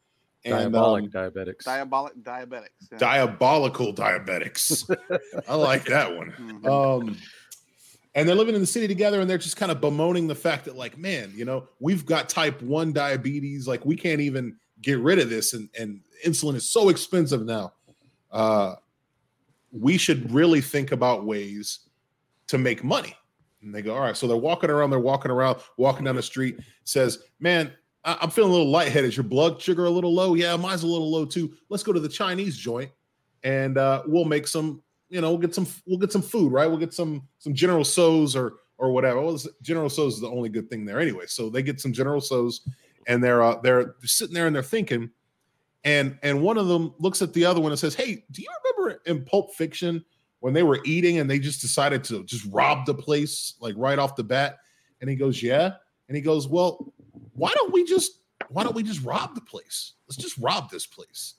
and 0.44 0.54
Diabolic 0.72 1.04
um, 1.04 1.10
diabetics. 1.10 1.64
Diabolic 1.64 2.14
diabetics. 2.22 2.68
yeah. 2.92 2.98
diabolical 2.98 3.94
diabetics. 3.94 4.94
I 5.48 5.54
like 5.54 5.84
that 5.86 6.14
one. 6.16 6.32
Mhm. 6.62 6.66
Um, 7.06 7.16
and 8.14 8.28
they're 8.28 8.36
living 8.36 8.54
in 8.54 8.60
the 8.60 8.66
city 8.66 8.86
together, 8.86 9.20
and 9.20 9.28
they're 9.28 9.38
just 9.38 9.56
kind 9.56 9.72
of 9.72 9.80
bemoaning 9.80 10.26
the 10.28 10.34
fact 10.34 10.66
that, 10.66 10.76
like, 10.76 10.96
man, 10.98 11.32
you 11.34 11.44
know, 11.44 11.68
we've 11.80 12.04
got 12.06 12.28
type 12.28 12.60
one 12.62 12.92
diabetes, 12.92 13.66
like, 13.66 13.84
we 13.84 13.96
can't 13.96 14.20
even 14.20 14.56
get 14.82 14.98
rid 15.00 15.18
of 15.18 15.30
this, 15.30 15.52
and 15.54 15.68
and 15.78 16.00
insulin 16.24 16.54
is 16.54 16.68
so 16.68 16.90
expensive 16.90 17.44
now. 17.46 17.72
Uh, 18.30 18.74
we 19.72 19.96
should 19.98 20.30
really 20.32 20.60
think 20.60 20.92
about 20.92 21.24
ways 21.24 21.80
to 22.48 22.58
make 22.58 22.84
money. 22.84 23.16
And 23.64 23.74
they 23.74 23.82
go, 23.82 23.94
all 23.94 24.00
right. 24.00 24.16
So 24.16 24.26
they're 24.26 24.36
walking 24.36 24.70
around, 24.70 24.90
they're 24.90 25.00
walking 25.00 25.30
around, 25.30 25.58
walking 25.78 26.04
down 26.04 26.16
the 26.16 26.22
street, 26.22 26.58
says, 26.84 27.20
Man, 27.40 27.72
I- 28.04 28.18
I'm 28.20 28.30
feeling 28.30 28.50
a 28.50 28.54
little 28.54 28.70
lightheaded. 28.70 29.16
Your 29.16 29.24
blood 29.24 29.60
sugar 29.60 29.86
a 29.86 29.90
little 29.90 30.12
low? 30.14 30.34
Yeah, 30.34 30.54
mine's 30.56 30.82
a 30.82 30.86
little 30.86 31.10
low 31.10 31.24
too. 31.24 31.54
Let's 31.70 31.82
go 31.82 31.92
to 31.92 32.00
the 32.00 32.08
Chinese 32.08 32.56
joint 32.56 32.90
and 33.42 33.78
uh, 33.78 34.02
we'll 34.06 34.26
make 34.26 34.46
some, 34.46 34.82
you 35.08 35.20
know, 35.20 35.30
we'll 35.30 35.38
get 35.38 35.54
some 35.54 35.66
we'll 35.86 35.98
get 35.98 36.12
some 36.12 36.22
food, 36.22 36.52
right? 36.52 36.66
We'll 36.66 36.78
get 36.78 36.94
some 36.94 37.26
some 37.38 37.54
General 37.54 37.84
Tso's 37.84 38.36
or 38.36 38.54
or 38.78 38.90
whatever. 38.92 39.20
Well, 39.20 39.38
General 39.62 39.88
Tso's 39.88 40.14
is 40.14 40.20
the 40.20 40.28
only 40.30 40.48
good 40.48 40.68
thing 40.68 40.84
there 40.84 41.00
anyway. 41.00 41.24
So 41.26 41.48
they 41.48 41.62
get 41.62 41.80
some 41.80 41.92
General 41.92 42.20
Tso's 42.20 42.66
and 43.06 43.22
they're 43.22 43.42
uh, 43.42 43.60
they're 43.62 43.94
sitting 44.02 44.34
there 44.34 44.46
and 44.46 44.54
they're 44.56 44.62
thinking, 44.62 45.10
and 45.84 46.18
and 46.22 46.42
one 46.42 46.58
of 46.58 46.68
them 46.68 46.94
looks 46.98 47.22
at 47.22 47.32
the 47.32 47.44
other 47.44 47.60
one 47.60 47.70
and 47.70 47.78
says, 47.78 47.94
"Hey, 47.94 48.24
do 48.30 48.42
you 48.42 48.48
remember 48.64 49.00
in 49.06 49.24
Pulp 49.24 49.54
Fiction 49.54 50.04
when 50.44 50.52
they 50.52 50.62
were 50.62 50.78
eating 50.84 51.20
and 51.20 51.30
they 51.30 51.38
just 51.38 51.62
decided 51.62 52.04
to 52.04 52.22
just 52.24 52.44
rob 52.52 52.84
the 52.84 52.92
place 52.92 53.54
like 53.60 53.74
right 53.78 53.98
off 53.98 54.14
the 54.14 54.22
bat?" 54.22 54.58
And 55.00 55.08
he 55.08 55.16
goes, 55.16 55.42
"Yeah," 55.42 55.76
and 56.08 56.14
he 56.14 56.20
goes, 56.20 56.46
"Well, 56.46 56.92
why 57.32 57.50
don't 57.54 57.72
we 57.72 57.82
just 57.82 58.20
why 58.50 58.62
don't 58.62 58.74
we 58.74 58.82
just 58.82 59.02
rob 59.02 59.34
the 59.34 59.40
place? 59.40 59.94
Let's 60.06 60.18
just 60.18 60.36
rob 60.36 60.70
this 60.70 60.84
place." 60.84 61.36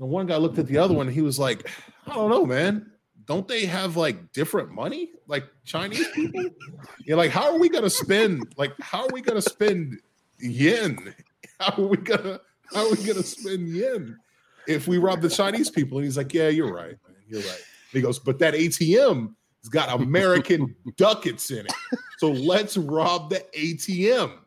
The 0.00 0.04
one 0.04 0.26
guy 0.26 0.36
looked 0.36 0.58
at 0.58 0.66
the 0.66 0.78
other 0.78 0.94
one 0.94 1.06
and 1.06 1.14
he 1.14 1.22
was 1.22 1.38
like, 1.38 1.70
"I 2.08 2.14
don't 2.14 2.28
know, 2.28 2.44
man." 2.44 2.90
Don't 3.24 3.46
they 3.46 3.66
have 3.66 3.96
like 3.96 4.32
different 4.32 4.72
money, 4.72 5.10
like 5.28 5.44
Chinese 5.64 6.08
people? 6.08 6.44
You're 7.04 7.16
like, 7.16 7.30
how 7.30 7.52
are 7.52 7.58
we 7.58 7.68
gonna 7.68 7.88
spend? 7.88 8.52
Like, 8.56 8.72
how 8.80 9.02
are 9.02 9.12
we 9.12 9.20
gonna 9.20 9.40
spend 9.40 10.00
yen? 10.40 11.14
How 11.60 11.80
are 11.80 11.86
we 11.86 11.98
gonna 11.98 12.40
how 12.74 12.84
are 12.84 12.90
we 12.90 13.04
gonna 13.04 13.22
spend 13.22 13.68
yen 13.68 14.18
if 14.66 14.88
we 14.88 14.98
rob 14.98 15.20
the 15.20 15.28
Chinese 15.28 15.70
people? 15.70 15.98
And 15.98 16.04
he's 16.04 16.16
like, 16.16 16.34
Yeah, 16.34 16.48
you're 16.48 16.74
right, 16.74 16.96
man. 17.06 17.16
You're 17.28 17.42
right. 17.42 17.62
He 17.92 18.00
goes, 18.00 18.18
But 18.18 18.38
that 18.40 18.54
ATM 18.54 19.34
has 19.62 19.68
got 19.68 20.00
American 20.00 20.74
ducats 20.96 21.50
in 21.50 21.66
it. 21.66 21.72
So 22.18 22.30
let's 22.30 22.76
rob 22.76 23.30
the 23.30 23.44
ATM. 23.56 24.38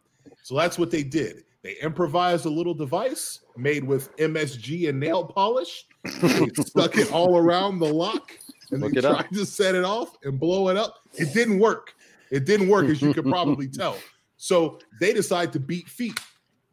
So 0.43 0.55
that's 0.55 0.77
what 0.77 0.91
they 0.91 1.03
did. 1.03 1.43
They 1.63 1.73
improvised 1.81 2.45
a 2.45 2.49
little 2.49 2.73
device 2.75 3.39
made 3.57 3.83
with 3.83 4.15
MSG 4.17 4.87
and 4.89 4.99
nail 4.99 5.23
polish. 5.25 5.85
They 6.21 6.47
stuck 6.57 6.97
it 6.97 7.11
all 7.11 7.37
around 7.37 7.79
the 7.79 7.91
lock 7.91 8.31
and 8.71 8.81
Look 8.81 8.93
they 8.93 8.99
it 8.99 9.05
up. 9.05 9.19
tried 9.21 9.33
to 9.33 9.45
set 9.45 9.73
it 9.73 9.83
off 9.83 10.15
and 10.23 10.39
blow 10.39 10.69
it 10.69 10.77
up. 10.77 10.99
It 11.13 11.33
didn't 11.33 11.57
work. 11.59 11.95
It 12.29 12.45
didn't 12.45 12.69
work, 12.69 12.85
as 12.85 13.01
you 13.01 13.13
could 13.13 13.25
probably 13.25 13.67
tell. 13.81 13.97
So 14.37 14.79
they 14.99 15.13
decide 15.13 15.51
to 15.53 15.59
beat 15.59 15.87
feet. 15.89 16.19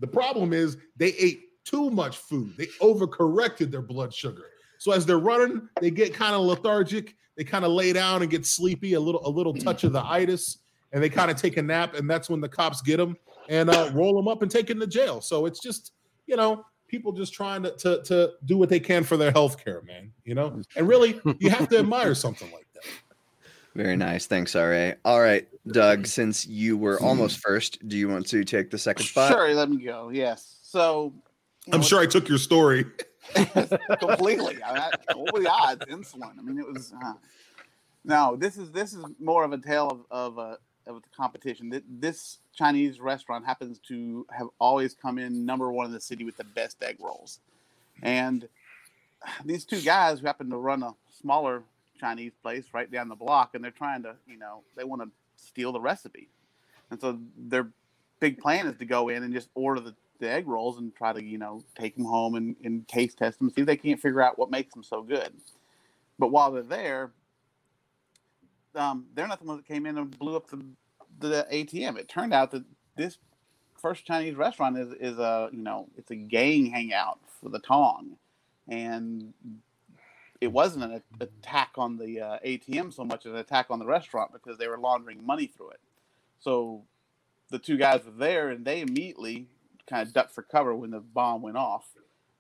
The 0.01 0.07
problem 0.07 0.53
is 0.53 0.77
they 0.97 1.15
ate 1.15 1.41
too 1.65 1.91
much 1.91 2.19
food. 2.19 2.55
They 2.59 2.67
overcorrected 2.83 3.71
their 3.71 3.83
blood 3.83 4.13
sugar. 4.13 4.45
So 4.83 4.91
as 4.91 5.07
they're 5.07 5.21
running, 5.21 5.69
they 5.81 5.93
get 5.93 6.13
kind 6.13 6.35
of 6.35 6.41
lethargic. 6.41 7.15
They 7.37 7.45
kind 7.45 7.65
of 7.65 7.71
lay 7.71 7.93
down 7.93 8.23
and 8.23 8.29
get 8.29 8.45
sleepy, 8.45 8.95
a 8.95 9.01
little, 9.01 9.25
a 9.25 9.31
little 9.31 9.55
touch 9.55 9.85
of 9.85 9.93
the 9.93 10.05
itis, 10.05 10.59
and 10.91 11.01
they 11.01 11.09
kind 11.09 11.31
of 11.31 11.37
take 11.37 11.57
a 11.57 11.63
nap. 11.63 11.95
And 11.95 12.11
that's 12.11 12.29
when 12.29 12.41
the 12.41 12.49
cops 12.49 12.83
get 12.83 12.97
them 12.97 13.17
and 13.49 13.71
uh, 13.71 13.93
roll 13.95 14.17
them 14.17 14.27
up 14.27 14.43
and 14.43 14.51
take 14.51 14.67
them 14.67 14.81
to 14.81 14.89
jail. 14.89 15.21
So 15.21 15.47
it's 15.47 15.61
just, 15.61 15.93
you 16.27 16.35
know, 16.35 16.67
people 16.89 17.13
just 17.13 17.33
trying 17.33 17.63
to, 17.63 17.77
to 17.77 18.03
to 18.03 18.33
do 18.45 18.59
what 18.59 18.71
they 18.71 18.81
can 18.81 19.05
for 19.05 19.17
their 19.17 19.31
health 19.31 19.65
care, 19.65 19.83
man. 19.83 20.11
You 20.25 20.35
know, 20.35 20.61
and 20.75 20.89
really, 20.89 21.21
you 21.39 21.49
have 21.49 21.69
to 21.69 21.79
admire 21.79 22.17
something 22.17 22.51
like 22.51 22.67
that. 22.75 22.83
Very 23.77 23.97
nice. 23.97 24.27
Thanks, 24.27 24.57
RA. 24.57 24.95
All 25.05 25.21
right, 25.21 25.47
Doug, 25.69 26.09
since 26.09 26.45
you 26.45 26.77
were 26.77 27.01
almost 27.01 27.39
first, 27.39 27.87
do 27.87 27.97
you 27.97 28.09
want 28.09 28.27
to 28.27 28.43
take 28.43 28.73
the 28.73 28.79
second 28.79 29.07
spot? 29.07 29.31
Sure, 29.31 29.55
let 29.55 29.71
me 29.71 29.85
go. 29.85 30.09
Yes. 30.09 30.59
So 30.65 31.15
I'm 31.73 31.83
know, 31.83 31.87
sure 31.87 32.01
I 32.01 32.07
took 32.07 32.29
your 32.29 32.39
story. 32.39 32.85
completely. 33.99 34.63
I 34.63 34.73
mean, 34.73 34.83
I- 34.83 35.15
what 35.17 35.33
were 35.35 35.41
the 35.41 35.51
odds? 35.51 35.85
Insulin. 35.87 36.39
I 36.39 36.43
mean, 36.43 36.59
it 36.59 36.67
was. 36.67 36.93
Uh, 37.05 37.15
no, 38.05 38.37
this 38.37 38.57
is 38.57 38.71
this 38.73 38.93
is 38.93 39.05
more 39.21 39.45
of 39.45 39.53
a 39.53 39.59
tale 39.59 39.89
of 39.89 40.01
of 40.11 40.39
a 40.39 40.59
of 40.87 40.97
the 41.03 41.09
competition. 41.17 41.71
Th- 41.71 41.85
This 41.89 42.39
Chinese 42.55 42.99
restaurant 43.01 43.47
happens 43.47 43.79
to 43.89 44.27
have 44.31 44.49
always 44.59 44.95
come 44.95 45.19
in 45.19 45.47
number 45.47 45.71
one 45.71 45.87
in 45.87 45.93
the 45.93 46.01
city 46.01 46.25
with 46.25 46.37
the 46.37 46.45
best 46.45 46.83
egg 46.83 46.97
rolls, 47.01 47.39
and 48.03 48.49
these 49.45 49.65
two 49.65 49.81
guys 49.81 50.19
who 50.21 50.27
happen 50.27 50.51
to 50.51 50.57
run 50.57 50.83
a 50.83 50.95
smaller 51.21 51.63
Chinese 52.01 52.33
place 52.43 52.65
right 52.73 52.91
down 52.91 53.09
the 53.09 53.15
block, 53.15 53.55
and 53.55 53.63
they're 53.63 53.71
trying 53.71 54.03
to, 54.03 54.17
you 54.27 54.37
know, 54.37 54.63
they 54.77 54.83
want 54.83 55.01
to 55.03 55.09
steal 55.37 55.71
the 55.71 55.81
recipe, 55.81 56.29
and 56.91 57.01
so 57.01 57.19
their 57.39 57.69
big 58.19 58.39
plan 58.39 58.67
is 58.67 58.77
to 58.79 58.85
go 58.85 59.09
in 59.09 59.23
and 59.23 59.33
just 59.33 59.49
order 59.55 59.79
the, 59.81 59.95
the 60.19 60.31
egg 60.31 60.47
rolls 60.47 60.79
and 60.79 60.95
try 60.95 61.13
to, 61.13 61.23
you 61.23 61.39
know, 61.39 61.65
take 61.79 61.97
them 61.97 62.05
home 62.05 62.35
and, 62.35 62.57
and 62.65 62.87
taste 62.89 63.19
test 63.19 63.39
them, 63.39 63.51
see 63.51 63.63
if 63.63 63.67
they 63.67 63.77
can't 63.77 64.01
figure 64.01 64.23
out 64.23 64.39
what 64.39 64.51
makes 64.51 64.73
them 64.73 64.83
so 64.83 65.03
good. 65.03 65.33
But 66.19 66.29
while 66.29 66.53
they're 66.53 66.63
there, 66.63 67.13
um, 68.75 69.07
they're 69.15 69.27
not 69.27 69.41
the 69.41 69.47
ones 69.47 69.61
that 69.61 69.73
came 69.73 69.87
in 69.87 69.99
and 69.99 70.17
blew 70.19 70.37
up 70.37 70.49
the, 70.49 70.65
the 71.19 71.47
ATM. 71.53 71.99
It 71.99 72.09
turned 72.09 72.33
out 72.33 72.51
that 72.53 72.65
this 72.97 73.19
first 73.77 74.07
Chinese 74.07 74.37
restaurant 74.37 74.79
is, 74.79 74.93
is 75.01 75.19
a, 75.19 75.51
you 75.53 75.63
know, 75.63 75.89
it's 75.97 76.11
a 76.11 76.17
gang 76.17 76.67
hangout 76.67 77.19
for 77.41 77.49
the 77.49 77.59
Tong. 77.59 78.17
And 78.69 79.35
it 80.41 80.53
wasn't 80.53 80.85
an 80.85 81.03
attack 81.21 81.71
on 81.77 81.99
the 81.99 82.21
uh, 82.21 82.39
ATM 82.45 82.95
so 82.95 83.05
much 83.05 83.27
as 83.27 83.33
an 83.33 83.39
attack 83.39 83.67
on 83.71 83.79
the 83.79 83.87
restaurant 83.87 84.33
because 84.33 84.59
they 84.59 84.69
were 84.69 84.79
laundering 84.79 85.25
money 85.25 85.47
through 85.47 85.71
it. 85.71 85.81
So 86.41 86.83
the 87.51 87.59
two 87.59 87.77
guys 87.77 88.05
were 88.05 88.13
there 88.13 88.49
and 88.49 88.65
they 88.65 88.81
immediately 88.81 89.47
kind 89.89 90.07
of 90.07 90.13
ducked 90.13 90.35
for 90.35 90.43
cover 90.43 90.75
when 90.75 90.91
the 90.91 91.01
bomb 91.01 91.43
went 91.43 91.57
off. 91.57 91.87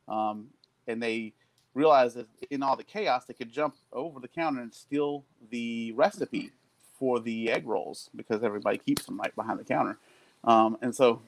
Um, 0.08 0.48
and 0.86 1.02
they 1.02 1.32
realized 1.74 2.16
that 2.16 2.26
in 2.50 2.62
all 2.62 2.76
the 2.76 2.84
chaos, 2.84 3.24
they 3.24 3.34
could 3.34 3.52
jump 3.52 3.76
over 3.92 4.20
the 4.20 4.28
counter 4.28 4.60
and 4.60 4.74
steal 4.74 5.24
the 5.50 5.92
recipe 5.92 6.50
for 6.98 7.20
the 7.20 7.50
egg 7.50 7.66
rolls 7.66 8.10
because 8.14 8.42
everybody 8.42 8.78
keeps 8.78 9.04
them 9.06 9.18
right 9.18 9.34
behind 9.34 9.58
the 9.58 9.64
counter. 9.64 9.98
Um, 10.44 10.76
and 10.82 10.94
so 10.94 11.22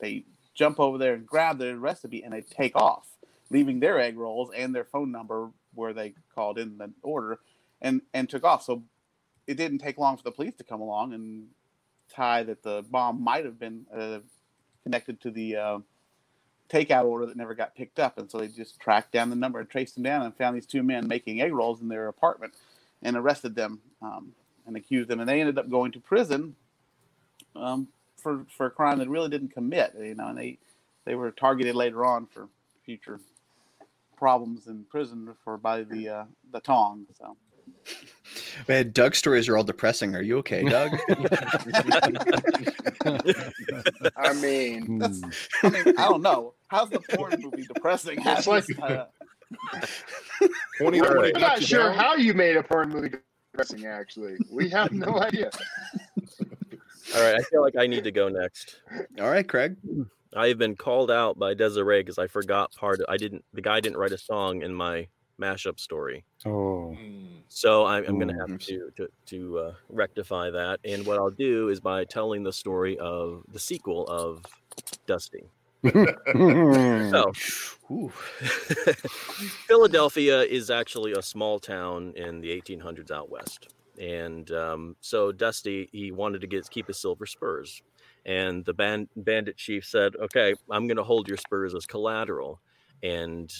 they 0.00 0.24
jump 0.54 0.80
over 0.80 0.98
there 0.98 1.14
and 1.14 1.26
grab 1.26 1.58
the 1.58 1.76
recipe 1.78 2.22
and 2.22 2.32
they 2.32 2.40
take 2.40 2.74
off, 2.74 3.06
leaving 3.50 3.80
their 3.80 4.00
egg 4.00 4.18
rolls 4.18 4.50
and 4.54 4.74
their 4.74 4.84
phone 4.84 5.12
number 5.12 5.50
where 5.74 5.92
they 5.92 6.14
called 6.34 6.58
in 6.58 6.78
the 6.78 6.90
order 7.02 7.38
and, 7.80 8.00
and 8.12 8.28
took 8.28 8.44
off. 8.44 8.62
So 8.62 8.82
it 9.46 9.54
didn't 9.54 9.78
take 9.78 9.98
long 9.98 10.16
for 10.16 10.22
the 10.22 10.32
police 10.32 10.54
to 10.56 10.64
come 10.64 10.80
along 10.80 11.12
and 11.12 11.48
tie 12.12 12.42
that 12.42 12.62
the 12.62 12.84
bomb 12.90 13.22
might 13.22 13.44
have 13.44 13.58
been 13.58 13.86
uh, 13.94 14.18
connected 14.86 15.20
to 15.20 15.32
the 15.32 15.56
uh, 15.56 15.78
takeout 16.70 17.06
order 17.06 17.26
that 17.26 17.36
never 17.36 17.56
got 17.56 17.74
picked 17.74 17.98
up. 17.98 18.18
And 18.18 18.30
so 18.30 18.38
they 18.38 18.46
just 18.46 18.78
tracked 18.78 19.10
down 19.10 19.30
the 19.30 19.36
number 19.36 19.58
and 19.58 19.68
traced 19.68 19.94
them 19.94 20.04
down 20.04 20.22
and 20.22 20.36
found 20.36 20.54
these 20.54 20.64
two 20.64 20.84
men 20.84 21.08
making 21.08 21.40
egg 21.40 21.52
rolls 21.52 21.82
in 21.82 21.88
their 21.88 22.06
apartment 22.06 22.54
and 23.02 23.16
arrested 23.16 23.56
them 23.56 23.80
um, 24.00 24.32
and 24.64 24.76
accused 24.76 25.08
them. 25.08 25.18
And 25.18 25.28
they 25.28 25.40
ended 25.40 25.58
up 25.58 25.68
going 25.68 25.90
to 25.90 26.00
prison 26.00 26.54
um, 27.56 27.88
for, 28.16 28.46
for 28.56 28.66
a 28.66 28.70
crime 28.70 29.00
they 29.00 29.08
really 29.08 29.28
didn't 29.28 29.54
commit. 29.54 29.92
You 30.00 30.14
know, 30.14 30.28
and 30.28 30.38
they, 30.38 30.58
they 31.04 31.16
were 31.16 31.32
targeted 31.32 31.74
later 31.74 32.04
on 32.04 32.26
for 32.26 32.48
future 32.84 33.18
problems 34.16 34.68
in 34.68 34.84
prison 34.84 35.34
for 35.44 35.58
by 35.58 35.82
the 35.82 36.08
uh, 36.08 36.24
the 36.52 36.60
Tong. 36.60 37.06
So 37.18 37.36
Man, 38.68 38.90
Doug's 38.92 39.18
stories 39.18 39.48
are 39.48 39.56
all 39.56 39.64
depressing. 39.64 40.14
Are 40.14 40.22
you 40.22 40.38
okay, 40.38 40.64
Doug? 40.64 40.98
I 44.16 44.32
mean, 44.34 44.86
Hmm. 44.86 45.02
I 45.62 45.70
mean, 45.70 45.88
I 45.98 46.08
don't 46.08 46.22
know. 46.22 46.54
How's 46.68 46.90
the 46.90 47.00
porn 47.00 47.34
movie 47.40 47.66
depressing? 47.66 48.18
It's 48.24 48.46
like- 48.46 48.64
Uh, 48.82 49.06
20 50.78 51.00
we're, 51.00 51.06
already 51.06 51.32
we're 51.34 51.40
got 51.40 51.58
not 51.58 51.62
sure 51.62 51.84
down. 51.90 51.94
how 51.94 52.14
you 52.16 52.34
made 52.34 52.56
a 52.56 52.62
porn 52.62 52.88
movie 52.88 53.10
depressing. 53.52 53.86
Actually, 53.86 54.36
we 54.50 54.68
have 54.70 54.90
no 54.92 55.20
idea. 55.20 55.50
All 57.14 57.22
right, 57.22 57.36
I 57.36 57.42
feel 57.42 57.62
like 57.62 57.76
I 57.76 57.86
need 57.86 58.02
to 58.04 58.10
go 58.10 58.28
next. 58.28 58.80
All 59.20 59.30
right, 59.30 59.46
Craig. 59.48 59.76
I 60.36 60.48
have 60.48 60.58
been 60.58 60.74
called 60.74 61.10
out 61.12 61.38
by 61.38 61.54
Desiree 61.54 62.00
because 62.00 62.18
I 62.18 62.26
forgot 62.26 62.72
part. 62.74 62.98
Of, 63.00 63.06
I 63.08 63.16
didn't. 63.16 63.44
The 63.54 63.62
guy 63.62 63.78
didn't 63.80 63.98
write 63.98 64.10
a 64.12 64.18
song 64.18 64.62
in 64.62 64.74
my 64.74 65.06
mashup 65.40 65.78
story, 65.80 66.24
Oh, 66.44 66.98
Mm. 66.98 67.42
so 67.48 67.86
I'm, 67.86 68.04
I'm 68.06 68.18
going 68.18 68.28
to 68.28 68.40
have 68.40 68.50
to 68.68 68.90
to, 68.96 69.08
to 69.26 69.58
uh, 69.58 69.74
rectify 69.88 70.50
that. 70.50 70.80
And 70.84 71.04
what 71.06 71.18
I'll 71.18 71.30
do 71.30 71.68
is 71.68 71.80
by 71.80 72.04
telling 72.04 72.42
the 72.44 72.52
story 72.52 72.98
of 72.98 73.44
the 73.48 73.58
sequel 73.60 74.06
of 74.08 74.44
Dusty. 75.06 75.50
So, 77.00 77.32
Ooh. 77.90 78.12
Philadelphia 79.68 80.42
is 80.42 80.70
actually 80.70 81.12
a 81.12 81.22
small 81.22 81.58
town 81.58 82.12
in 82.16 82.40
the 82.40 82.50
1800s 82.60 83.10
out 83.10 83.30
west, 83.30 83.68
and 83.98 84.50
um, 84.50 84.96
so 85.00 85.32
Dusty 85.32 85.88
he 85.92 86.10
wanted 86.12 86.40
to 86.42 86.46
get 86.46 86.68
keep 86.70 86.88
his 86.88 87.00
silver 87.00 87.26
spurs, 87.26 87.82
and 88.24 88.64
the 88.64 88.74
band, 88.74 89.08
bandit 89.16 89.56
chief 89.56 89.84
said, 89.84 90.16
"Okay, 90.16 90.54
I'm 90.70 90.86
going 90.86 90.96
to 90.96 91.04
hold 91.04 91.28
your 91.28 91.36
spurs 91.36 91.74
as 91.74 91.86
collateral, 91.86 92.60
and 93.02 93.52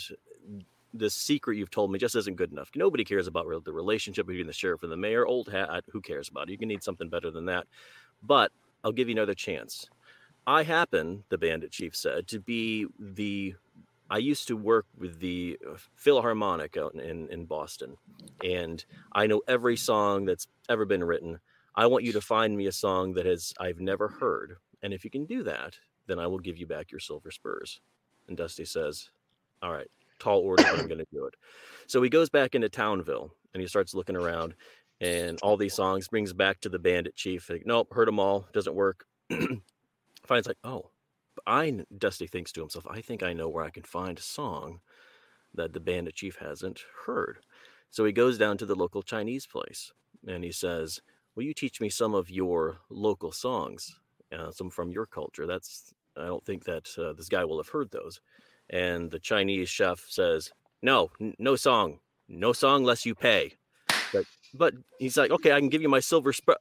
the 0.98 1.10
secret 1.10 1.56
you've 1.56 1.70
told 1.70 1.90
me 1.90 1.98
just 1.98 2.16
isn't 2.16 2.36
good 2.36 2.52
enough. 2.52 2.70
Nobody 2.74 3.04
cares 3.04 3.26
about 3.26 3.46
the 3.64 3.72
relationship 3.72 4.26
between 4.26 4.46
the 4.46 4.52
sheriff 4.52 4.82
and 4.82 4.92
the 4.92 4.96
mayor. 4.96 5.26
Old 5.26 5.48
hat, 5.48 5.84
who 5.90 6.00
cares 6.00 6.28
about 6.28 6.48
it? 6.48 6.52
You 6.52 6.58
can 6.58 6.68
need 6.68 6.82
something 6.82 7.08
better 7.08 7.30
than 7.30 7.46
that, 7.46 7.66
but 8.22 8.52
I'll 8.82 8.92
give 8.92 9.08
you 9.08 9.14
another 9.14 9.34
chance." 9.34 9.88
I 10.46 10.62
happen, 10.62 11.24
the 11.28 11.38
bandit 11.38 11.72
chief 11.72 11.96
said, 11.96 12.28
to 12.28 12.38
be 12.38 12.86
the 13.00 13.56
I 14.08 14.18
used 14.18 14.46
to 14.48 14.56
work 14.56 14.86
with 14.96 15.18
the 15.18 15.58
Philharmonic 15.96 16.76
out 16.76 16.94
in, 16.94 17.28
in 17.28 17.44
Boston, 17.46 17.96
and 18.44 18.84
I 19.12 19.26
know 19.26 19.42
every 19.48 19.76
song 19.76 20.24
that's 20.26 20.46
ever 20.68 20.84
been 20.84 21.02
written. 21.02 21.40
I 21.74 21.86
want 21.86 22.04
you 22.04 22.12
to 22.12 22.20
find 22.20 22.56
me 22.56 22.66
a 22.66 22.72
song 22.72 23.14
that 23.14 23.26
has 23.26 23.52
I've 23.58 23.80
never 23.80 24.06
heard, 24.06 24.58
and 24.82 24.94
if 24.94 25.04
you 25.04 25.10
can 25.10 25.26
do 25.26 25.42
that, 25.42 25.76
then 26.06 26.20
I 26.20 26.28
will 26.28 26.38
give 26.38 26.56
you 26.56 26.66
back 26.66 26.92
your 26.92 27.00
silver 27.00 27.32
spurs. 27.32 27.80
And 28.28 28.36
Dusty 28.36 28.64
says, 28.64 29.10
"All 29.60 29.72
right, 29.72 29.90
tall 30.18 30.40
order, 30.40 30.62
but 30.62 30.78
I'm 30.80 30.88
going 30.88 30.98
to 30.98 31.06
do 31.12 31.26
it." 31.26 31.34
So 31.86 32.02
he 32.02 32.08
goes 32.08 32.28
back 32.28 32.54
into 32.54 32.68
Townville 32.68 33.30
and 33.54 33.60
he 33.60 33.68
starts 33.68 33.94
looking 33.94 34.16
around, 34.16 34.54
and 35.00 35.38
all 35.42 35.56
these 35.56 35.74
songs 35.74 36.08
brings 36.08 36.32
back 36.32 36.60
to 36.60 36.68
the 36.68 36.78
bandit 36.78 37.16
chief. 37.16 37.48
Like, 37.50 37.64
nope, 37.66 37.92
heard 37.92 38.08
them 38.08 38.20
all, 38.20 38.48
doesn't 38.52 38.74
work. 38.74 39.04
Finds 39.30 40.46
like, 40.46 40.58
oh, 40.64 40.90
I 41.46 41.84
Dusty 41.96 42.26
thinks 42.26 42.52
to 42.52 42.60
himself, 42.60 42.86
I 42.88 43.00
think 43.00 43.22
I 43.22 43.32
know 43.32 43.48
where 43.48 43.64
I 43.64 43.70
can 43.70 43.82
find 43.82 44.18
a 44.18 44.22
song 44.22 44.80
that 45.54 45.72
the 45.72 45.80
bandit 45.80 46.14
chief 46.14 46.36
hasn't 46.36 46.82
heard. 47.06 47.38
So 47.90 48.04
he 48.04 48.12
goes 48.12 48.38
down 48.38 48.58
to 48.58 48.66
the 48.66 48.74
local 48.74 49.02
Chinese 49.02 49.46
place 49.46 49.92
and 50.26 50.44
he 50.44 50.52
says, 50.52 51.00
Will 51.34 51.44
you 51.44 51.54
teach 51.54 51.80
me 51.80 51.90
some 51.90 52.14
of 52.14 52.30
your 52.30 52.78
local 52.88 53.30
songs, 53.30 54.00
uh, 54.36 54.50
some 54.50 54.70
from 54.70 54.90
your 54.90 55.06
culture? 55.06 55.46
That's, 55.46 55.92
I 56.16 56.24
don't 56.24 56.44
think 56.44 56.64
that 56.64 56.88
uh, 56.98 57.12
this 57.12 57.28
guy 57.28 57.44
will 57.44 57.58
have 57.58 57.68
heard 57.68 57.90
those. 57.90 58.20
And 58.70 59.10
the 59.10 59.18
Chinese 59.18 59.68
chef 59.68 60.04
says, 60.08 60.50
No, 60.82 61.10
n- 61.20 61.34
no 61.38 61.56
song, 61.56 61.98
no 62.28 62.52
song 62.52 62.80
unless 62.80 63.06
you 63.06 63.14
pay. 63.14 63.52
But, 64.12 64.24
but 64.54 64.74
he's 64.98 65.16
like, 65.16 65.30
Okay, 65.30 65.52
I 65.52 65.60
can 65.60 65.68
give 65.68 65.82
you 65.82 65.88
my 65.88 66.00
silver 66.00 66.32
spur. 66.32 66.56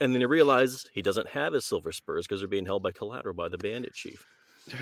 And 0.00 0.12
then 0.12 0.20
he 0.20 0.26
realizes 0.26 0.86
he 0.92 1.02
doesn't 1.02 1.28
have 1.28 1.52
his 1.52 1.64
silver 1.64 1.92
spurs 1.92 2.26
because 2.26 2.40
they're 2.40 2.48
being 2.48 2.66
held 2.66 2.82
by 2.82 2.90
collateral 2.92 3.34
by 3.34 3.48
the 3.48 3.58
bandit 3.58 3.94
chief. 3.94 4.26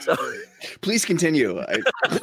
so 0.00 0.16
Please 0.80 1.04
continue. 1.04 1.60
I, 1.60 1.76
I've, 2.04 2.22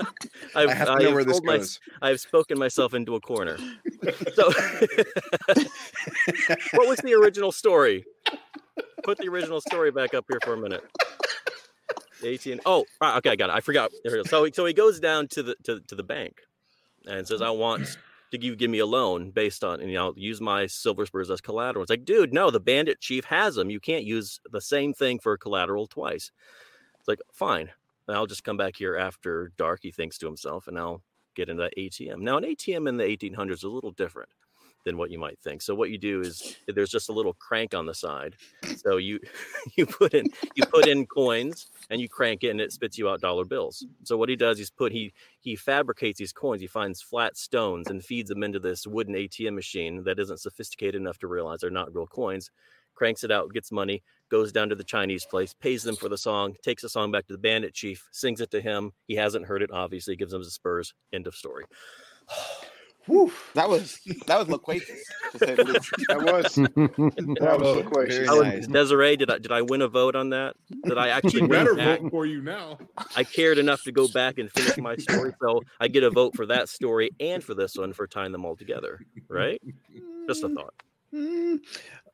I 0.56 0.74
have 0.74 0.88
to 0.88 0.96
know 1.00 1.08
I've 1.10 1.14
where 1.14 1.24
this 1.24 1.42
my- 1.44 1.58
goes. 1.58 1.80
I've 2.02 2.20
spoken 2.20 2.58
myself 2.60 2.94
into 2.94 3.16
a 3.16 3.20
corner. 3.22 3.58
So, 4.34 4.52
what 6.74 6.88
was 6.88 6.98
the 7.04 7.14
original 7.14 7.52
story? 7.52 8.04
Put 9.04 9.20
the 9.20 9.28
original 9.28 9.62
story 9.62 9.92
back 9.92 10.16
up 10.16 10.26
here 10.28 10.40
for 10.44 10.54
a 10.56 10.58
minute. 10.58 10.84
The 12.22 12.28
ATM. 12.38 12.60
Oh, 12.66 12.86
right, 13.02 13.18
okay, 13.18 13.32
I 13.32 13.36
got 13.36 13.50
it. 13.50 13.54
I 13.54 13.60
forgot. 13.62 13.92
So, 14.28 14.44
he- 14.46 14.52
so 14.54 14.66
he 14.66 14.74
goes 14.74 15.00
down 15.00 15.28
to 15.30 15.44
the 15.44 15.56
to, 15.64 15.80
to 15.82 15.96
the 15.96 16.04
bank 16.04 16.42
and 17.08 17.28
says, 17.28 17.42
"I 17.42 17.50
want 17.50 17.98
to 18.32 18.38
give 18.38 18.58
give 18.58 18.70
me 18.70 18.80
a 18.80 18.86
loan 18.86 19.32
based 19.32 19.64
on, 19.64 19.80
and 19.82 19.90
you 19.90 19.96
know, 19.98 20.14
use 20.16 20.40
my 20.40 20.68
silver 20.68 21.06
spurs 21.06 21.32
as 21.32 21.42
collateral." 21.42 21.84
It's 21.84 21.90
like, 21.90 22.06
dude, 22.06 22.34
no, 22.34 22.52
the 22.52 22.60
bandit 22.60 23.00
chief 23.02 23.26
has 23.26 23.56
them. 23.56 23.70
You 23.70 23.80
can't 23.80 24.04
use 24.06 24.40
the 24.52 24.62
same 24.62 24.94
thing 24.94 25.20
for 25.20 25.36
collateral 25.38 25.88
twice. 25.88 26.32
It's 27.00 27.08
like, 27.08 27.20
fine. 27.34 27.72
I'll 28.08 28.28
just 28.28 28.44
come 28.44 28.58
back 28.58 28.76
here 28.76 28.98
after 28.98 29.52
dark. 29.58 29.80
He 29.84 29.92
thinks 29.92 30.18
to 30.20 30.26
himself, 30.28 30.68
and 30.68 30.78
I'll 30.78 31.02
get 31.34 31.50
into 31.50 31.64
that 31.64 31.74
ATM. 31.78 32.20
Now, 32.20 32.38
an 32.38 32.44
ATM 32.44 32.88
in 32.90 32.98
the 32.98 33.06
1800s 33.06 33.52
is 33.54 33.64
a 33.64 33.70
little 33.70 33.92
different 33.92 34.30
than 34.86 34.98
what 34.98 35.12
you 35.12 35.20
might 35.20 35.40
think. 35.40 35.62
So 35.62 35.76
what 35.76 35.90
you 35.90 35.98
do 35.98 36.22
is 36.22 36.58
there's 36.68 36.90
just 36.90 37.10
a 37.10 37.14
little 37.14 37.34
crank 37.34 37.74
on 37.74 37.86
the 37.86 37.94
side. 37.94 38.36
So 38.78 38.98
you 38.98 39.20
you 39.76 39.86
put 39.86 40.14
in 40.14 40.28
you 40.56 40.66
put 40.66 40.88
in 40.88 41.06
coins 41.06 41.68
and 41.90 42.02
you 42.02 42.10
crank 42.10 42.44
it 42.44 42.50
and 42.50 42.62
it 42.62 42.72
spits 42.72 42.98
you 42.98 43.10
out 43.10 43.22
dollar 43.22 43.46
bills. 43.46 43.86
So 44.04 44.18
what 44.18 44.30
he 44.30 44.36
does 44.36 44.60
is 44.60 44.70
put 44.70 44.92
he 44.92 45.14
he 45.40 45.56
fabricates 45.56 46.20
these 46.20 46.34
coins. 46.34 46.62
He 46.62 46.68
finds 46.68 47.02
flat 47.02 47.38
stones 47.38 47.90
and 47.90 48.04
feeds 48.04 48.30
them 48.30 48.44
into 48.44 48.60
this 48.60 48.88
wooden 48.88 49.16
ATM 49.16 49.54
machine 49.54 50.04
that 50.04 50.20
isn't 50.20 50.40
sophisticated 50.40 51.00
enough 51.00 51.20
to 51.20 51.28
realize 51.28 51.60
they're 51.60 51.70
not 51.70 51.94
real 51.94 52.08
coins. 52.08 52.50
Cranks 52.94 53.24
it 53.24 53.32
out, 53.32 53.54
gets 53.54 53.72
money, 53.72 54.04
goes 54.30 54.52
down 54.52 54.70
to 54.70 54.76
the 54.76 54.84
Chinese 54.84 55.26
place, 55.26 55.54
pays 55.54 55.82
them 55.82 55.96
for 55.96 56.10
the 56.10 56.18
song, 56.18 56.56
takes 56.62 56.84
the 56.84 56.90
song 56.90 57.10
back 57.10 57.26
to 57.28 57.34
the 57.34 57.40
bandit 57.40 57.74
chief, 57.74 58.08
sings 58.12 58.42
it 58.42 58.52
to 58.52 58.62
him. 58.62 58.92
He 59.08 59.16
hasn't 59.16 59.46
heard 59.46 59.64
it, 59.64 59.72
obviously, 59.72 60.16
gives 60.18 60.34
him 60.34 60.44
the 60.44 60.52
spurs. 60.52 60.94
End 61.14 61.26
of 61.26 61.34
story. 61.34 61.64
Whew. 63.08 63.32
That 63.56 63.68
was 63.68 64.00
that 64.28 64.38
was 64.38 64.48
loquacious. 64.48 65.02
To 65.32 65.38
say 65.40 65.56
the 65.56 65.64
least. 65.64 65.90
That 66.08 66.22
was 66.24 66.56
that 66.56 67.60
was 67.60 67.76
loquacious. 67.78 68.28
Very 68.30 68.40
nice. 68.48 68.68
Desiree, 68.68 69.16
did 69.18 69.32
I 69.32 69.40
did 69.40 69.52
I 69.52 69.62
win 69.64 69.82
a 69.82 69.88
vote 69.88 70.16
on 70.16 70.30
that? 70.30 70.56
Did 70.86 70.98
I 70.98 71.10
actually 71.10 71.42
She 71.42 71.48
better 71.48 71.74
back? 71.76 72.02
vote 72.02 72.12
for 72.12 72.26
you 72.28 72.42
now. 72.42 72.78
I 73.16 73.24
cared 73.24 73.58
enough 73.58 73.82
to 73.84 73.92
go 73.92 74.08
back 74.08 74.38
and 74.38 74.52
finish 74.52 74.78
my 74.78 74.96
story, 74.98 75.34
so 75.42 75.62
I 75.80 75.88
get 75.88 76.04
a 76.04 76.12
vote 76.12 76.36
for 76.36 76.46
that 76.48 76.70
story 76.70 77.10
and 77.20 77.44
for 77.44 77.56
this 77.56 77.76
one 77.76 77.94
for 77.94 78.06
tying 78.08 78.32
them 78.32 78.46
all 78.46 78.56
together. 78.56 79.00
Right? 79.28 79.60
Just 80.28 80.44
a 80.44 80.50
thought. 80.50 80.74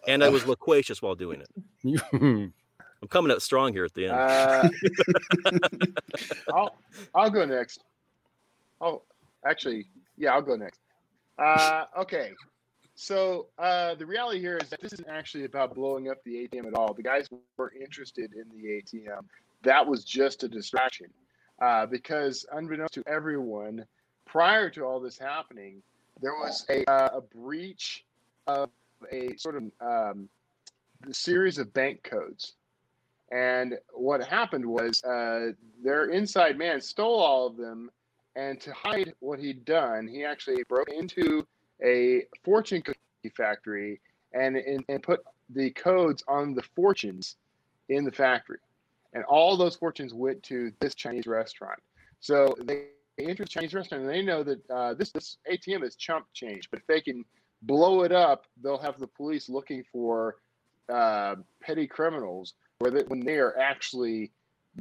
And 0.07 0.23
I 0.23 0.29
was 0.29 0.45
loquacious 0.47 1.01
while 1.01 1.15
doing 1.15 1.41
it. 1.41 2.01
I'm 2.99 3.07
coming 3.09 3.31
up 3.31 3.41
strong 3.41 3.73
here 3.73 3.83
at 3.85 3.93
the 3.93 4.05
end. 4.07 4.15
Uh, 4.15 4.69
I'll 6.53 6.77
I'll 7.13 7.29
go 7.29 7.45
next. 7.45 7.83
Oh, 8.81 9.01
actually, 9.45 9.85
yeah, 10.17 10.33
I'll 10.33 10.41
go 10.41 10.55
next. 10.55 10.79
Uh, 11.37 11.85
okay, 11.99 12.31
so 12.95 13.47
uh, 13.59 13.93
the 13.95 14.05
reality 14.05 14.39
here 14.39 14.57
is 14.57 14.69
that 14.69 14.81
this 14.81 14.91
isn't 14.93 15.07
actually 15.07 15.45
about 15.45 15.75
blowing 15.75 16.09
up 16.09 16.23
the 16.23 16.47
ATM 16.47 16.65
at 16.65 16.73
all. 16.73 16.93
The 16.93 17.03
guys 17.03 17.29
were 17.55 17.71
interested 17.79 18.33
in 18.33 18.45
the 18.49 18.81
ATM. 18.81 19.21
That 19.61 19.85
was 19.85 20.03
just 20.03 20.43
a 20.43 20.47
distraction, 20.47 21.07
uh, 21.61 21.85
because 21.85 22.45
unbeknownst 22.51 22.95
to 22.95 23.03
everyone, 23.05 23.85
prior 24.25 24.71
to 24.71 24.83
all 24.83 24.99
this 24.99 25.17
happening, 25.17 25.83
there 26.21 26.33
was 26.33 26.65
a, 26.69 26.89
uh, 26.89 27.17
a 27.17 27.21
breach 27.21 28.03
of 28.47 28.69
a 29.11 29.35
sort 29.37 29.55
of 29.55 29.63
um, 29.79 30.29
the 31.05 31.13
series 31.13 31.59
of 31.59 31.71
bank 31.73 32.01
codes. 32.01 32.53
And 33.31 33.77
what 33.93 34.23
happened 34.23 34.65
was 34.65 35.03
uh, 35.03 35.51
their 35.83 36.05
inside 36.05 36.57
man 36.57 36.81
stole 36.81 37.19
all 37.19 37.45
of 37.45 37.57
them, 37.57 37.91
and 38.37 38.61
to 38.61 38.71
hide 38.71 39.13
what 39.19 39.39
he'd 39.39 39.65
done, 39.65 40.07
he 40.07 40.23
actually 40.23 40.63
broke 40.69 40.89
into 40.89 41.45
a 41.83 42.23
fortune 42.45 42.83
cookie 42.83 42.99
factory 43.35 43.99
and, 44.31 44.55
and, 44.55 44.85
and 44.87 45.01
put 45.01 45.21
the 45.49 45.71
codes 45.71 46.23
on 46.27 46.53
the 46.53 46.61
fortunes 46.75 47.35
in 47.89 48.05
the 48.05 48.11
factory. 48.11 48.59
And 49.13 49.23
all 49.23 49.57
those 49.57 49.75
fortunes 49.75 50.13
went 50.13 50.43
to 50.43 50.71
this 50.79 50.93
Chinese 50.93 51.25
restaurant. 51.25 51.79
So 52.19 52.55
they 52.63 52.89
enter 53.19 53.43
the 53.43 53.49
Chinese 53.49 53.73
restaurant 53.73 54.03
and 54.03 54.13
they 54.13 54.21
know 54.21 54.43
that 54.43 54.69
uh, 54.69 54.93
this, 54.93 55.11
this 55.11 55.37
ATM 55.51 55.83
is 55.83 55.95
chump 55.95 56.27
change, 56.33 56.69
but 56.69 56.79
if 56.79 56.85
they 56.85 57.01
can 57.01 57.25
blow 57.63 58.03
it 58.03 58.11
up, 58.11 58.45
they'll 58.61 58.77
have 58.77 58.99
the 58.99 59.07
police 59.07 59.49
looking 59.49 59.83
for 59.91 60.35
uh, 60.93 61.35
petty 61.61 61.87
criminals 61.87 62.53
where 62.77 62.91
they, 62.91 63.01
when 63.03 63.21
they 63.21 63.37
are 63.37 63.57
actually 63.57 64.31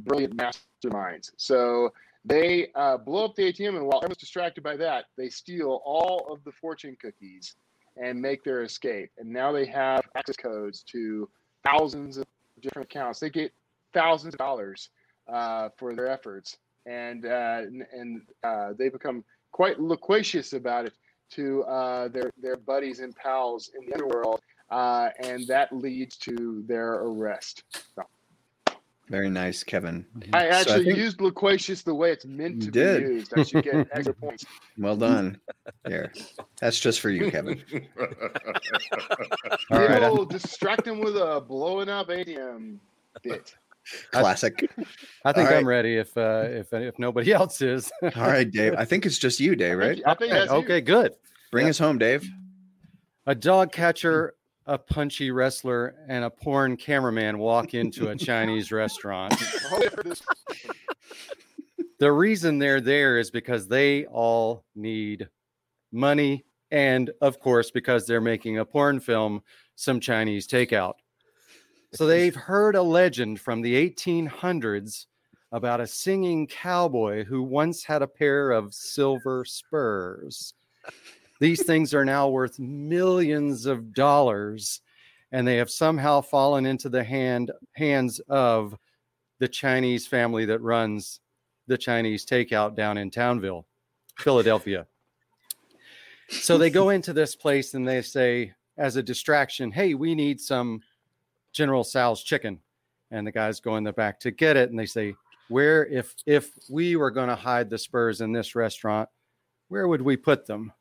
brilliant 0.03 0.37
masterminds. 0.37 1.31
So 1.37 1.91
they 2.25 2.67
uh, 2.75 2.97
blow 2.97 3.25
up 3.25 3.35
the 3.35 3.43
ATM, 3.43 3.77
and 3.77 3.85
while 3.85 3.99
everyone's 3.99 4.17
distracted 4.17 4.63
by 4.63 4.75
that, 4.77 5.05
they 5.17 5.29
steal 5.29 5.81
all 5.85 6.27
of 6.29 6.43
the 6.43 6.51
fortune 6.51 6.97
cookies 7.01 7.55
and 7.95 8.21
make 8.21 8.43
their 8.43 8.63
escape. 8.63 9.09
And 9.17 9.29
now 9.29 9.51
they 9.51 9.65
have 9.65 10.01
access 10.15 10.35
codes 10.35 10.83
to 10.91 11.29
thousands 11.63 12.17
of 12.17 12.25
different 12.61 12.89
accounts. 12.91 13.19
They 13.19 13.29
get 13.29 13.53
thousands 13.93 14.33
of 14.33 14.37
dollars 14.37 14.89
uh, 15.27 15.69
for 15.77 15.95
their 15.95 16.07
efforts, 16.07 16.57
and 16.85 17.25
uh, 17.25 17.61
and 17.93 18.21
uh, 18.43 18.73
they 18.77 18.89
become 18.89 19.23
quite 19.51 19.79
loquacious 19.79 20.53
about 20.53 20.85
it 20.85 20.93
to 21.31 21.63
uh, 21.63 22.07
their 22.09 22.31
their 22.41 22.57
buddies 22.57 22.99
and 22.99 23.15
pals 23.15 23.71
in 23.77 23.85
the 23.85 23.93
underworld, 23.93 24.41
uh, 24.69 25.09
and 25.19 25.47
that 25.47 25.73
leads 25.73 26.17
to 26.17 26.63
their 26.67 26.93
arrest. 26.95 27.63
Very 29.09 29.29
nice, 29.29 29.63
Kevin. 29.63 30.05
I 30.33 30.41
So 30.41 30.47
I 30.47 30.59
actually 30.59 30.85
think- 30.85 30.97
used 30.97 31.21
loquacious 31.21 31.81
the 31.81 31.93
way 31.95 32.11
it's 32.11 32.25
meant 32.25 32.55
You 32.55 32.61
to 32.61 32.71
did. 32.71 33.03
be 33.07 33.13
used. 33.15 33.33
I 33.37 33.43
should 33.43 33.63
get 33.63 33.87
extra 33.91 34.13
points. 34.21 34.45
Well 34.77 34.95
done. 34.97 35.39
There. 35.85 36.11
That's 36.59 36.79
just 36.79 36.99
for 36.99 37.09
you, 37.09 37.31
Kevin. 37.31 37.63
All 39.71 39.79
right, 39.79 40.03
I- 40.03 40.07
You'll 40.07 40.25
distract 40.25 40.85
him 40.87 40.99
with 40.99 41.15
a 41.15 41.41
blowing 41.45 41.89
up 41.89 42.09
ATM 42.09 42.77
bit. 43.23 43.55
Classic. 44.11 44.69
I 45.23 45.31
think 45.31 45.47
All 45.47 45.53
right. 45.53 45.59
I'm 45.59 45.67
ready 45.67 45.95
if 45.95 46.15
uh, 46.17 46.43
if 46.47 46.73
if 46.73 46.99
nobody 46.99 47.31
else 47.39 47.61
is. 47.61 47.89
All 48.03 48.09
right, 48.27 48.49
Dave. 48.49 48.75
I 48.77 48.83
think 48.83 49.05
it's 49.05 49.17
just 49.17 49.39
you, 49.39 49.55
Dave, 49.55 49.77
right? 49.77 50.01
I 50.05 50.13
think 50.13 50.33
that's 50.33 50.51
okay, 50.51 50.75
you. 50.75 50.81
good. 50.81 51.13
Bring 51.51 51.67
us 51.67 51.77
home, 51.79 51.97
Dave. 51.97 52.29
A 53.27 53.33
dog 53.35 53.71
catcher, 53.71 54.35
a 54.67 54.77
punchy 54.77 55.31
wrestler, 55.31 55.95
and 56.07 56.23
a 56.23 56.29
porn 56.29 56.77
cameraman 56.77 57.39
walk 57.39 57.73
into 57.73 58.09
a 58.09 58.15
Chinese 58.15 58.71
restaurant. 58.71 59.33
Hold 59.69 59.83
it 59.83 59.93
for 59.93 60.03
this. 60.03 60.21
The 61.99 62.11
reason 62.11 62.59
they're 62.59 62.81
there 62.81 63.17
is 63.17 63.31
because 63.31 63.67
they 63.67 64.05
all 64.05 64.63
need 64.75 65.29
money, 65.91 66.45
and 66.69 67.09
of 67.21 67.39
course, 67.39 67.71
because 67.71 68.05
they're 68.05 68.21
making 68.21 68.59
a 68.59 68.65
porn 68.65 68.99
film, 68.99 69.41
some 69.73 69.99
Chinese 69.99 70.47
takeout. 70.47 70.93
So 71.93 72.05
they've 72.05 72.35
heard 72.35 72.75
a 72.75 72.83
legend 72.83 73.39
from 73.39 73.61
the 73.61 73.89
1800s 73.89 75.07
about 75.51 75.81
a 75.81 75.87
singing 75.87 76.45
cowboy 76.45 77.23
who 77.23 77.41
once 77.41 77.83
had 77.83 78.03
a 78.03 78.07
pair 78.07 78.51
of 78.51 78.75
silver 78.75 79.43
spurs. 79.43 80.53
These 81.39 81.63
things 81.63 81.93
are 81.93 82.05
now 82.05 82.29
worth 82.29 82.59
millions 82.59 83.65
of 83.65 83.93
dollars, 83.93 84.81
and 85.31 85.47
they 85.47 85.57
have 85.57 85.69
somehow 85.69 86.21
fallen 86.21 86.65
into 86.65 86.89
the 86.89 87.03
hand 87.03 87.51
hands 87.73 88.19
of 88.27 88.75
the 89.39 89.47
Chinese 89.47 90.07
family 90.07 90.45
that 90.45 90.61
runs 90.61 91.19
the 91.67 91.77
Chinese 91.77 92.25
takeout 92.25 92.75
down 92.75 92.97
in 92.97 93.11
Townville, 93.11 93.65
Philadelphia. 94.17 94.87
So 96.29 96.57
they 96.57 96.69
go 96.69 96.89
into 96.89 97.13
this 97.13 97.35
place 97.35 97.73
and 97.73 97.87
they 97.87 98.01
say, 98.01 98.53
as 98.77 98.95
a 98.95 99.03
distraction, 99.03 99.71
hey, 99.71 99.93
we 99.93 100.15
need 100.15 100.39
some 100.41 100.81
General 101.53 101.83
Sal's 101.83 102.23
chicken. 102.23 102.59
And 103.11 103.25
the 103.25 103.31
guys 103.31 103.59
go 103.59 103.77
in 103.77 103.83
the 103.83 103.93
back 103.93 104.19
to 104.21 104.31
get 104.31 104.57
it. 104.57 104.69
And 104.69 104.77
they 104.77 104.85
say, 104.85 105.15
where, 105.49 105.85
if 105.85 106.13
if 106.25 106.51
we 106.69 106.95
were 106.97 107.11
going 107.11 107.29
to 107.29 107.35
hide 107.35 107.69
the 107.69 107.77
spurs 107.77 108.19
in 108.21 108.33
this 108.33 108.55
restaurant, 108.55 109.07
where 109.69 109.87
would 109.87 110.01
we 110.01 110.17
put 110.17 110.45
them? 110.45 110.73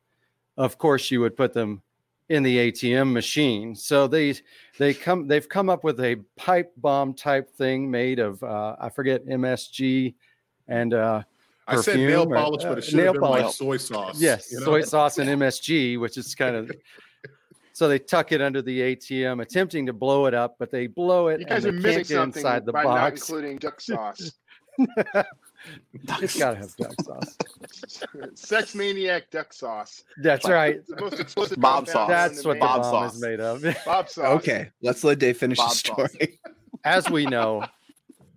Of 0.56 0.78
course, 0.78 1.10
you 1.10 1.20
would 1.20 1.36
put 1.36 1.52
them 1.52 1.82
in 2.28 2.42
the 2.42 2.70
ATM 2.72 3.12
machine. 3.12 3.74
So 3.74 4.06
they 4.06 4.34
they 4.78 4.94
come 4.94 5.28
they've 5.28 5.48
come 5.48 5.68
up 5.68 5.84
with 5.84 6.00
a 6.00 6.16
pipe 6.36 6.72
bomb 6.76 7.14
type 7.14 7.50
thing 7.50 7.90
made 7.90 8.18
of 8.18 8.42
uh, 8.42 8.76
I 8.80 8.88
forget 8.88 9.26
MSG 9.26 10.14
and 10.68 10.94
uh, 10.94 11.22
I 11.68 11.76
said 11.80 11.98
nail 11.98 12.24
perfume 12.24 12.32
or, 12.32 12.36
polish, 12.36 12.62
but 12.62 12.72
uh, 12.72 12.76
it 12.76 12.84
should 12.84 12.98
have 12.98 13.14
nail 13.14 13.22
been 13.22 13.30
like 13.30 13.52
soy 13.52 13.76
sauce. 13.76 14.20
Yes, 14.20 14.50
you 14.52 14.60
know? 14.60 14.66
soy 14.66 14.82
sauce 14.82 15.18
and 15.18 15.28
MSG, 15.28 16.00
which 16.00 16.16
is 16.16 16.34
kind 16.34 16.56
of 16.56 16.70
so 17.72 17.88
they 17.88 17.98
tuck 17.98 18.32
it 18.32 18.40
under 18.40 18.62
the 18.62 18.96
ATM, 18.96 19.42
attempting 19.42 19.86
to 19.86 19.92
blow 19.92 20.26
it 20.26 20.34
up, 20.34 20.56
but 20.58 20.70
they 20.70 20.86
blow 20.86 21.28
it 21.28 21.40
You 21.40 21.46
and 21.46 21.48
guys 21.48 21.62
they 21.62 21.68
are 21.68 21.72
missing 21.72 21.92
can't 21.92 22.08
get 22.08 22.14
something 22.14 22.40
inside 22.40 22.66
the 22.66 22.72
by 22.72 22.84
not 22.84 22.94
box. 22.94 23.20
including 23.20 23.58
duck 23.58 23.80
sauce. 23.80 24.32
it's 26.22 26.38
got 26.38 26.52
to 26.52 26.56
have 26.58 26.76
duck 26.76 26.94
sauce. 27.02 27.36
Sex 28.34 28.74
maniac 28.74 29.30
duck 29.30 29.52
sauce. 29.52 30.04
That's 30.22 30.48
right. 30.48 30.76
It's 30.76 30.88
the 30.88 31.00
most 31.00 31.20
explosive 31.20 31.60
Bob 31.60 31.88
sauce. 31.88 32.08
That's 32.08 32.44
what 32.44 32.54
the 32.54 32.60
Bob 32.60 32.82
bomb 32.82 32.92
sauce. 32.92 33.14
is 33.14 33.20
made 33.20 33.40
of. 33.40 33.64
Bob 33.86 34.08
sauce. 34.08 34.38
Okay, 34.38 34.70
let's 34.82 35.04
let 35.04 35.18
Dave 35.18 35.38
finish 35.38 35.58
Bob 35.58 35.70
the 35.70 35.74
sauce. 35.76 36.12
story. 36.12 36.40
As 36.84 37.10
we 37.10 37.26
know, 37.26 37.64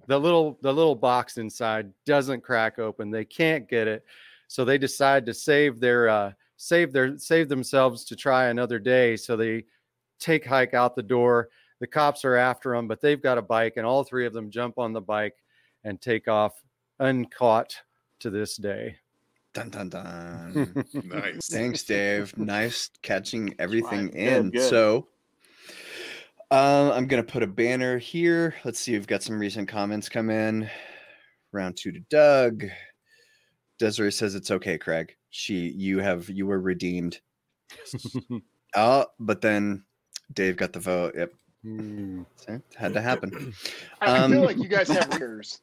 the 0.07 0.19
little 0.19 0.57
the 0.61 0.73
little 0.73 0.95
box 0.95 1.38
inside 1.38 1.91
doesn't 2.05 2.41
crack 2.41 2.80
open. 2.80 3.11
They 3.11 3.25
can't 3.25 3.69
get 3.69 3.88
it, 3.88 4.03
so 4.47 4.65
they 4.65 4.77
decide 4.77 5.25
to 5.27 5.34
save 5.34 5.80
their 5.80 6.09
uh, 6.09 6.32
save 6.57 6.91
their 6.91 7.17
save 7.17 7.49
themselves 7.49 8.05
to 8.05 8.15
try 8.15 8.47
another 8.47 8.80
day. 8.80 9.15
So 9.15 9.38
they 9.38 9.65
take 10.19 10.45
hike 10.45 10.73
out 10.73 10.95
the 10.95 11.03
door. 11.03 11.49
The 11.80 11.88
cops 11.88 12.25
are 12.25 12.36
after 12.36 12.75
them, 12.75 12.88
but 12.88 13.01
they've 13.01 13.21
got 13.21 13.38
a 13.38 13.41
bike, 13.41 13.73
and 13.77 13.86
all 13.86 14.03
three 14.03 14.25
of 14.25 14.34
them 14.34 14.49
jump 14.49 14.77
on 14.77 14.93
the 14.93 15.01
bike 15.01 15.36
and 15.84 16.01
take 16.01 16.27
off 16.27 16.53
uncaught 16.99 17.75
to 18.19 18.29
this 18.29 18.57
day. 18.57 18.97
Dun 19.53 19.69
dun 19.69 19.89
dun. 19.89 20.85
Nice. 21.03 21.47
Thanks, 21.49 21.83
Dave. 21.83 22.37
Nice 22.37 22.89
catching 23.01 23.55
everything 23.59 24.07
Good, 24.07 24.15
in. 24.17 24.49
good. 24.51 24.69
So, 24.69 25.07
uh, 26.51 26.91
I'm 26.93 27.07
gonna 27.07 27.23
put 27.23 27.43
a 27.43 27.47
banner 27.47 27.97
here. 27.97 28.55
Let's 28.63 28.79
see. 28.79 28.91
We've 28.93 29.07
got 29.07 29.23
some 29.23 29.39
recent 29.39 29.67
comments 29.67 30.07
come 30.09 30.29
in. 30.29 30.69
Round 31.51 31.75
two 31.75 31.91
to 31.91 31.99
Doug. 32.11 32.65
Desiree 33.79 34.11
says 34.11 34.35
it's 34.35 34.51
okay, 34.51 34.77
Craig. 34.77 35.15
She, 35.31 35.69
you 35.69 35.99
have, 35.99 36.29
you 36.29 36.45
were 36.45 36.59
redeemed. 36.59 37.19
Oh, 38.75 39.07
but 39.19 39.41
then 39.41 39.83
Dave 40.33 40.55
got 40.55 40.73
the 40.73 40.79
vote. 40.79 41.15
Yep, 41.17 41.31
so 42.35 42.53
it 42.53 42.61
had 42.77 42.93
to 42.93 43.01
happen. 43.01 43.51
I 43.99 44.15
Um, 44.19 44.31
feel 44.31 44.43
like 44.45 44.57
you 44.57 44.67
guys 44.67 44.87
have 44.89 45.09
readers. 45.13 45.61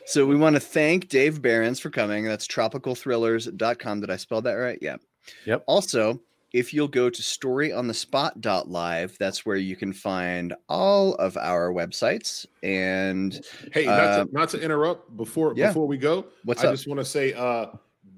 so 0.05 0.25
we 0.25 0.35
want 0.35 0.55
to 0.55 0.59
thank 0.59 1.09
Dave 1.09 1.41
Berens 1.41 1.79
for 1.79 1.89
coming. 1.89 2.25
That's 2.25 2.47
tropicalthrillers.com. 2.47 4.01
Did 4.01 4.09
I 4.09 4.15
spell 4.15 4.41
that 4.41 4.53
right? 4.53 4.79
Yeah. 4.81 4.97
Yep. 5.45 5.63
Also, 5.67 6.19
if 6.53 6.73
you'll 6.73 6.87
go 6.87 7.09
to 7.09 7.21
storyonthespot.live, 7.21 9.17
that's 9.19 9.45
where 9.45 9.57
you 9.57 9.75
can 9.75 9.93
find 9.93 10.55
all 10.67 11.13
of 11.15 11.37
our 11.37 11.71
websites. 11.71 12.45
And 12.63 13.39
Hey, 13.71 13.85
not, 13.85 13.99
Uh, 13.99 14.25
to, 14.25 14.31
not 14.31 14.49
to 14.49 14.59
interrupt 14.61 15.15
before 15.15 15.53
yeah. 15.55 15.67
before 15.67 15.87
we 15.87 15.97
go. 15.97 16.25
what's 16.45 16.63
I 16.63 16.67
up? 16.67 16.73
just 16.73 16.87
want 16.87 16.99
to 16.99 17.05
say, 17.05 17.33
uh, 17.33 17.67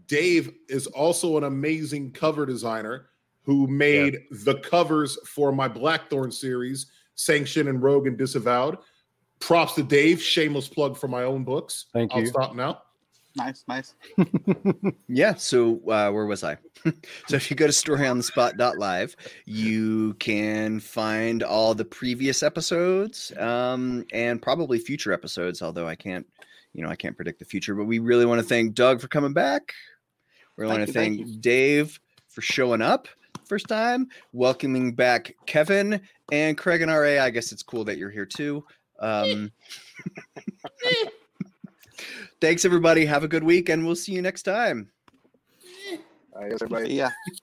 Dave 0.08 0.54
is 0.70 0.88
also 0.88 1.38
an 1.38 1.44
amazing 1.44 2.12
cover 2.12 2.46
designer 2.46 3.08
who 3.44 3.68
made 3.68 4.20
the 4.30 4.56
covers 4.60 5.18
for 5.28 5.52
my 5.52 5.68
Blackthorn 5.68 6.32
series, 6.32 6.88
Sanction 7.16 7.68
and 7.68 7.82
Rogue 7.82 8.08
and 8.08 8.18
Disavowed. 8.18 8.78
Props 9.42 9.74
to 9.76 9.84
Dave. 9.84 10.22
Shameless 10.22 10.70
plug 10.70 10.96
for 10.98 11.08
my 11.08 11.24
own 11.24 11.44
books. 11.44 11.88
Thank 11.92 12.14
you. 12.14 12.18
I'll 12.18 12.24
you. 12.24 12.30
stop 12.30 12.56
now. 12.56 12.84
Nice, 13.36 13.64
nice. 13.68 13.96
Yeah. 15.08 15.36
So 15.36 15.76
uh, 15.89 16.10
where 16.12 16.26
was 16.26 16.44
I? 16.44 16.58
so 17.28 17.36
if 17.36 17.50
you 17.50 17.58
go 17.58 17.68
to 17.68 17.74
storyonthespot.live, 17.74 19.16
you 19.46 20.14
can 20.16 20.80
find 20.80 21.44
all 21.44 21.74
the 21.74 21.86
previous 21.86 22.44
episodes 22.44 23.32
um, 23.38 24.06
and 24.14 24.42
probably 24.42 24.80
future 24.80 25.12
episodes. 25.12 25.62
Although 25.62 25.88
I 25.88 25.96
can't, 25.96 26.26
you 26.74 26.84
know, 26.84 26.89
I 26.89 26.96
can't 26.96 27.16
predict 27.16 27.39
the 27.39 27.46
future. 27.46 27.76
But 27.76 27.86
we 27.86 28.00
really 28.00 28.26
want 28.26 28.39
to 28.39 28.48
thank 28.48 28.74
Doug 28.74 29.02
for 29.02 29.08
coming 29.08 29.34
back. 29.34 29.74
We 30.58 30.66
want 30.66 30.86
to 30.86 30.92
thank 30.92 31.26
thank 31.26 31.42
Dave 31.42 32.00
for 32.30 32.42
showing 32.42 32.82
up 32.82 33.08
first 33.52 33.68
time, 33.68 34.08
welcoming 34.32 34.94
back 34.94 35.36
Kevin 35.46 36.00
and 36.32 36.58
Craig 36.58 36.82
and 36.82 36.89
RA. 36.89 37.22
I 37.22 37.30
guess 37.30 37.52
it's 37.52 37.64
cool 37.64 37.84
that 37.84 37.98
you're 37.98 38.10
here 38.10 38.26
too. 38.26 38.64
Um, 39.02 39.52
thanks 42.39 42.64
everybody. 42.64 43.06
Have 43.06 43.24
a 43.24 43.28
good 43.28 43.43
week, 43.43 43.70
and 43.70 43.86
we'll 43.86 43.95
see 43.95 44.14
you 44.14 44.22
next 44.22 44.43
time. 44.43 44.91
I 46.39 46.49
guess 46.49 46.62
everybody. 46.62 46.93
Yeah. 46.93 47.10